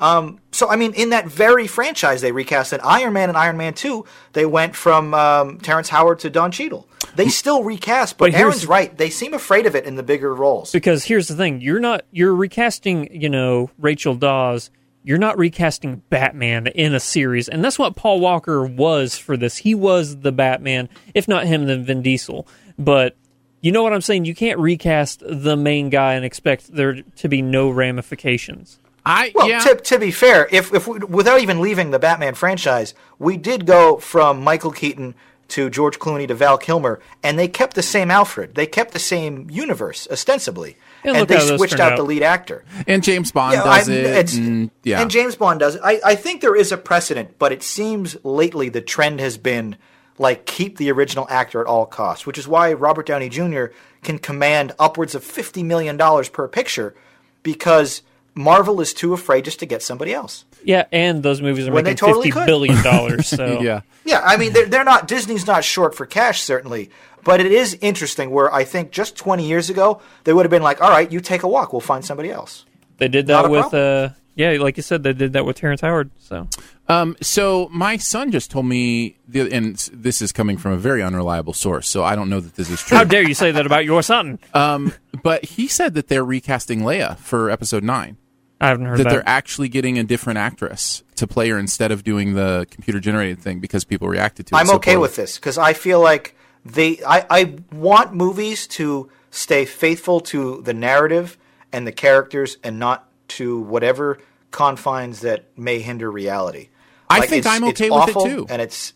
Um, 0.00 0.40
so 0.50 0.68
I 0.68 0.76
mean, 0.76 0.94
in 0.94 1.10
that 1.10 1.26
very 1.28 1.66
franchise, 1.66 2.20
they 2.22 2.32
recast 2.32 2.72
it. 2.72 2.80
Iron 2.82 3.12
Man 3.12 3.28
and 3.28 3.36
Iron 3.38 3.56
Man 3.56 3.74
Two. 3.74 4.04
They 4.32 4.46
went 4.46 4.74
from 4.74 5.14
um, 5.14 5.58
Terrence 5.60 5.88
Howard 5.90 6.18
to 6.20 6.30
Don 6.30 6.50
Cheadle. 6.50 6.88
They 7.16 7.28
still 7.28 7.62
recast, 7.64 8.18
but, 8.18 8.26
But 8.26 8.32
here's- 8.32 8.42
Aaron's 8.54 8.66
right. 8.66 8.96
They 8.96 9.10
seem 9.10 9.34
afraid 9.34 9.66
of 9.66 9.74
it 9.74 9.84
in 9.84 9.96
the 9.96 10.02
bigger 10.02 10.34
roles. 10.34 10.72
Because 10.72 11.04
here's 11.04 11.28
the 11.28 11.34
thing: 11.36 11.60
you're 11.60 11.80
not 11.80 12.02
you're 12.10 12.34
recasting, 12.34 13.08
you 13.12 13.28
know, 13.28 13.70
Rachel 13.78 14.14
Dawes. 14.14 14.70
You're 15.02 15.18
not 15.18 15.38
recasting 15.38 16.02
Batman 16.10 16.66
in 16.66 16.94
a 16.94 17.00
series, 17.00 17.48
and 17.48 17.64
that's 17.64 17.78
what 17.78 17.96
Paul 17.96 18.20
Walker 18.20 18.64
was 18.66 19.16
for 19.16 19.34
this. 19.36 19.56
He 19.56 19.74
was 19.74 20.18
the 20.18 20.30
Batman, 20.30 20.90
if 21.14 21.26
not 21.26 21.46
him, 21.46 21.66
then 21.66 21.84
Vin 21.84 22.02
Diesel. 22.02 22.46
But 22.78 23.16
you 23.62 23.72
know 23.72 23.82
what 23.82 23.94
I'm 23.94 24.02
saying? 24.02 24.26
You 24.26 24.34
can't 24.34 24.58
recast 24.58 25.22
the 25.26 25.56
main 25.56 25.88
guy 25.88 26.14
and 26.14 26.24
expect 26.24 26.74
there 26.74 27.00
to 27.16 27.28
be 27.28 27.40
no 27.40 27.70
ramifications. 27.70 28.78
I 29.04 29.32
Well, 29.34 29.48
yeah. 29.48 29.60
to, 29.60 29.76
to 29.76 29.98
be 29.98 30.10
fair, 30.10 30.46
if, 30.52 30.72
if 30.74 30.86
we, 30.86 30.98
without 30.98 31.40
even 31.40 31.60
leaving 31.60 31.90
the 31.90 31.98
Batman 31.98 32.34
franchise, 32.34 32.92
we 33.18 33.38
did 33.38 33.64
go 33.64 33.96
from 33.96 34.42
Michael 34.42 34.70
Keaton 34.70 35.14
to 35.50 35.70
George 35.70 35.98
Clooney 35.98 36.26
to 36.28 36.34
Val 36.34 36.58
Kilmer, 36.58 37.00
and 37.22 37.38
they 37.38 37.48
kept 37.48 37.74
the 37.74 37.82
same 37.82 38.10
Alfred. 38.10 38.54
They 38.54 38.66
kept 38.66 38.92
the 38.92 38.98
same 38.98 39.48
universe, 39.50 40.08
ostensibly, 40.10 40.76
And 41.04 41.16
and 41.16 41.28
they 41.28 41.38
switched 41.56 41.80
out, 41.80 41.92
out. 41.92 41.96
the 41.96 42.02
lead 42.04 42.22
actor. 42.22 42.64
and 42.86 43.02
James 43.02 43.32
Bond 43.32 43.54
Yeah, 43.54 43.64
does 43.64 43.88
I- 43.88 43.92
it. 43.92 44.04
it's- 44.06 44.36
and, 44.36 44.70
yeah, 44.82 45.00
And 45.00 45.10
James 45.10 45.36
Bond 45.36 45.60
does 45.60 45.74
it. 45.76 45.80
I, 45.84 46.00
I 46.04 46.14
think 46.14 46.40
there 46.40 46.56
is 46.56 46.72
a 46.72 46.76
precedent, 46.76 47.38
but 47.38 47.52
it 47.52 47.62
seems 47.62 48.16
lately 48.24 48.68
the 48.68 48.80
trend 48.80 49.20
has 49.20 49.36
been 49.38 49.76
like 50.18 50.44
keep 50.44 50.76
the 50.76 50.90
original 50.92 51.26
actor 51.30 51.60
at 51.62 51.66
all 51.66 51.86
costs, 51.86 52.26
which 52.26 52.36
is 52.36 52.46
why 52.46 52.72
Robert 52.72 53.06
Downey 53.06 53.28
Jr. 53.30 53.66
can 54.02 54.18
command 54.18 54.72
upwards 54.78 55.14
of 55.14 55.24
fifty 55.24 55.62
million 55.62 55.96
dollars 55.96 56.28
per 56.28 56.46
picture 56.46 56.94
because 57.42 58.02
Marvel 58.34 58.80
is 58.80 58.94
too 58.94 59.12
afraid 59.12 59.44
just 59.44 59.58
to 59.60 59.66
get 59.66 59.82
somebody 59.82 60.12
else. 60.14 60.44
Yeah, 60.64 60.84
and 60.92 61.22
those 61.22 61.40
movies 61.42 61.66
are 61.68 61.72
When 61.72 61.84
they 61.84 61.90
making 61.92 62.06
totally 62.06 62.30
fifty 62.30 62.40
could. 62.40 62.46
billion 62.46 62.82
dollars. 62.82 63.28
So 63.36 63.60
yeah. 63.60 63.80
Yeah, 64.04 64.20
I 64.24 64.36
mean 64.36 64.52
they're 64.52 64.66
they're 64.66 64.84
not 64.84 65.08
Disney's 65.08 65.46
not 65.46 65.64
short 65.64 65.94
for 65.94 66.06
cash 66.06 66.40
certainly, 66.42 66.90
but 67.24 67.40
it 67.40 67.52
is 67.52 67.76
interesting 67.80 68.30
where 68.30 68.52
I 68.52 68.64
think 68.64 68.90
just 68.92 69.16
20 69.16 69.46
years 69.46 69.70
ago 69.70 70.00
they 70.24 70.32
would 70.32 70.44
have 70.44 70.50
been 70.50 70.62
like, 70.62 70.80
"All 70.80 70.90
right, 70.90 71.10
you 71.10 71.20
take 71.20 71.42
a 71.42 71.48
walk, 71.48 71.72
we'll 71.72 71.80
find 71.80 72.04
somebody 72.04 72.30
else." 72.30 72.64
they 72.98 73.08
did 73.08 73.26
that 73.28 73.50
with 73.50 73.72
uh, 73.72 74.10
yeah, 74.34 74.50
like 74.60 74.76
you 74.76 74.82
said, 74.82 75.02
they 75.02 75.12
did 75.12 75.32
that 75.34 75.44
with 75.44 75.56
Terrence 75.56 75.80
Howard. 75.82 76.10
So 76.18 76.48
Um, 76.88 77.16
so 77.20 77.68
my 77.72 77.96
son 77.96 78.30
just 78.30 78.50
told 78.50 78.66
me, 78.66 79.16
the, 79.28 79.50
and 79.52 79.76
this 79.92 80.22
is 80.22 80.32
coming 80.32 80.56
from 80.56 80.72
a 80.72 80.76
very 80.76 81.02
unreliable 81.02 81.52
source, 81.52 81.88
so 81.88 82.02
I 82.04 82.14
don't 82.16 82.28
know 82.30 82.40
that 82.40 82.54
this 82.56 82.70
is 82.70 82.80
true. 82.80 82.96
how 82.98 83.04
dare 83.04 83.22
you 83.26 83.34
say 83.34 83.50
that 83.52 83.66
about 83.66 83.84
your 83.84 84.02
son? 84.02 84.38
um, 84.54 84.92
but 85.22 85.44
he 85.44 85.68
said 85.68 85.94
that 85.94 86.08
they're 86.08 86.24
recasting 86.24 86.80
Leia 86.80 87.18
for 87.18 87.50
episode 87.50 87.84
nine. 87.84 88.16
I 88.62 88.68
haven't 88.68 88.86
heard 88.86 88.98
That 88.98 89.04
that. 89.04 89.10
they're 89.10 89.28
actually 89.28 89.68
getting 89.70 89.98
a 89.98 90.04
different 90.04 90.38
actress 90.38 91.02
to 91.16 91.26
play 91.26 91.48
her 91.48 91.58
instead 91.58 91.90
of 91.92 92.04
doing 92.04 92.34
the 92.34 92.66
computer 92.70 93.00
generated 93.00 93.38
thing 93.40 93.58
because 93.60 93.84
people 93.84 94.06
reacted 94.08 94.46
to 94.48 94.54
it. 94.54 94.58
I'm 94.58 94.66
so 94.66 94.74
okay 94.76 94.92
poorly. 94.92 95.02
with 95.02 95.16
this 95.16 95.36
because 95.36 95.56
I 95.56 95.72
feel 95.72 96.00
like 96.00 96.36
they. 96.64 97.00
I, 97.06 97.24
I 97.30 97.54
want 97.72 98.12
movies 98.14 98.66
to 98.68 99.08
stay 99.30 99.64
faithful 99.64 100.20
to 100.20 100.60
the 100.62 100.74
narrative 100.74 101.38
and 101.72 101.86
the 101.86 101.92
characters, 101.92 102.58
and 102.62 102.78
not 102.78 103.08
to 103.30 103.60
whatever 103.60 104.18
confines 104.50 105.20
that 105.20 105.46
may 105.56 105.78
hinder 105.80 106.10
reality. 106.10 106.68
I 107.08 107.26
think 107.26 107.46
I'm 107.46 107.64
okay 107.64 107.90
with 107.90 108.08
it 108.08 108.14
too. 108.14 108.46
and 108.48 108.62
it's 108.62 108.92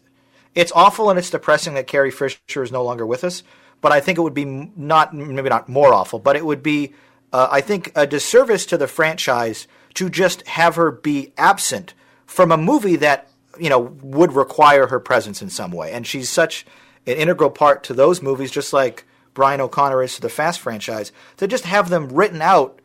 it's 0.55 0.73
awful 0.73 1.11
and 1.11 1.19
it's 1.19 1.31
depressing 1.31 1.75
that 1.75 1.87
Carrie 1.87 2.11
Fisher 2.11 2.63
is 2.63 2.71
no 2.71 2.85
longer 2.85 3.07
with 3.07 3.25
us. 3.25 3.43
But 3.81 3.93
I 3.93 4.01
think 4.01 4.19
it 4.19 4.23
would 4.23 4.35
be 4.35 4.45
not 4.45 5.15
maybe 5.15 5.49
not 5.49 5.69
more 5.69 5.93
awful, 5.93 6.19
but 6.19 6.37
it 6.37 6.47
would 6.47 6.63
be 6.63 6.95
uh, 7.33 7.49
I 7.51 7.61
think 7.61 7.93
a 7.95 8.07
disservice 8.07 8.65
to 8.67 8.79
the 8.79 8.87
franchise 8.87 9.67
to 9.95 10.09
just 10.09 10.47
have 10.47 10.77
her 10.77 10.91
be 10.91 11.33
absent 11.37 11.95
from 12.27 12.53
a 12.53 12.57
movie 12.57 12.97
that 12.97 13.29
you 13.59 13.69
know 13.69 13.81
would 14.03 14.33
require 14.33 14.87
her 14.87 15.01
presence 15.01 15.43
in 15.43 15.51
some 15.51 15.71
way, 15.71 15.93
and 15.93 16.07
she's 16.07 16.31
such 16.31 16.65
an 17.07 17.17
integral 17.17 17.51
part 17.51 17.85
to 17.85 17.95
those 17.95 18.23
movies, 18.23 18.51
just 18.51 18.73
like 18.73 19.05
Brian 19.35 19.61
O'Conner 19.61 20.03
is 20.03 20.15
to 20.15 20.21
the 20.21 20.29
Fast 20.29 20.61
franchise. 20.61 21.13
To 21.37 21.47
just 21.47 21.65
have 21.65 21.91
them 21.91 22.09
written 22.09 22.41
out 22.41 22.81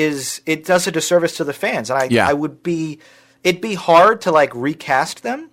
is 0.00 0.40
it 0.46 0.64
does 0.64 0.86
a 0.86 0.90
disservice 0.92 1.36
to 1.36 1.44
the 1.44 1.52
fans, 1.52 1.90
and 1.90 1.98
I 1.98 2.04
Yeah. 2.10 2.28
I 2.28 2.32
would 2.32 2.62
be 2.62 2.98
it'd 3.44 3.60
be 3.60 3.74
hard 3.74 4.20
to 4.22 4.30
like 4.30 4.54
recast 4.54 5.22
them 5.22 5.50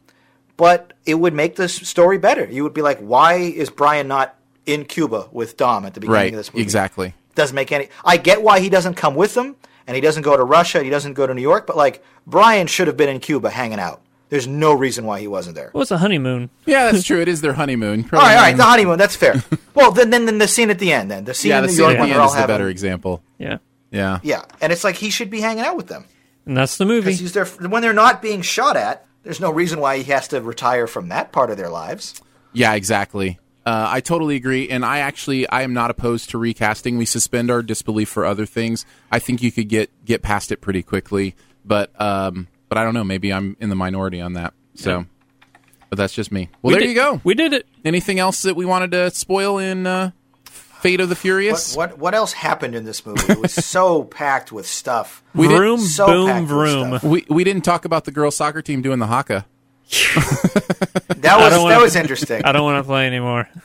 but 0.57 0.91
it 1.05 1.13
would 1.15 1.33
make 1.33 1.55
this 1.55 1.73
story 1.73 2.17
better. 2.17 2.43
You 2.45 2.63
would 2.63 2.73
be 2.73 2.81
like, 2.81 2.99
why 2.99 3.35
is 3.35 3.69
Brian 3.69 4.09
not 4.09 4.35
in 4.65 4.83
Cuba 4.83 5.29
with 5.31 5.55
Dom 5.55 5.85
at 5.85 5.93
the 5.93 6.01
beginning 6.01 6.13
Right, 6.21 6.33
of 6.33 6.37
this 6.37 6.53
movie? 6.53 6.61
exactly. 6.63 7.13
Doesn't 7.33 7.55
make 7.55 7.71
any. 7.71 7.87
I 8.03 8.17
get 8.17 8.43
why 8.43 8.59
he 8.59 8.67
doesn't 8.67 8.95
come 8.95 9.15
with 9.15 9.35
them, 9.35 9.55
and 9.87 9.95
he 9.95 10.01
doesn't 10.01 10.23
go 10.23 10.35
to 10.35 10.43
Russia, 10.43 10.79
and 10.79 10.85
he 10.85 10.91
doesn't 10.91 11.13
go 11.13 11.25
to 11.25 11.33
New 11.33 11.41
York. 11.41 11.65
But 11.65 11.77
like, 11.77 12.03
Brian 12.27 12.67
should 12.67 12.87
have 12.87 12.97
been 12.97 13.07
in 13.07 13.21
Cuba 13.21 13.49
hanging 13.49 13.79
out. 13.79 14.01
There's 14.27 14.47
no 14.47 14.73
reason 14.73 15.05
why 15.05 15.21
he 15.21 15.29
wasn't 15.29 15.55
there. 15.55 15.69
What's 15.71 15.91
a 15.91 15.97
honeymoon? 15.99 16.49
Yeah, 16.65 16.91
that's 16.91 17.03
true. 17.07 17.21
It 17.21 17.29
is 17.29 17.39
their 17.39 17.53
honeymoon. 17.53 18.09
All 18.11 18.19
right, 18.19 18.35
all 18.35 18.41
right, 18.43 18.57
the 18.57 18.63
honeymoon. 18.63 18.97
That's 18.97 19.15
fair. 19.15 19.41
well, 19.73 19.91
then, 19.93 20.09
then, 20.09 20.25
then 20.25 20.39
the 20.39 20.47
scene 20.49 20.69
at 20.69 20.79
the 20.79 20.91
end. 20.91 21.09
Then 21.09 21.23
the 21.23 21.33
scene 21.33 21.51
yeah, 21.51 21.59
in 21.59 21.63
the 21.63 21.67
New 21.69 21.73
scene 21.73 21.83
York 21.85 21.93
at 21.95 21.99
when 22.01 22.09
the 22.09 22.13
they're 22.15 22.21
end 22.21 22.21
all 22.21 22.27
is 22.27 22.33
the 22.33 22.41
having. 22.41 22.53
better 22.53 22.67
example. 22.67 23.23
Yeah, 23.37 23.59
Yeah. 23.91 24.19
Yeah, 24.23 24.45
and 24.61 24.71
it's 24.71 24.83
like 24.83 24.95
he 24.95 25.09
should 25.09 25.29
be 25.29 25.41
hanging 25.41 25.63
out 25.65 25.75
with 25.77 25.87
them 25.87 26.05
and 26.45 26.55
that's 26.57 26.77
the 26.77 26.85
movie. 26.85 27.05
because 27.05 27.19
he's 27.19 27.33
there 27.33 27.45
when 27.45 27.81
they're 27.81 27.93
not 27.93 28.21
being 28.21 28.41
shot 28.41 28.77
at. 28.77 29.05
There's 29.23 29.39
no 29.39 29.51
reason 29.51 29.79
why 29.79 29.97
he 29.97 30.11
has 30.11 30.27
to 30.29 30.41
retire 30.41 30.87
from 30.87 31.09
that 31.09 31.31
part 31.31 31.49
of 31.51 31.57
their 31.57 31.69
lives. 31.69 32.21
Yeah, 32.53 32.73
exactly. 32.73 33.37
Uh, 33.65 33.85
I 33.89 33.99
totally 33.99 34.35
agree, 34.35 34.69
and 34.69 34.83
I 34.85 34.99
actually 34.99 35.47
I 35.49 35.61
am 35.63 35.73
not 35.73 35.91
opposed 35.91 36.29
to 36.31 36.37
recasting. 36.39 36.97
We 36.97 37.05
suspend 37.05 37.51
our 37.51 37.61
disbelief 37.61 38.09
for 38.09 38.25
other 38.25 38.45
things. 38.45 38.85
I 39.11 39.19
think 39.19 39.43
you 39.43 39.51
could 39.51 39.67
get 39.69 39.91
get 40.05 40.21
past 40.23 40.51
it 40.51 40.61
pretty 40.61 40.81
quickly, 40.81 41.35
but 41.65 41.91
um, 42.01 42.47
but 42.69 42.77
I 42.77 42.83
don't 42.83 42.93
know. 42.93 43.03
Maybe 43.03 43.31
I'm 43.31 43.57
in 43.59 43.69
the 43.69 43.75
minority 43.75 44.21
on 44.21 44.33
that. 44.33 44.53
So, 44.75 45.05
but 45.89 45.97
that's 45.97 46.13
just 46.13 46.31
me. 46.31 46.49
Well, 46.61 46.69
We 46.69 46.73
there 46.75 46.79
did- 46.81 46.89
you 46.89 46.95
go. 46.95 47.21
We 47.23 47.35
did 47.35 47.53
it. 47.53 47.67
Anything 47.85 48.17
else 48.17 48.41
that 48.43 48.55
we 48.55 48.65
wanted 48.65 48.91
to 48.91 49.11
spoil 49.11 49.59
in 49.59 49.85
uh, 49.85 50.11
Fate 50.81 50.99
of 51.01 51.09
the 51.09 51.15
Furious? 51.15 51.75
what 51.75 51.97
what 51.97 52.13
else 52.15 52.33
happened 52.33 52.75
in 52.75 52.85
this 52.85 53.05
movie? 53.05 53.21
It 53.31 53.39
was 53.39 53.53
so 53.65 54.03
packed 54.03 54.51
with 54.51 54.65
stuff. 54.67 55.21
We 55.35 55.47
did- 55.47 55.57
vroom, 55.57 55.79
so 55.79 56.05
boom, 56.07 56.27
packed 56.27 56.41
with 56.41 56.49
vroom. 56.49 56.87
stuff. 56.97 57.03
We 57.03 57.25
we 57.29 57.43
didn't 57.43 57.63
talk 57.63 57.85
about 57.85 58.05
the 58.05 58.11
girls 58.11 58.35
soccer 58.35 58.61
team 58.61 58.81
doing 58.81 58.99
the 58.99 59.07
haka. 59.07 59.45
That 61.19 61.37
was 61.37 61.49
don't 61.51 61.63
wanna- 61.63 61.75
that 61.75 61.81
was 61.81 61.95
interesting. 61.95 62.43
I 62.45 62.51
don't 62.53 62.63
want 62.63 62.83
to 62.83 62.87
play 62.87 63.05
anymore. 63.07 63.47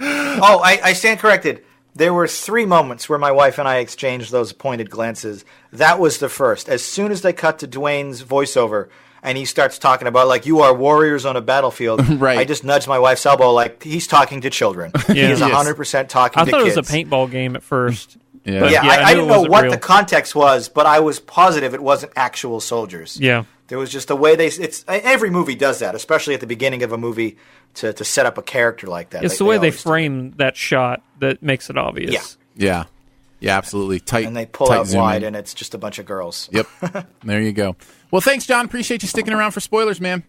Oh, 0.00 0.60
I, 0.64 0.78
I 0.82 0.92
stand 0.94 1.18
corrected. 1.20 1.62
there 1.94 2.14
were 2.14 2.26
three 2.28 2.64
moments 2.64 3.08
where 3.10 3.18
my 3.18 3.30
wife 3.32 3.58
and 3.58 3.66
I 3.68 3.78
exchanged 3.78 4.30
those 4.32 4.52
pointed 4.54 4.88
glances. 4.90 5.44
That 5.72 5.98
was 5.98 6.18
the 6.18 6.28
first. 6.30 6.68
As 6.68 6.82
soon 6.82 7.10
as 7.12 7.20
they 7.22 7.32
cut 7.34 7.58
to 7.58 7.68
Dwayne's 7.68 8.22
voiceover 8.22 8.88
and 9.26 9.36
he 9.36 9.44
starts 9.44 9.78
talking 9.78 10.08
about 10.08 10.26
like 10.28 10.46
you 10.46 10.60
are 10.60 10.72
warriors 10.72 11.26
on 11.26 11.36
a 11.36 11.42
battlefield, 11.42 12.08
Right. 12.20 12.38
I 12.38 12.44
just 12.44 12.64
nudged 12.64 12.88
my 12.88 12.98
wife's 12.98 13.26
elbow 13.26 13.52
like 13.52 13.82
he's 13.82 14.06
talking 14.06 14.40
to 14.40 14.48
children. 14.50 14.92
He 15.08 15.20
Yeah. 15.20 15.30
is 15.32 15.40
Yes. 15.40 15.50
hundred 15.52 15.74
percent 15.74 16.08
talking 16.08 16.40
I 16.40 16.44
to 16.46 16.50
thought 16.50 16.62
kids. 16.64 16.76
it 16.76 16.80
was 16.80 16.90
a 16.90 16.94
paintball 16.94 17.30
game 17.30 17.54
at 17.56 17.62
first. 17.62 18.16
Yeah. 18.46 18.60
But 18.60 18.70
Yeah, 18.70 18.84
yeah, 18.84 18.90
I, 18.92 18.96
I, 18.96 19.02
I 19.06 19.14
didn't 19.14 19.28
know 19.28 19.42
what 19.42 19.64
real. 19.64 19.72
the 19.72 19.78
context 19.78 20.36
was, 20.36 20.68
but 20.68 20.86
I 20.86 21.00
was 21.00 21.18
positive 21.18 21.74
it 21.74 21.82
wasn't 21.82 22.12
actual 22.14 22.60
soldiers. 22.60 23.18
Yeah. 23.20 23.42
There 23.66 23.76
was 23.76 23.90
just 23.90 24.08
a 24.08 24.14
way 24.14 24.36
they. 24.36 24.46
It's 24.46 24.84
every 24.86 25.30
movie 25.30 25.56
does 25.56 25.80
that, 25.80 25.96
especially 25.96 26.34
at 26.34 26.40
the 26.40 26.46
beginning 26.46 26.84
of 26.84 26.92
a 26.92 26.96
movie 26.96 27.38
to, 27.74 27.92
to 27.92 28.04
set 28.04 28.24
up 28.24 28.38
a 28.38 28.42
character 28.42 28.86
like 28.86 29.10
that. 29.10 29.24
It's 29.24 29.38
the 29.38 29.44
way 29.44 29.56
they 29.56 29.66
always 29.70 29.82
do. 29.82 29.88
frame 29.88 30.30
that 30.36 30.56
shot 30.56 31.02
that 31.18 31.42
makes 31.42 31.68
it 31.70 31.76
obvious. 31.76 32.38
Yeah. 32.54 32.66
Yeah. 32.68 32.84
Yeah, 33.40 33.56
absolutely. 33.56 34.00
Tight. 34.00 34.26
and 34.26 34.36
they 34.36 34.46
pull 34.46 34.70
out 34.70 34.88
wide, 34.92 35.22
in. 35.22 35.28
and 35.28 35.36
it's 35.36 35.54
just 35.54 35.74
a 35.74 35.78
bunch 35.78 35.98
of 35.98 36.06
girls. 36.06 36.48
Yep. 36.52 36.66
there 37.24 37.40
you 37.40 37.52
go. 37.52 37.76
Well, 38.10 38.20
thanks, 38.20 38.46
John. 38.46 38.64
Appreciate 38.64 39.02
you 39.02 39.08
sticking 39.08 39.32
around 39.32 39.52
for 39.52 39.60
spoilers, 39.60 40.00
man. 40.00 40.24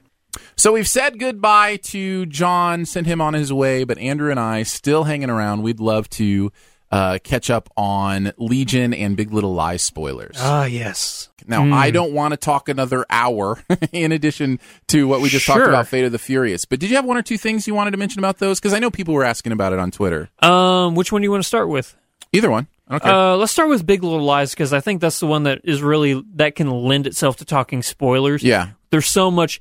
So 0.55 0.73
we've 0.73 0.87
said 0.87 1.19
goodbye 1.19 1.77
to 1.77 2.25
John, 2.25 2.85
sent 2.85 3.07
him 3.07 3.21
on 3.21 3.33
his 3.33 3.51
way, 3.51 3.83
but 3.83 3.97
Andrew 3.97 4.29
and 4.29 4.39
I 4.39 4.63
still 4.63 5.05
hanging 5.05 5.29
around. 5.29 5.63
We'd 5.63 5.79
love 5.79 6.09
to 6.11 6.51
uh, 6.91 7.19
catch 7.23 7.49
up 7.49 7.69
on 7.75 8.33
Legion 8.37 8.93
and 8.93 9.17
Big 9.17 9.33
Little 9.33 9.53
Lies 9.53 9.81
spoilers. 9.81 10.37
Ah, 10.39 10.65
yes. 10.65 11.29
Now, 11.45 11.73
I 11.73 11.91
don't 11.91 12.11
want 12.11 12.33
to 12.33 12.37
talk 12.37 12.67
another 12.67 13.05
hour 13.09 13.61
in 13.93 14.11
addition 14.11 14.59
to 14.87 15.07
what 15.07 15.21
we 15.21 15.29
just 15.29 15.45
talked 15.45 15.65
about, 15.65 15.87
Fate 15.87 16.03
of 16.03 16.11
the 16.11 16.19
Furious. 16.19 16.65
But 16.65 16.79
did 16.79 16.89
you 16.89 16.97
have 16.97 17.05
one 17.05 17.15
or 17.15 17.21
two 17.21 17.37
things 17.37 17.67
you 17.67 17.73
wanted 17.73 17.91
to 17.91 17.97
mention 17.97 18.19
about 18.19 18.39
those? 18.39 18.59
Because 18.59 18.73
I 18.73 18.79
know 18.79 18.91
people 18.91 19.13
were 19.13 19.23
asking 19.23 19.53
about 19.53 19.71
it 19.71 19.79
on 19.79 19.91
Twitter. 19.91 20.29
Um, 20.41 20.95
which 20.95 21.11
one 21.11 21.21
do 21.21 21.25
you 21.25 21.31
want 21.31 21.43
to 21.43 21.47
start 21.47 21.69
with? 21.69 21.95
Either 22.33 22.49
one. 22.49 22.67
I. 22.89 22.95
Uh, 22.97 23.35
let's 23.37 23.51
start 23.51 23.69
with 23.69 23.85
Big 23.85 24.03
Little 24.03 24.23
Lies 24.23 24.51
because 24.51 24.71
I 24.73 24.79
think 24.79 25.01
that's 25.01 25.19
the 25.19 25.27
one 25.27 25.43
that 25.43 25.61
is 25.63 25.81
really 25.81 26.23
that 26.35 26.55
can 26.55 26.69
lend 26.69 27.07
itself 27.07 27.37
to 27.37 27.45
talking 27.45 27.81
spoilers. 27.83 28.43
yeah. 28.43 28.69
There's 28.89 29.07
so 29.07 29.29
much 29.29 29.59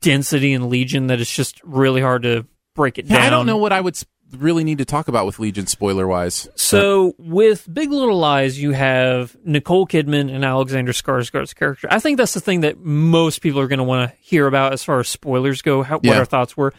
density 0.00 0.52
in 0.52 0.68
Legion 0.70 1.06
that 1.08 1.20
it's 1.20 1.32
just 1.34 1.62
really 1.62 2.00
hard 2.00 2.22
to 2.24 2.46
break 2.74 2.98
it 2.98 3.06
Yeah, 3.06 3.18
down. 3.18 3.26
I 3.26 3.30
don't 3.30 3.46
know 3.46 3.56
what 3.58 3.72
I 3.72 3.80
would 3.80 3.96
really 4.36 4.64
need 4.64 4.78
to 4.78 4.84
talk 4.84 5.06
about 5.06 5.26
with 5.26 5.38
Legion 5.38 5.66
spoiler 5.68 6.08
wise. 6.08 6.48
So 6.56 7.14
with 7.18 7.72
Big 7.72 7.90
Little 7.92 8.18
Lies, 8.18 8.58
you 8.60 8.72
have 8.72 9.36
Nicole 9.44 9.86
Kidman 9.86 10.34
and 10.34 10.44
Alexander 10.44 10.90
Skarsgård's 10.92 11.54
character. 11.54 11.86
I 11.90 12.00
think 12.00 12.18
that's 12.18 12.34
the 12.34 12.40
thing 12.40 12.62
that 12.62 12.80
most 12.80 13.40
people 13.42 13.60
are 13.60 13.68
going 13.68 13.78
to 13.78 13.84
want 13.84 14.10
to 14.10 14.16
hear 14.20 14.48
about 14.48 14.72
as 14.72 14.82
far 14.82 14.98
as 14.98 15.06
spoilers 15.08 15.62
go. 15.62 15.82
How, 15.84 15.98
What 15.98 16.16
our 16.16 16.24
thoughts 16.24 16.56
were. 16.56 16.72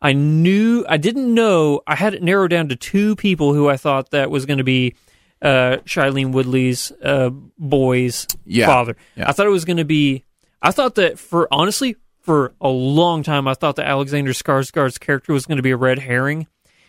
I 0.00 0.14
knew 0.14 0.86
I 0.88 0.96
didn't 0.96 1.32
know. 1.34 1.82
I 1.86 1.96
had 1.96 2.14
it 2.14 2.22
narrowed 2.22 2.50
down 2.50 2.68
to 2.70 2.76
two 2.76 3.14
people 3.16 3.52
who 3.52 3.68
I 3.68 3.76
thought 3.76 4.10
that 4.12 4.30
was 4.30 4.46
going 4.46 4.58
to 4.58 4.64
be 4.64 4.94
uh, 5.42 5.78
Shailene 5.84 6.32
Woodley's 6.32 6.92
uh, 7.02 7.30
boy's 7.58 8.26
Yeah. 8.46 8.66
father. 8.66 8.96
Yeah. 9.16 9.28
I 9.28 9.32
thought 9.32 9.46
it 9.46 9.50
was 9.50 9.64
going 9.64 9.76
to 9.78 9.84
be. 9.84 10.24
I 10.62 10.70
thought 10.70 10.94
that 10.94 11.18
for 11.18 11.48
honestly 11.50 11.96
for 12.20 12.52
a 12.60 12.68
long 12.68 13.22
time, 13.24 13.48
I 13.48 13.54
thought 13.54 13.76
that 13.76 13.86
Alexander 13.86 14.30
Skarsgård's 14.32 14.98
character 14.98 15.32
was 15.32 15.44
going 15.46 15.56
to 15.56 15.62
be 15.62 15.72
a 15.72 15.76
red 15.76 15.98
herring, 15.98 16.46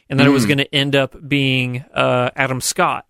and 0.09 0.19
that 0.19 0.27
it 0.27 0.29
Mm. 0.29 0.33
was 0.33 0.45
going 0.45 0.59
to 0.59 0.75
end 0.75 0.95
up 0.95 1.15
being 1.27 1.83
uh, 1.93 2.29
Adam 2.35 2.61
Scott 2.61 3.07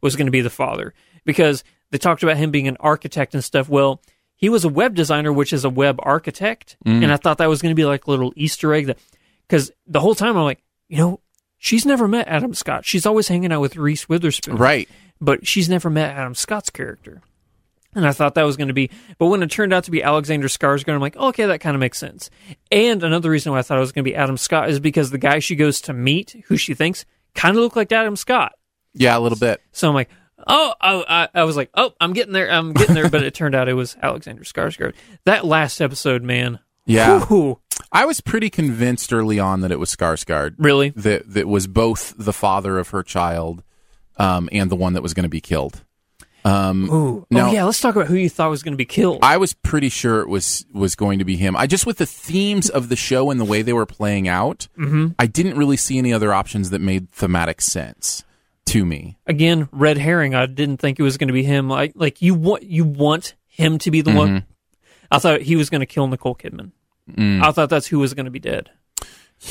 was 0.00 0.16
going 0.16 0.26
to 0.26 0.32
be 0.32 0.40
the 0.40 0.48
father 0.50 0.94
because 1.26 1.64
they 1.90 1.98
talked 1.98 2.22
about 2.22 2.36
him 2.38 2.50
being 2.50 2.68
an 2.68 2.76
architect 2.80 3.34
and 3.34 3.44
stuff. 3.44 3.68
Well, 3.68 4.00
he 4.36 4.48
was 4.48 4.64
a 4.64 4.68
web 4.70 4.94
designer, 4.94 5.32
which 5.32 5.52
is 5.52 5.64
a 5.64 5.70
web 5.70 5.98
architect, 6.02 6.76
Mm. 6.86 7.02
and 7.02 7.12
I 7.12 7.16
thought 7.18 7.36
that 7.38 7.48
was 7.50 7.60
going 7.60 7.72
to 7.72 7.76
be 7.76 7.84
like 7.84 8.06
a 8.06 8.10
little 8.10 8.32
Easter 8.36 8.72
egg 8.72 8.86
that 8.86 8.98
because 9.46 9.70
the 9.86 10.00
whole 10.00 10.14
time 10.14 10.36
I'm 10.38 10.44
like, 10.44 10.62
you 10.88 10.96
know, 10.96 11.20
she's 11.58 11.84
never 11.84 12.08
met 12.08 12.28
Adam 12.28 12.54
Scott. 12.54 12.84
She's 12.86 13.04
always 13.06 13.28
hanging 13.28 13.52
out 13.52 13.60
with 13.60 13.76
Reese 13.76 14.08
Witherspoon, 14.08 14.56
Right. 14.56 14.88
but 15.20 15.46
she's 15.46 15.68
never 15.68 15.90
met 15.90 16.16
Adam 16.16 16.34
Scott's 16.34 16.70
character. 16.70 17.20
And 17.94 18.06
I 18.06 18.12
thought 18.12 18.34
that 18.34 18.42
was 18.44 18.56
going 18.56 18.68
to 18.68 18.74
be, 18.74 18.90
but 19.18 19.26
when 19.26 19.42
it 19.42 19.50
turned 19.50 19.72
out 19.72 19.84
to 19.84 19.90
be 19.90 20.02
Alexander 20.02 20.46
Skarsgård, 20.46 20.94
I'm 20.94 21.00
like, 21.00 21.16
okay, 21.16 21.46
that 21.46 21.60
kind 21.60 21.74
of 21.74 21.80
makes 21.80 21.98
sense. 21.98 22.30
And 22.70 23.02
another 23.02 23.30
reason 23.30 23.50
why 23.50 23.58
I 23.58 23.62
thought 23.62 23.78
it 23.78 23.80
was 23.80 23.92
going 23.92 24.04
to 24.04 24.10
be 24.10 24.14
Adam 24.14 24.36
Scott 24.36 24.68
is 24.68 24.78
because 24.78 25.10
the 25.10 25.18
guy 25.18 25.38
she 25.38 25.56
goes 25.56 25.80
to 25.82 25.92
meet, 25.92 26.36
who 26.46 26.56
she 26.56 26.74
thinks 26.74 27.04
kind 27.34 27.56
of 27.56 27.62
looked 27.62 27.76
like 27.76 27.90
Adam 27.90 28.14
Scott. 28.14 28.52
Yeah, 28.94 29.16
a 29.16 29.20
little 29.20 29.38
bit. 29.38 29.60
So 29.72 29.88
I'm 29.88 29.94
like, 29.94 30.10
oh, 30.46 30.74
oh 30.80 31.04
I, 31.08 31.28
I 31.34 31.44
was 31.44 31.56
like, 31.56 31.70
oh, 31.74 31.92
I'm 32.00 32.12
getting 32.12 32.34
there, 32.34 32.50
I'm 32.50 32.72
getting 32.74 32.94
there. 32.94 33.08
but 33.10 33.22
it 33.22 33.34
turned 33.34 33.54
out 33.54 33.68
it 33.68 33.74
was 33.74 33.96
Alexander 34.02 34.44
Skarsgård. 34.44 34.94
That 35.24 35.44
last 35.46 35.80
episode, 35.80 36.22
man. 36.22 36.60
Yeah. 36.88 37.24
whew, 37.26 37.60
I 37.92 38.04
was 38.06 38.20
pretty 38.20 38.50
convinced 38.50 39.12
early 39.12 39.38
on 39.38 39.60
that 39.60 39.70
it 39.70 39.78
was 39.78 39.94
Skarsgård. 39.94 40.54
really? 40.58 40.90
That 40.90 41.32
that 41.34 41.46
was 41.46 41.66
both 41.66 42.14
the 42.18 42.32
father 42.32 42.78
of 42.78 42.88
her 42.90 43.02
child 43.02 43.62
um, 44.16 44.48
and 44.52 44.70
the 44.70 44.76
one 44.76 44.94
that 44.94 45.02
was 45.02 45.14
going 45.14 45.24
to 45.24 45.28
be 45.28 45.40
killed. 45.40 45.84
Um, 46.44 46.88
Ooh. 46.90 47.26
Now- 47.30 47.48
oh, 47.48 47.52
yeah, 47.52 47.64
let's 47.64 47.80
talk 47.80 47.94
about 47.94 48.06
who 48.08 48.14
you 48.14 48.30
thought 48.30 48.48
was 48.48 48.62
going 48.62 48.72
to 48.72 48.78
be 48.78 48.84
killed. 48.86 49.18
I 49.22 49.36
was 49.36 49.52
pretty 49.52 49.88
sure 49.90 50.20
it 50.22 50.28
was 50.28 50.64
was 50.72 50.94
going 50.94 51.18
to 51.18 51.24
be 51.24 51.36
him. 51.36 51.56
I 51.56 51.66
just 51.66 51.84
with 51.84 51.98
the 51.98 52.06
themes 52.06 52.70
of 52.70 52.88
the 52.88 52.96
show 52.96 53.30
and 53.30 53.38
the 53.40 53.44
way 53.44 53.60
they 53.62 53.72
were 53.72 53.86
playing 53.86 54.28
out, 54.28 54.68
Mm-hmm. 54.78 55.08
I 55.18 55.26
didn't 55.26 55.58
really 55.58 55.76
see 55.76 55.98
any 55.98 56.12
other 56.12 56.32
options 56.32 56.70
that 56.70 56.80
made 56.80 57.10
thematic 57.12 57.60
sense 57.60 58.24
to 58.66 58.84
me. 58.86 59.18
Again, 59.26 59.68
red 59.72 59.98
herring. 59.98 60.34
I 60.34 60.46
didn't 60.46 60.78
think 60.78 60.98
it 60.98 61.02
was 61.02 61.16
going 61.18 61.28
to 61.28 61.34
be 61.34 61.42
him. 61.42 61.68
Like, 61.68 61.92
like 61.96 62.22
you 62.22 62.34
want 62.34 62.62
you 62.62 62.84
want 62.84 63.34
him 63.46 63.78
to 63.78 63.90
be 63.90 64.00
the 64.00 64.12
one. 64.14 64.44
I 65.10 65.18
thought 65.18 65.40
he 65.42 65.56
was 65.56 65.70
going 65.70 65.80
to 65.80 65.86
kill 65.86 66.06
Nicole 66.06 66.34
Kidman. 66.34 66.70
I 67.16 67.50
thought 67.52 67.70
that's 67.70 67.86
who 67.86 67.98
was 67.98 68.14
going 68.14 68.26
to 68.26 68.30
be 68.30 68.38
dead. 68.38 68.70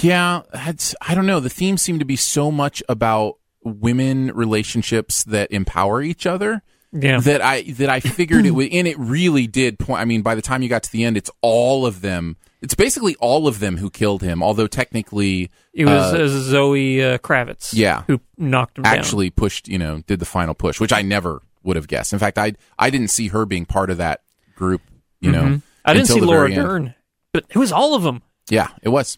Yeah, 0.02 0.42
I 0.54 1.16
don't 1.16 1.26
know. 1.26 1.40
The 1.40 1.50
theme 1.50 1.78
seemed 1.78 2.00
to 2.00 2.06
be 2.06 2.16
so 2.18 2.52
much 2.52 2.84
about 2.90 3.38
women 3.64 4.32
relationships 4.34 5.24
that 5.26 5.52
empower 5.52 6.02
each 6.02 6.26
other. 6.26 6.62
Yeah. 6.94 7.20
that 7.20 7.42
I 7.42 7.64
that 7.64 7.90
I 7.90 8.00
figured 8.00 8.46
it 8.46 8.52
would, 8.56 8.72
and 8.72 8.88
it 8.88 8.98
really 8.98 9.46
did 9.48 9.78
point. 9.80 10.02
I 10.02 10.06
mean, 10.06 10.22
by 10.22 10.36
the 10.36 10.42
time 10.42 10.62
you 10.62 10.70
got 10.70 10.84
to 10.84 10.92
the 10.92 11.04
end, 11.04 11.18
it's 11.18 11.30
all 11.42 11.86
of 11.86 12.02
them. 12.02 12.38
It's 12.62 12.74
basically 12.76 13.16
all 13.16 13.48
of 13.48 13.60
them 13.60 13.78
who 13.78 13.90
killed 13.90 14.24
him. 14.24 14.42
Although 14.42 14.68
technically, 14.68 15.52
It 15.74 15.86
was 15.86 16.14
uh, 16.14 16.28
Zoe 16.28 17.04
uh, 17.04 17.18
Kravitz. 17.20 17.70
Yeah. 17.74 18.04
Who 18.08 18.20
knocked 18.38 18.78
him 18.78 18.84
down. 18.84 18.98
actually 18.98 19.30
pushed. 19.30 19.68
You 19.68 19.78
know, 19.78 20.02
did 20.08 20.20
the 20.20 20.26
final 20.26 20.54
push, 20.54 20.80
which 20.80 20.94
I 20.94 21.02
never 21.02 21.42
would 21.64 21.76
have 21.76 21.88
guessed. 21.88 22.14
In 22.14 22.20
fact, 22.20 22.38
I 22.38 22.54
I 22.80 22.90
didn't 22.90 23.10
see 23.10 23.28
her 23.30 23.46
being 23.46 23.66
part 23.66 23.90
of 23.90 23.98
that 23.98 24.22
group. 24.56 24.82
You 25.20 25.32
know, 25.32 25.44
Mm-hmm. 25.44 25.58
I 25.86 25.94
didn't 25.94 26.08
see 26.08 26.20
Laura 26.22 26.50
very 26.50 26.56
end. 26.56 26.94
But 27.34 27.46
it 27.50 27.58
was 27.58 27.72
all 27.72 27.94
of 27.96 28.04
them. 28.04 28.22
Yeah, 28.50 28.70
it 28.82 28.90
was. 28.90 29.18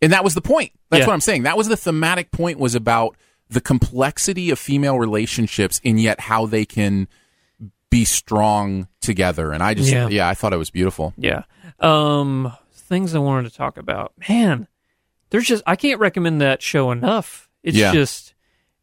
And 0.00 0.12
that 0.12 0.24
was 0.24 0.34
the 0.34 0.40
point. 0.40 0.72
That's 0.90 1.00
Yeah. 1.02 1.06
what 1.08 1.12
I'm 1.14 1.20
saying. 1.20 1.42
That 1.44 1.56
was 1.56 1.68
the 1.68 1.76
thematic 1.76 2.30
point 2.30 2.58
was 2.58 2.74
about 2.74 3.16
the 3.48 3.60
complexity 3.60 4.50
of 4.50 4.58
female 4.58 4.98
relationships 4.98 5.80
and 5.84 6.00
yet 6.00 6.20
how 6.20 6.46
they 6.46 6.64
can 6.64 7.08
be 7.90 8.04
strong 8.04 8.88
together. 9.00 9.52
And 9.52 9.62
I 9.62 9.74
just 9.74 9.92
Yeah. 9.92 10.08
yeah, 10.08 10.28
I 10.28 10.34
thought 10.34 10.52
it 10.52 10.58
was 10.58 10.70
beautiful. 10.70 11.12
Yeah. 11.16 11.42
Um, 11.80 12.52
things 12.72 13.14
I 13.14 13.18
wanted 13.18 13.50
to 13.50 13.56
talk 13.56 13.76
about. 13.76 14.12
Man, 14.28 14.66
there's 15.30 15.46
just 15.46 15.62
I 15.66 15.76
can't 15.76 16.00
recommend 16.00 16.40
that 16.40 16.62
show 16.62 16.90
enough. 16.90 17.48
It's 17.62 17.76
Yeah. 17.76 17.92
just. 17.92 18.34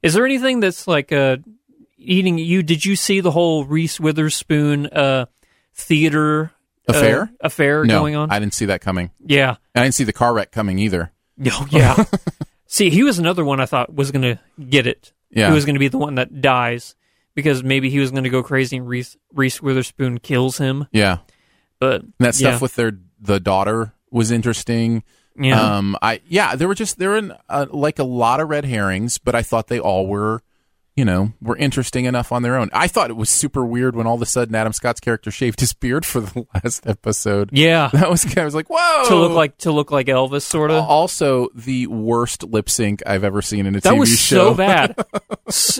Is 0.04 0.14
there 0.14 0.26
anything 0.26 0.60
that's 0.60 0.88
like 0.88 1.12
uh 1.12 1.38
eating 1.98 2.38
you? 2.38 2.64
Did 2.64 2.86
you 2.86 2.96
see 2.96 3.20
the 3.20 3.32
whole 3.32 3.66
Reese 3.66 4.00
Witherspoon 4.00 4.88
uh 4.88 5.26
theater 5.74 6.52
uh, 6.90 6.98
Affair? 6.98 7.32
affair 7.42 7.86
no, 7.86 8.00
going 8.00 8.16
on? 8.16 8.32
I 8.32 8.40
didn't 8.40 8.54
see 8.54 8.66
that 8.66 8.82
coming. 8.82 9.12
yeah. 9.26 9.56
I 9.76 9.84
didn't 9.84 9.96
see 9.96 10.04
the 10.04 10.14
car 10.14 10.34
wreck 10.34 10.52
coming 10.52 10.80
either. 10.80 11.12
Oh, 11.46 11.68
yeah. 11.70 12.04
See, 12.68 12.90
he 12.90 13.02
was 13.04 13.18
another 13.18 13.44
one 13.44 13.60
I 13.60 13.66
thought 13.66 13.94
was 13.94 14.12
going 14.12 14.22
to 14.22 14.40
get 14.64 14.86
it. 14.86 15.12
Yeah. 15.32 15.48
He 15.48 15.54
was 15.56 15.66
going 15.66 15.76
to 15.76 15.80
be 15.80 15.88
the 15.88 15.98
one 15.98 16.16
that 16.16 16.42
dies 16.42 16.96
because 17.34 17.64
maybe 17.64 17.90
he 17.90 18.00
was 18.00 18.12
going 18.12 18.26
to 18.26 18.30
go 18.30 18.44
crazy 18.44 18.78
and 18.78 18.88
Reese, 18.88 19.18
Reese 19.34 19.60
Witherspoon 19.62 20.20
kills 20.20 20.60
him. 20.60 20.88
Yeah. 20.92 21.20
But 21.80 22.02
And 22.02 22.14
that 22.20 22.36
stuff 22.36 22.56
yeah. 22.56 22.60
with 22.60 22.76
their 22.76 22.92
the 23.20 23.40
daughter 23.40 23.94
was 24.12 24.32
interesting. 24.32 25.04
Yeah. 25.40 25.78
Um 25.78 25.98
I 26.02 26.22
yeah, 26.28 26.56
there 26.56 26.68
were 26.68 26.76
just 26.76 27.00
there 27.00 27.10
were 27.10 27.38
uh, 27.48 27.66
like 27.72 27.98
a 27.98 28.04
lot 28.04 28.40
of 28.40 28.50
red 28.50 28.66
herrings, 28.66 29.18
but 29.18 29.34
I 29.34 29.42
thought 29.42 29.68
they 29.68 29.80
all 29.80 30.06
were 30.06 30.44
you 31.00 31.06
know, 31.06 31.32
were 31.42 31.56
interesting 31.56 32.04
enough 32.04 32.32
on 32.34 32.44
their 32.44 32.58
own. 32.58 32.70
I 32.74 32.88
thought 32.90 33.10
it 33.10 33.16
was 33.16 33.30
super 33.30 33.66
weird 33.66 33.96
when 33.96 34.06
all 34.06 34.16
of 34.16 34.22
a 34.22 34.26
sudden 34.26 34.54
Adam 34.54 34.74
Scott's 34.74 35.00
character 35.00 35.32
shaved 35.32 35.62
his 35.62 35.72
beard 35.72 36.06
for 36.06 36.20
the 36.20 36.46
last 36.64 36.86
episode. 36.86 37.50
yeah. 37.54 37.90
That 37.94 38.10
was 38.10 38.38
I 38.38 38.44
was 38.44 38.54
like, 38.54 38.68
"Whoa!" 38.70 39.06
to 39.08 39.16
look 39.16 39.32
like 39.32 39.58
to 39.60 39.72
look 39.72 39.92
like 39.92 40.08
Elvis, 40.08 40.42
sort 40.42 40.72
of. 40.72 40.84
also 40.84 41.48
the 41.56 41.88
worst 41.88 42.44
lip 42.44 42.70
sync 42.70 43.02
I've 43.06 43.24
ever 43.24 43.42
seen 43.42 43.66
in 43.66 43.76
a 43.76 43.80
That 43.80 43.94
TV 43.94 44.00
was 44.00 44.20
show. 44.20 44.52
so 44.52 44.54
bad. 44.56 44.96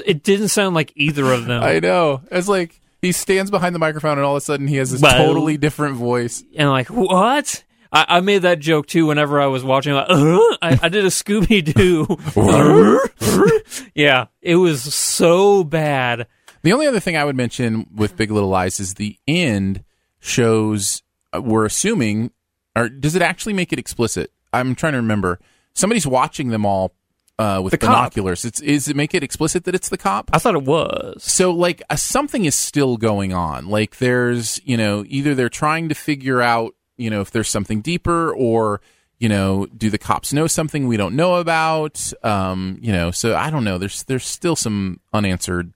It 0.06 0.24
didn't 0.24 0.48
sound 0.48 0.74
like 0.74 0.92
either 0.96 1.32
of 1.32 1.46
them. 1.46 1.62
I 1.62 1.80
know. 1.80 2.22
It's 2.32 2.48
like 2.48 2.80
he 3.02 3.12
stands 3.12 3.52
behind 3.52 3.76
the 3.76 3.80
microphone 3.80 4.14
and 4.18 4.22
all 4.26 4.34
of 4.36 4.38
a 4.38 4.42
sudden 4.42 4.68
he 4.68 4.78
has 4.78 4.92
this 4.92 5.02
Well- 5.02 5.18
totally 5.28 5.58
different 5.58 5.96
voice. 5.96 6.44
and 6.56 6.70
like 6.70 6.88
what? 6.88 7.64
I, 7.92 8.06
I 8.08 8.20
made 8.22 8.40
that 8.44 8.60
joke 8.60 8.88
too 8.88 9.08
whenever 9.08 9.42
I 9.42 9.48
was 9.48 9.64
watching. 9.64 9.94
Like, 9.94 10.08
uh, 10.10 10.40
I, 10.62 10.80
I 10.84 10.90
did 10.90 11.06
a 11.06 11.10
Scooby 11.10 11.64
Doo. 11.74 12.06
yeah, 13.96 14.28
it 14.42 14.56
was 14.56 14.94
so 14.94 15.64
bad. 15.64 16.28
The 16.62 16.74
only 16.74 16.88
other 16.88 17.00
thing 17.00 17.16
I 17.18 17.24
would 17.24 17.36
mention 17.36 17.88
with 17.96 18.18
Big 18.18 18.32
Little 18.32 18.50
Lies 18.50 18.80
is 18.80 18.96
the 18.96 19.18
end 19.28 19.84
shows. 20.20 21.02
uh, 21.34 21.42
We're 21.42 21.66
assuming, 21.66 22.32
or 22.76 22.90
does 22.90 23.16
it 23.16 23.22
actually 23.22 23.54
make 23.54 23.72
it 23.74 23.80
explicit? 23.80 24.32
I'm 24.54 24.76
trying 24.76 24.94
to 24.94 24.98
remember. 24.98 25.40
Somebody's 25.74 26.06
watching 26.08 26.50
them 26.50 26.66
all 26.66 26.94
uh, 27.38 27.62
with 27.64 27.72
The 27.72 27.78
cop. 27.78 27.90
binoculars. 28.14 28.44
It's 28.44 28.60
is 28.60 28.88
it 28.90 28.96
make 28.98 29.14
it 29.14 29.24
explicit 29.24 29.64
that 29.64 29.74
it's 29.76 29.88
the 29.90 29.98
cop? 29.98 30.30
I 30.34 30.40
thought 30.40 30.56
it 30.56 30.64
was. 30.64 31.24
So 31.24 31.52
like 31.52 31.82
uh, 31.90 31.96
something 31.96 32.44
is 32.46 32.56
still 32.56 32.98
going 32.98 33.32
on. 33.34 33.68
Like 33.70 33.98
there's, 33.98 34.60
you 34.66 34.76
know, 34.76 35.06
either 35.08 35.34
they're 35.36 35.48
trying 35.50 35.88
to 35.90 35.96
figure 35.96 36.42
out, 36.42 36.76
you 37.00 37.10
know, 37.10 37.22
if 37.22 37.32
there's 37.32 37.50
something 37.50 37.82
deeper 37.82 38.32
or, 38.34 38.82
you 39.18 39.30
know, 39.30 39.66
do 39.68 39.90
the 39.90 39.98
cops 39.98 40.32
know 40.34 40.48
something 40.48 40.88
we 40.88 40.98
don't 40.98 41.16
know 41.16 41.36
about? 41.36 42.12
Um, 42.24 42.78
you 42.82 42.92
know, 42.92 43.12
so 43.12 43.36
I 43.36 43.50
don't 43.50 43.64
know. 43.64 43.78
There's 43.78 44.04
there's 44.04 44.26
still 44.26 44.56
some 44.56 45.00
unanswered 45.14 45.74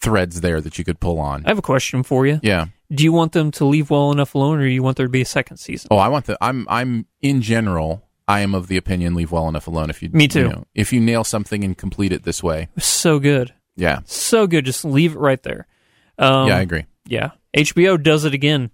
threads 0.00 0.40
there 0.40 0.60
that 0.60 0.78
you 0.78 0.84
could 0.84 0.98
pull 1.00 1.18
on. 1.18 1.44
I 1.44 1.50
have 1.50 1.58
a 1.58 1.62
question 1.62 2.02
for 2.02 2.26
you. 2.26 2.40
Yeah. 2.42 2.66
Do 2.92 3.04
you 3.04 3.12
want 3.12 3.32
them 3.32 3.50
to 3.52 3.64
leave 3.64 3.90
well 3.90 4.10
enough 4.10 4.34
alone, 4.34 4.58
or 4.58 4.64
do 4.64 4.70
you 4.70 4.82
want 4.82 4.96
there 4.96 5.06
to 5.06 5.10
be 5.10 5.20
a 5.20 5.24
second 5.26 5.58
season? 5.58 5.88
Oh, 5.90 5.98
I 5.98 6.08
want 6.08 6.26
the 6.26 6.36
I'm 6.40 6.66
I'm 6.68 7.06
in 7.20 7.42
general 7.42 8.08
I 8.26 8.40
am 8.40 8.54
of 8.54 8.68
the 8.68 8.76
opinion 8.76 9.14
leave 9.14 9.30
well 9.32 9.48
enough 9.48 9.66
alone 9.66 9.90
if 9.90 10.02
you 10.02 10.08
Me 10.12 10.26
too. 10.28 10.40
you 10.40 10.48
know, 10.48 10.64
if 10.74 10.92
you 10.92 11.00
nail 11.00 11.22
something 11.24 11.62
and 11.64 11.76
complete 11.76 12.12
it 12.12 12.22
this 12.24 12.42
way. 12.42 12.68
So 12.78 13.18
good, 13.18 13.52
Yeah. 13.76 14.00
so 14.06 14.46
good. 14.46 14.64
Just 14.64 14.84
leave 14.84 15.14
it 15.14 15.18
right 15.18 15.42
there. 15.42 15.66
Um, 16.18 16.48
yeah, 16.48 16.56
I 16.56 16.60
agree. 16.60 16.84
Yeah, 17.06 17.30
HBO 17.56 18.00
does 18.02 18.24
it 18.24 18.34
again. 18.34 18.70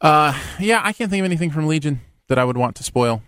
Uh 0.00 0.38
yeah, 0.60 0.80
I 0.84 0.92
can't 0.92 1.10
think 1.10 1.20
of 1.20 1.24
anything 1.24 1.50
from 1.50 1.66
Legion 1.66 2.00
that 2.28 2.38
I 2.38 2.44
would 2.44 2.56
want 2.56 2.76
to 2.76 2.82
spoil. 2.82 3.22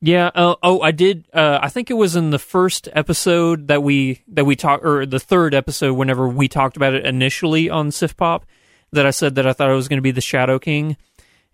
Yeah. 0.00 0.30
Uh, 0.34 0.56
oh, 0.62 0.82
I 0.82 0.90
did. 0.90 1.26
Uh, 1.32 1.58
I 1.62 1.68
think 1.70 1.90
it 1.90 1.94
was 1.94 2.14
in 2.14 2.28
the 2.30 2.38
first 2.38 2.88
episode 2.92 3.68
that 3.68 3.82
we 3.82 4.22
that 4.28 4.44
we 4.44 4.54
talked, 4.54 4.84
or 4.84 5.06
the 5.06 5.20
third 5.20 5.54
episode, 5.54 5.94
whenever 5.94 6.28
we 6.28 6.46
talked 6.48 6.76
about 6.76 6.92
it 6.94 7.06
initially 7.06 7.70
on 7.70 7.90
Sif 7.90 8.14
Pop, 8.16 8.44
that 8.92 9.06
I 9.06 9.10
said 9.10 9.34
that 9.36 9.46
I 9.46 9.52
thought 9.54 9.70
it 9.70 9.74
was 9.74 9.88
going 9.88 9.96
to 9.98 10.02
be 10.02 10.10
the 10.10 10.20
Shadow 10.20 10.58
King, 10.58 10.96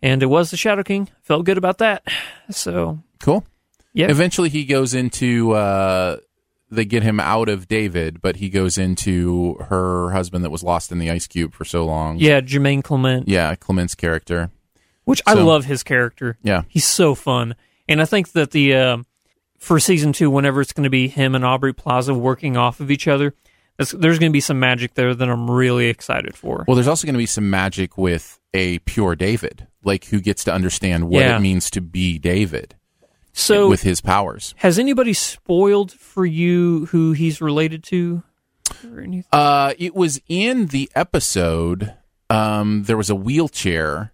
and 0.02 0.20
it 0.22 0.26
was 0.26 0.50
the 0.50 0.56
Shadow 0.56 0.82
King. 0.82 1.08
Felt 1.22 1.44
good 1.46 1.58
about 1.58 1.78
that. 1.78 2.02
So 2.50 2.98
Cool. 3.20 3.44
yeah, 3.92 4.10
Eventually, 4.10 4.48
he 4.48 4.64
goes 4.64 4.94
into. 4.94 5.52
Uh, 5.52 6.16
they 6.70 6.84
get 6.84 7.02
him 7.02 7.18
out 7.20 7.48
of 7.48 7.66
David, 7.68 8.22
but 8.22 8.36
he 8.36 8.48
goes 8.48 8.78
into 8.78 9.54
her 9.68 10.10
husband 10.10 10.44
that 10.44 10.50
was 10.50 10.62
lost 10.62 10.92
in 10.92 10.98
the 10.98 11.10
ice 11.10 11.26
cube 11.26 11.52
for 11.54 11.64
so 11.64 11.84
long. 11.84 12.18
yeah, 12.18 12.40
Jemaine 12.40 12.82
Clement, 12.82 13.28
yeah, 13.28 13.54
Clement's 13.56 13.94
character. 13.94 14.50
which 15.04 15.20
I 15.26 15.34
love 15.34 15.64
his 15.64 15.82
character. 15.82 16.38
Yeah, 16.42 16.62
He's 16.68 16.84
so 16.86 17.14
fun, 17.14 17.54
and 17.88 18.00
I 18.00 18.04
think 18.04 18.32
that 18.32 18.52
the 18.52 18.74
uh, 18.74 18.96
for 19.58 19.78
season 19.80 20.12
two, 20.12 20.30
whenever 20.30 20.60
it's 20.60 20.72
going 20.72 20.84
to 20.84 20.90
be 20.90 21.08
him 21.08 21.34
and 21.34 21.44
Aubrey 21.44 21.72
Plaza 21.74 22.14
working 22.14 22.56
off 22.56 22.80
of 22.80 22.90
each 22.90 23.06
other, 23.08 23.34
that's, 23.76 23.90
there's 23.92 24.18
going 24.18 24.30
to 24.30 24.36
be 24.36 24.40
some 24.40 24.58
magic 24.60 24.94
there 24.94 25.14
that 25.14 25.28
I'm 25.28 25.50
really 25.50 25.86
excited 25.88 26.36
for. 26.36 26.64
Well, 26.68 26.74
there's 26.76 26.88
also 26.88 27.06
going 27.06 27.14
to 27.14 27.18
be 27.18 27.26
some 27.26 27.50
magic 27.50 27.98
with 27.98 28.38
a 28.54 28.78
pure 28.80 29.16
David, 29.16 29.66
like 29.84 30.04
who 30.06 30.20
gets 30.20 30.44
to 30.44 30.52
understand 30.52 31.08
what 31.08 31.20
Yeah. 31.20 31.36
it 31.36 31.40
means 31.40 31.70
to 31.72 31.80
be 31.80 32.18
David 32.18 32.74
so 33.32 33.68
with 33.68 33.82
his 33.82 34.00
powers. 34.00 34.54
Has 34.58 34.78
anybody 34.78 35.12
spoiled 35.12 35.92
for 35.92 36.24
you 36.26 36.86
who 36.86 37.12
he's 37.12 37.40
related 37.40 37.82
to? 37.84 38.22
Or 38.92 39.00
anything? 39.00 39.24
Uh, 39.32 39.74
it 39.78 39.94
was 39.94 40.20
in 40.28 40.66
the 40.66 40.90
episode. 40.94 41.94
Um, 42.28 42.84
there 42.84 42.96
was 42.96 43.10
a 43.10 43.14
wheelchair, 43.16 44.12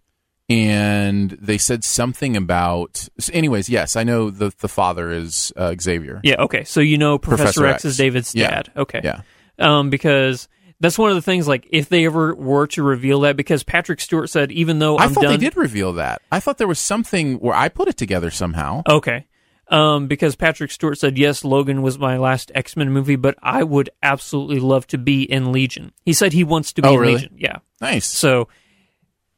and 0.49 1.31
they 1.33 1.59
said 1.59 1.85
something 1.85 2.37
about. 2.37 3.09
so 3.19 3.33
Anyways, 3.33 3.69
yes, 3.69 3.97
I 3.97 4.05
know 4.05 4.31
the 4.31 4.53
the 4.61 4.69
father 4.69 5.11
is 5.11 5.53
uh, 5.57 5.75
Xavier. 5.81 6.21
Yeah, 6.23 6.37
okay. 6.41 6.65
So 6.65 6.81
you 6.81 6.99
know 6.99 7.19
Professor, 7.19 7.43
Professor 7.61 7.67
X, 7.67 7.75
X. 7.77 7.85
is 7.85 7.97
David's 7.97 8.35
Yeah. 8.35 8.51
dad. 8.51 8.73
Okay. 8.77 9.01
Yeah. 9.05 9.21
Um, 9.59 9.91
because 9.91 10.49
that's 10.81 10.99
one 10.99 11.11
of 11.11 11.17
the 11.17 11.23
things, 11.23 11.49
like, 11.49 11.67
if 11.71 11.89
they 11.89 12.05
ever 12.07 12.35
were 12.35 12.67
to 12.69 12.83
reveal 12.83 13.21
that, 13.21 13.37
because 13.37 13.63
Patrick 13.63 14.01
Stewart 14.01 14.29
said, 14.31 14.53
even 14.53 14.79
though 14.79 14.97
I 14.99 15.05
I'm 15.05 15.15
thought 15.15 15.23
done. 15.25 15.33
they 15.33 15.37
did 15.39 15.57
reveal 15.57 15.95
that. 15.95 16.23
I 16.31 16.41
thought 16.41 16.59
there 16.59 16.69
was 16.69 16.79
something 16.79 17.37
where 17.37 17.55
I 17.55 17.69
put 17.69 17.89
it 17.89 17.97
together 17.97 18.31
somehow. 18.31 18.83
Okay. 18.89 19.27
Um, 19.69 20.07
because 20.07 20.37
Patrick 20.37 20.71
Stewart 20.71 20.97
said, 20.99 21.19
yes, 21.19 21.45
Logan 21.45 21.83
was 21.83 21.99
my 21.99 22.19
last 22.19 22.53
X 22.55 22.77
Men 22.77 22.91
movie, 22.93 23.17
but 23.17 23.37
I 23.43 23.65
would 23.65 23.91
absolutely 24.03 24.61
love 24.61 24.87
to 24.89 24.99
be 24.99 25.23
in 25.23 25.51
Legion. 25.51 25.93
He 26.05 26.13
said 26.13 26.33
he 26.33 26.45
wants 26.45 26.73
to 26.75 26.83
be 26.83 26.89
Oh, 26.89 26.95
in 26.95 27.01
really? 27.01 27.13
Legion. 27.15 27.35
Yeah. 27.37 27.57
Nice. 27.81 28.07
So, 28.07 28.47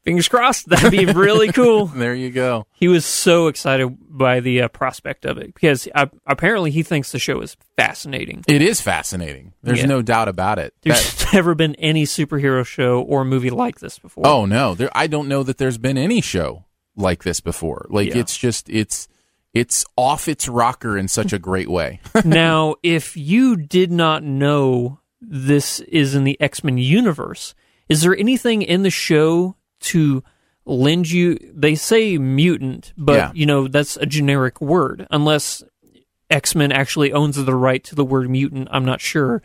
fingers 0.09 0.27
crossed. 0.27 0.67
That'd 0.69 0.91
be 0.91 1.05
really 1.05 1.51
cool. 1.53 1.85
There 1.85 2.15
you 2.15 2.29
go. 2.31 2.65
he 2.73 2.87
was 2.87 3.05
so 3.05 3.47
excited 3.47 3.95
by 4.09 4.39
the 4.39 4.63
uh, 4.63 4.67
prospect 4.67 5.25
of 5.25 5.37
it 5.37 5.53
because 5.53 5.87
uh, 5.95 6.07
apparently 6.25 6.71
he 6.71 6.83
thinks 6.83 7.11
the 7.11 7.19
show 7.19 7.39
is 7.41 7.55
fascinating. 7.77 8.43
It 8.47 8.61
is 8.61 8.81
fascinating. 8.81 9.53
There's 9.63 9.79
Yeah. 9.81 9.85
no 9.87 10.01
doubt 10.01 10.27
about 10.27 10.59
it. 10.59 10.73
That- 10.83 10.89
There's 10.95 11.33
never 11.33 11.55
been 11.55 11.75
any 11.75 12.05
superhero 12.05 12.65
show 12.65 13.01
or 13.01 13.23
movie 13.23 13.49
like 13.51 13.79
this 13.79 13.99
before. 13.99 14.25
oh 14.27 14.45
no, 14.45 14.73
there. 14.75 14.89
I 14.93 15.07
don't 15.07 15.27
know 15.27 15.43
that 15.43 15.57
there's 15.57 15.77
been 15.77 15.97
any 15.97 16.21
show 16.21 16.65
like 16.95 17.23
this 17.23 17.39
before. 17.39 17.85
Like 17.89 18.09
Yeah. 18.09 18.17
it's 18.17 18.35
just 18.37 18.69
it's 18.69 19.07
it's 19.53 19.85
off 19.95 20.27
its 20.27 20.47
rocker 20.47 20.97
in 20.97 21.07
such 21.07 21.33
a 21.33 21.39
great 21.39 21.69
way. 21.69 22.01
now, 22.25 22.75
if 22.83 23.15
you 23.17 23.55
did 23.55 23.91
not 23.91 24.23
know 24.23 24.99
this 25.21 25.79
is 25.81 26.13
in 26.15 26.23
the 26.23 26.39
X 26.41 26.63
Men 26.63 26.77
universe, 26.77 27.55
is 27.87 28.01
there 28.01 28.15
anything 28.15 28.61
in 28.61 28.83
the 28.83 28.89
show 28.91 29.55
to 29.81 30.23
lend 30.65 31.09
you? 31.09 31.37
They 31.55 31.75
say 31.75 32.17
mutant, 32.17 32.93
but 32.97 33.15
Yeah. 33.15 33.31
you 33.33 33.45
know 33.45 33.67
that's 33.67 33.97
a 33.97 34.05
generic 34.05 34.59
word, 34.61 35.07
unless 35.11 35.63
X 36.29 36.53
Men 36.55 36.71
actually 36.71 37.11
owns 37.11 37.35
the 37.35 37.55
right 37.55 37.83
to 37.85 37.95
the 37.95 38.05
word 38.05 38.29
mutant. 38.29 38.67
I'm 38.71 38.85
not 38.85 39.01
sure. 39.01 39.41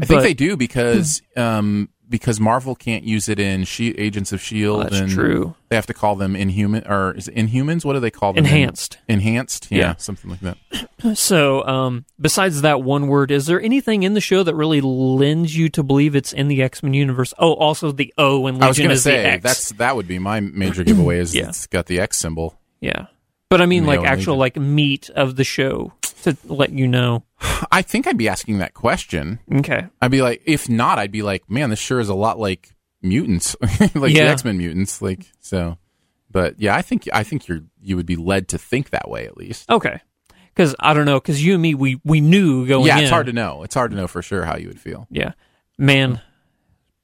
I 0.00 0.04
think 0.04 0.22
they 0.22 0.34
do 0.34 0.56
because 0.56 1.22
um 1.36 1.88
because 2.10 2.38
Marvel 2.40 2.74
can't 2.74 3.04
use 3.04 3.28
it 3.28 3.38
in 3.38 3.64
she- 3.64 3.92
Agents 3.96 4.32
of 4.32 4.40
Shield. 4.42 4.80
Oh, 4.80 4.82
that's 4.82 4.96
and 4.98 5.10
true. 5.10 5.54
They 5.70 5.76
have 5.76 5.86
to 5.86 5.94
call 5.94 6.16
them 6.16 6.34
Inhuman 6.36 6.84
or 6.86 7.12
is 7.14 7.28
it 7.28 7.36
Inhumans? 7.36 7.84
What 7.84 7.92
do 7.94 8.00
they 8.00 8.10
call 8.10 8.32
them? 8.32 8.44
Enhanced. 8.44 8.98
Enhanced. 9.08 9.68
Yeah, 9.70 9.78
Yeah. 9.78 9.94
something 9.96 10.30
like 10.30 10.40
that. 10.40 10.58
So, 11.14 11.64
um, 11.66 12.04
besides 12.20 12.60
that 12.60 12.82
one 12.82 13.06
word, 13.06 13.30
is 13.30 13.46
there 13.46 13.58
anything 13.58 14.02
in 14.02 14.12
the 14.12 14.20
show 14.20 14.42
that 14.42 14.54
really 14.54 14.82
lends 14.82 15.56
you 15.56 15.70
to 15.70 15.82
believe 15.82 16.14
it's 16.14 16.34
in 16.34 16.48
the 16.48 16.62
X 16.62 16.82
Men 16.82 16.92
universe? 16.92 17.32
Oh, 17.38 17.54
also 17.54 17.90
the 17.90 18.12
O 18.18 18.46
in 18.48 18.62
I 18.62 18.68
was 18.68 18.76
Legion 18.76 18.82
going 18.82 18.88
to 18.90 18.94
is 18.96 19.04
the 19.04 19.10
say 19.10 19.24
X. 19.24 19.42
that's 19.42 19.72
that 19.78 19.96
would 19.96 20.06
be 20.06 20.18
my 20.18 20.40
major 20.40 20.84
giveaway 20.84 21.18
is 21.20 21.34
Yeah. 21.34 21.48
it's 21.48 21.66
got 21.68 21.86
the 21.86 22.00
X 22.00 22.18
symbol. 22.18 22.58
yeah, 22.82 23.06
but 23.50 23.60
I 23.60 23.66
mean 23.66 23.84
like 23.84 24.00
actual 24.00 24.36
like 24.36 24.56
meat 24.56 25.10
of 25.10 25.36
the 25.36 25.44
show 25.44 25.92
to 26.22 26.36
let 26.44 26.70
you 26.70 26.86
know. 26.86 27.24
I 27.70 27.82
think 27.82 28.06
I'd 28.06 28.16
be 28.16 28.28
asking 28.28 28.58
that 28.58 28.72
question. 28.74 29.40
Okay, 29.56 29.86
I'd 30.00 30.10
be 30.10 30.22
like, 30.22 30.42
if 30.46 30.68
not, 30.68 30.98
I'd 30.98 31.12
be 31.12 31.22
like, 31.22 31.50
man, 31.50 31.70
this 31.70 31.78
sure 31.78 32.00
is 32.00 32.08
a 32.08 32.14
lot 32.14 32.38
like 32.38 32.74
mutants, 33.02 33.56
like 33.94 34.14
the 34.14 34.20
X 34.20 34.44
Men 34.44 34.56
mutants. 34.58 35.02
Like 35.02 35.26
so, 35.40 35.78
but 36.30 36.58
yeah, 36.60 36.74
I 36.74 36.82
think 36.82 37.08
I 37.12 37.22
think 37.22 37.48
you're 37.48 37.62
you 37.82 37.96
would 37.96 38.06
be 38.06 38.16
led 38.16 38.48
to 38.48 38.58
think 38.58 38.90
that 38.90 39.10
way 39.10 39.26
at 39.26 39.36
least. 39.36 39.68
okay, 39.70 40.00
because 40.54 40.74
I 40.80 40.94
don't 40.94 41.06
know, 41.06 41.18
because 41.20 41.44
you 41.44 41.54
and 41.54 41.62
me, 41.62 41.74
we 41.74 42.00
we 42.04 42.20
knew 42.20 42.66
going 42.66 42.86
yeah, 42.86 42.98
in. 42.98 43.02
it's 43.04 43.10
hard 43.10 43.26
to 43.26 43.32
know. 43.32 43.62
It's 43.62 43.74
hard 43.74 43.90
to 43.90 43.96
know 43.96 44.06
for 44.06 44.22
sure 44.22 44.44
how 44.44 44.56
you 44.56 44.68
would 44.68 44.80
feel. 44.80 45.06
Yeah, 45.10 45.32
man, 45.78 46.20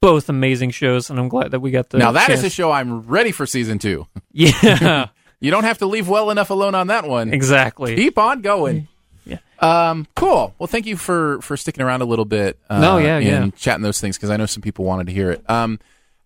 both 0.01 0.29
amazing 0.29 0.71
shows, 0.71 1.09
and 1.09 1.19
I'm 1.19 1.29
glad 1.29 1.51
that 1.51 1.59
we 1.59 1.71
got 1.71 1.89
the 1.89 1.97
now 1.97 2.11
that 2.13 2.29
is 2.29 2.41
chance- 2.41 2.53
a 2.53 2.55
show 2.55 2.71
I'm 2.71 3.01
ready 3.01 3.31
for 3.31 3.45
season 3.45 3.79
two. 3.79 4.07
yeah, 4.31 5.07
You 5.39 5.51
don't 5.51 5.63
have 5.65 5.77
to 5.79 5.85
leave 5.85 6.07
well 6.09 6.29
enough 6.31 6.49
alone 6.49 6.73
on 6.75 6.87
that 6.87 7.07
one. 7.07 7.33
exactly. 7.33 7.95
Keep 7.95 8.17
on 8.17 8.41
going. 8.41 8.87
Yeah. 9.25 9.37
Um. 9.59 10.07
Cool. 10.15 10.53
Well, 10.57 10.67
thank 10.67 10.85
you 10.85 10.97
for 10.97 11.41
for 11.41 11.57
sticking 11.57 11.83
around 11.83 12.01
a 12.01 12.05
little 12.05 12.25
bit. 12.25 12.57
Uh, 12.69 12.79
No, 12.79 12.97
yeah, 12.97 13.17
and 13.17 13.25
yeah. 13.25 13.49
chatting 13.57 13.83
those 13.83 13.99
things 13.99 14.17
because 14.17 14.29
I 14.29 14.37
know 14.37 14.45
some 14.45 14.61
people 14.61 14.85
wanted 14.85 15.07
to 15.07 15.13
hear 15.13 15.31
it. 15.31 15.47
Um. 15.49 15.79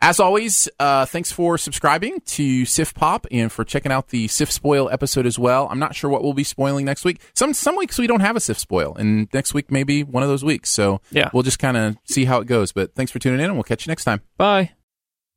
As 0.03 0.19
always, 0.19 0.67
uh, 0.79 1.05
thanks 1.05 1.31
for 1.31 1.59
subscribing 1.59 2.21
to 2.25 2.65
Sif 2.65 2.95
Pop 2.95 3.27
and 3.29 3.51
for 3.51 3.63
checking 3.63 3.91
out 3.91 4.07
the 4.07 4.27
Sif 4.27 4.51
Spoil 4.51 4.89
episode 4.91 5.27
as 5.27 5.37
well. 5.37 5.67
I'm 5.69 5.77
not 5.77 5.93
sure 5.93 6.09
what 6.09 6.23
we'll 6.23 6.33
be 6.33 6.43
spoiling 6.43 6.85
next 6.85 7.05
week. 7.05 7.21
Some 7.35 7.53
some 7.53 7.75
weeks 7.75 7.99
we 7.99 8.07
don't 8.07 8.21
have 8.21 8.35
a 8.35 8.39
Sif 8.39 8.57
Spoil, 8.57 8.95
and 8.97 9.27
next 9.31 9.53
week 9.53 9.69
maybe 9.71 10.03
one 10.03 10.23
of 10.23 10.29
those 10.29 10.43
weeks. 10.43 10.71
So 10.71 11.01
Yeah. 11.11 11.29
we'll 11.33 11.43
just 11.43 11.59
kind 11.59 11.77
of 11.77 11.97
see 12.05 12.25
how 12.25 12.39
it 12.39 12.47
goes. 12.47 12.71
But 12.71 12.95
thanks 12.95 13.11
for 13.11 13.19
tuning 13.19 13.39
in, 13.41 13.45
and 13.45 13.53
we'll 13.53 13.63
catch 13.63 13.85
you 13.85 13.91
next 13.91 14.03
time. 14.05 14.21
Bye. 14.37 14.71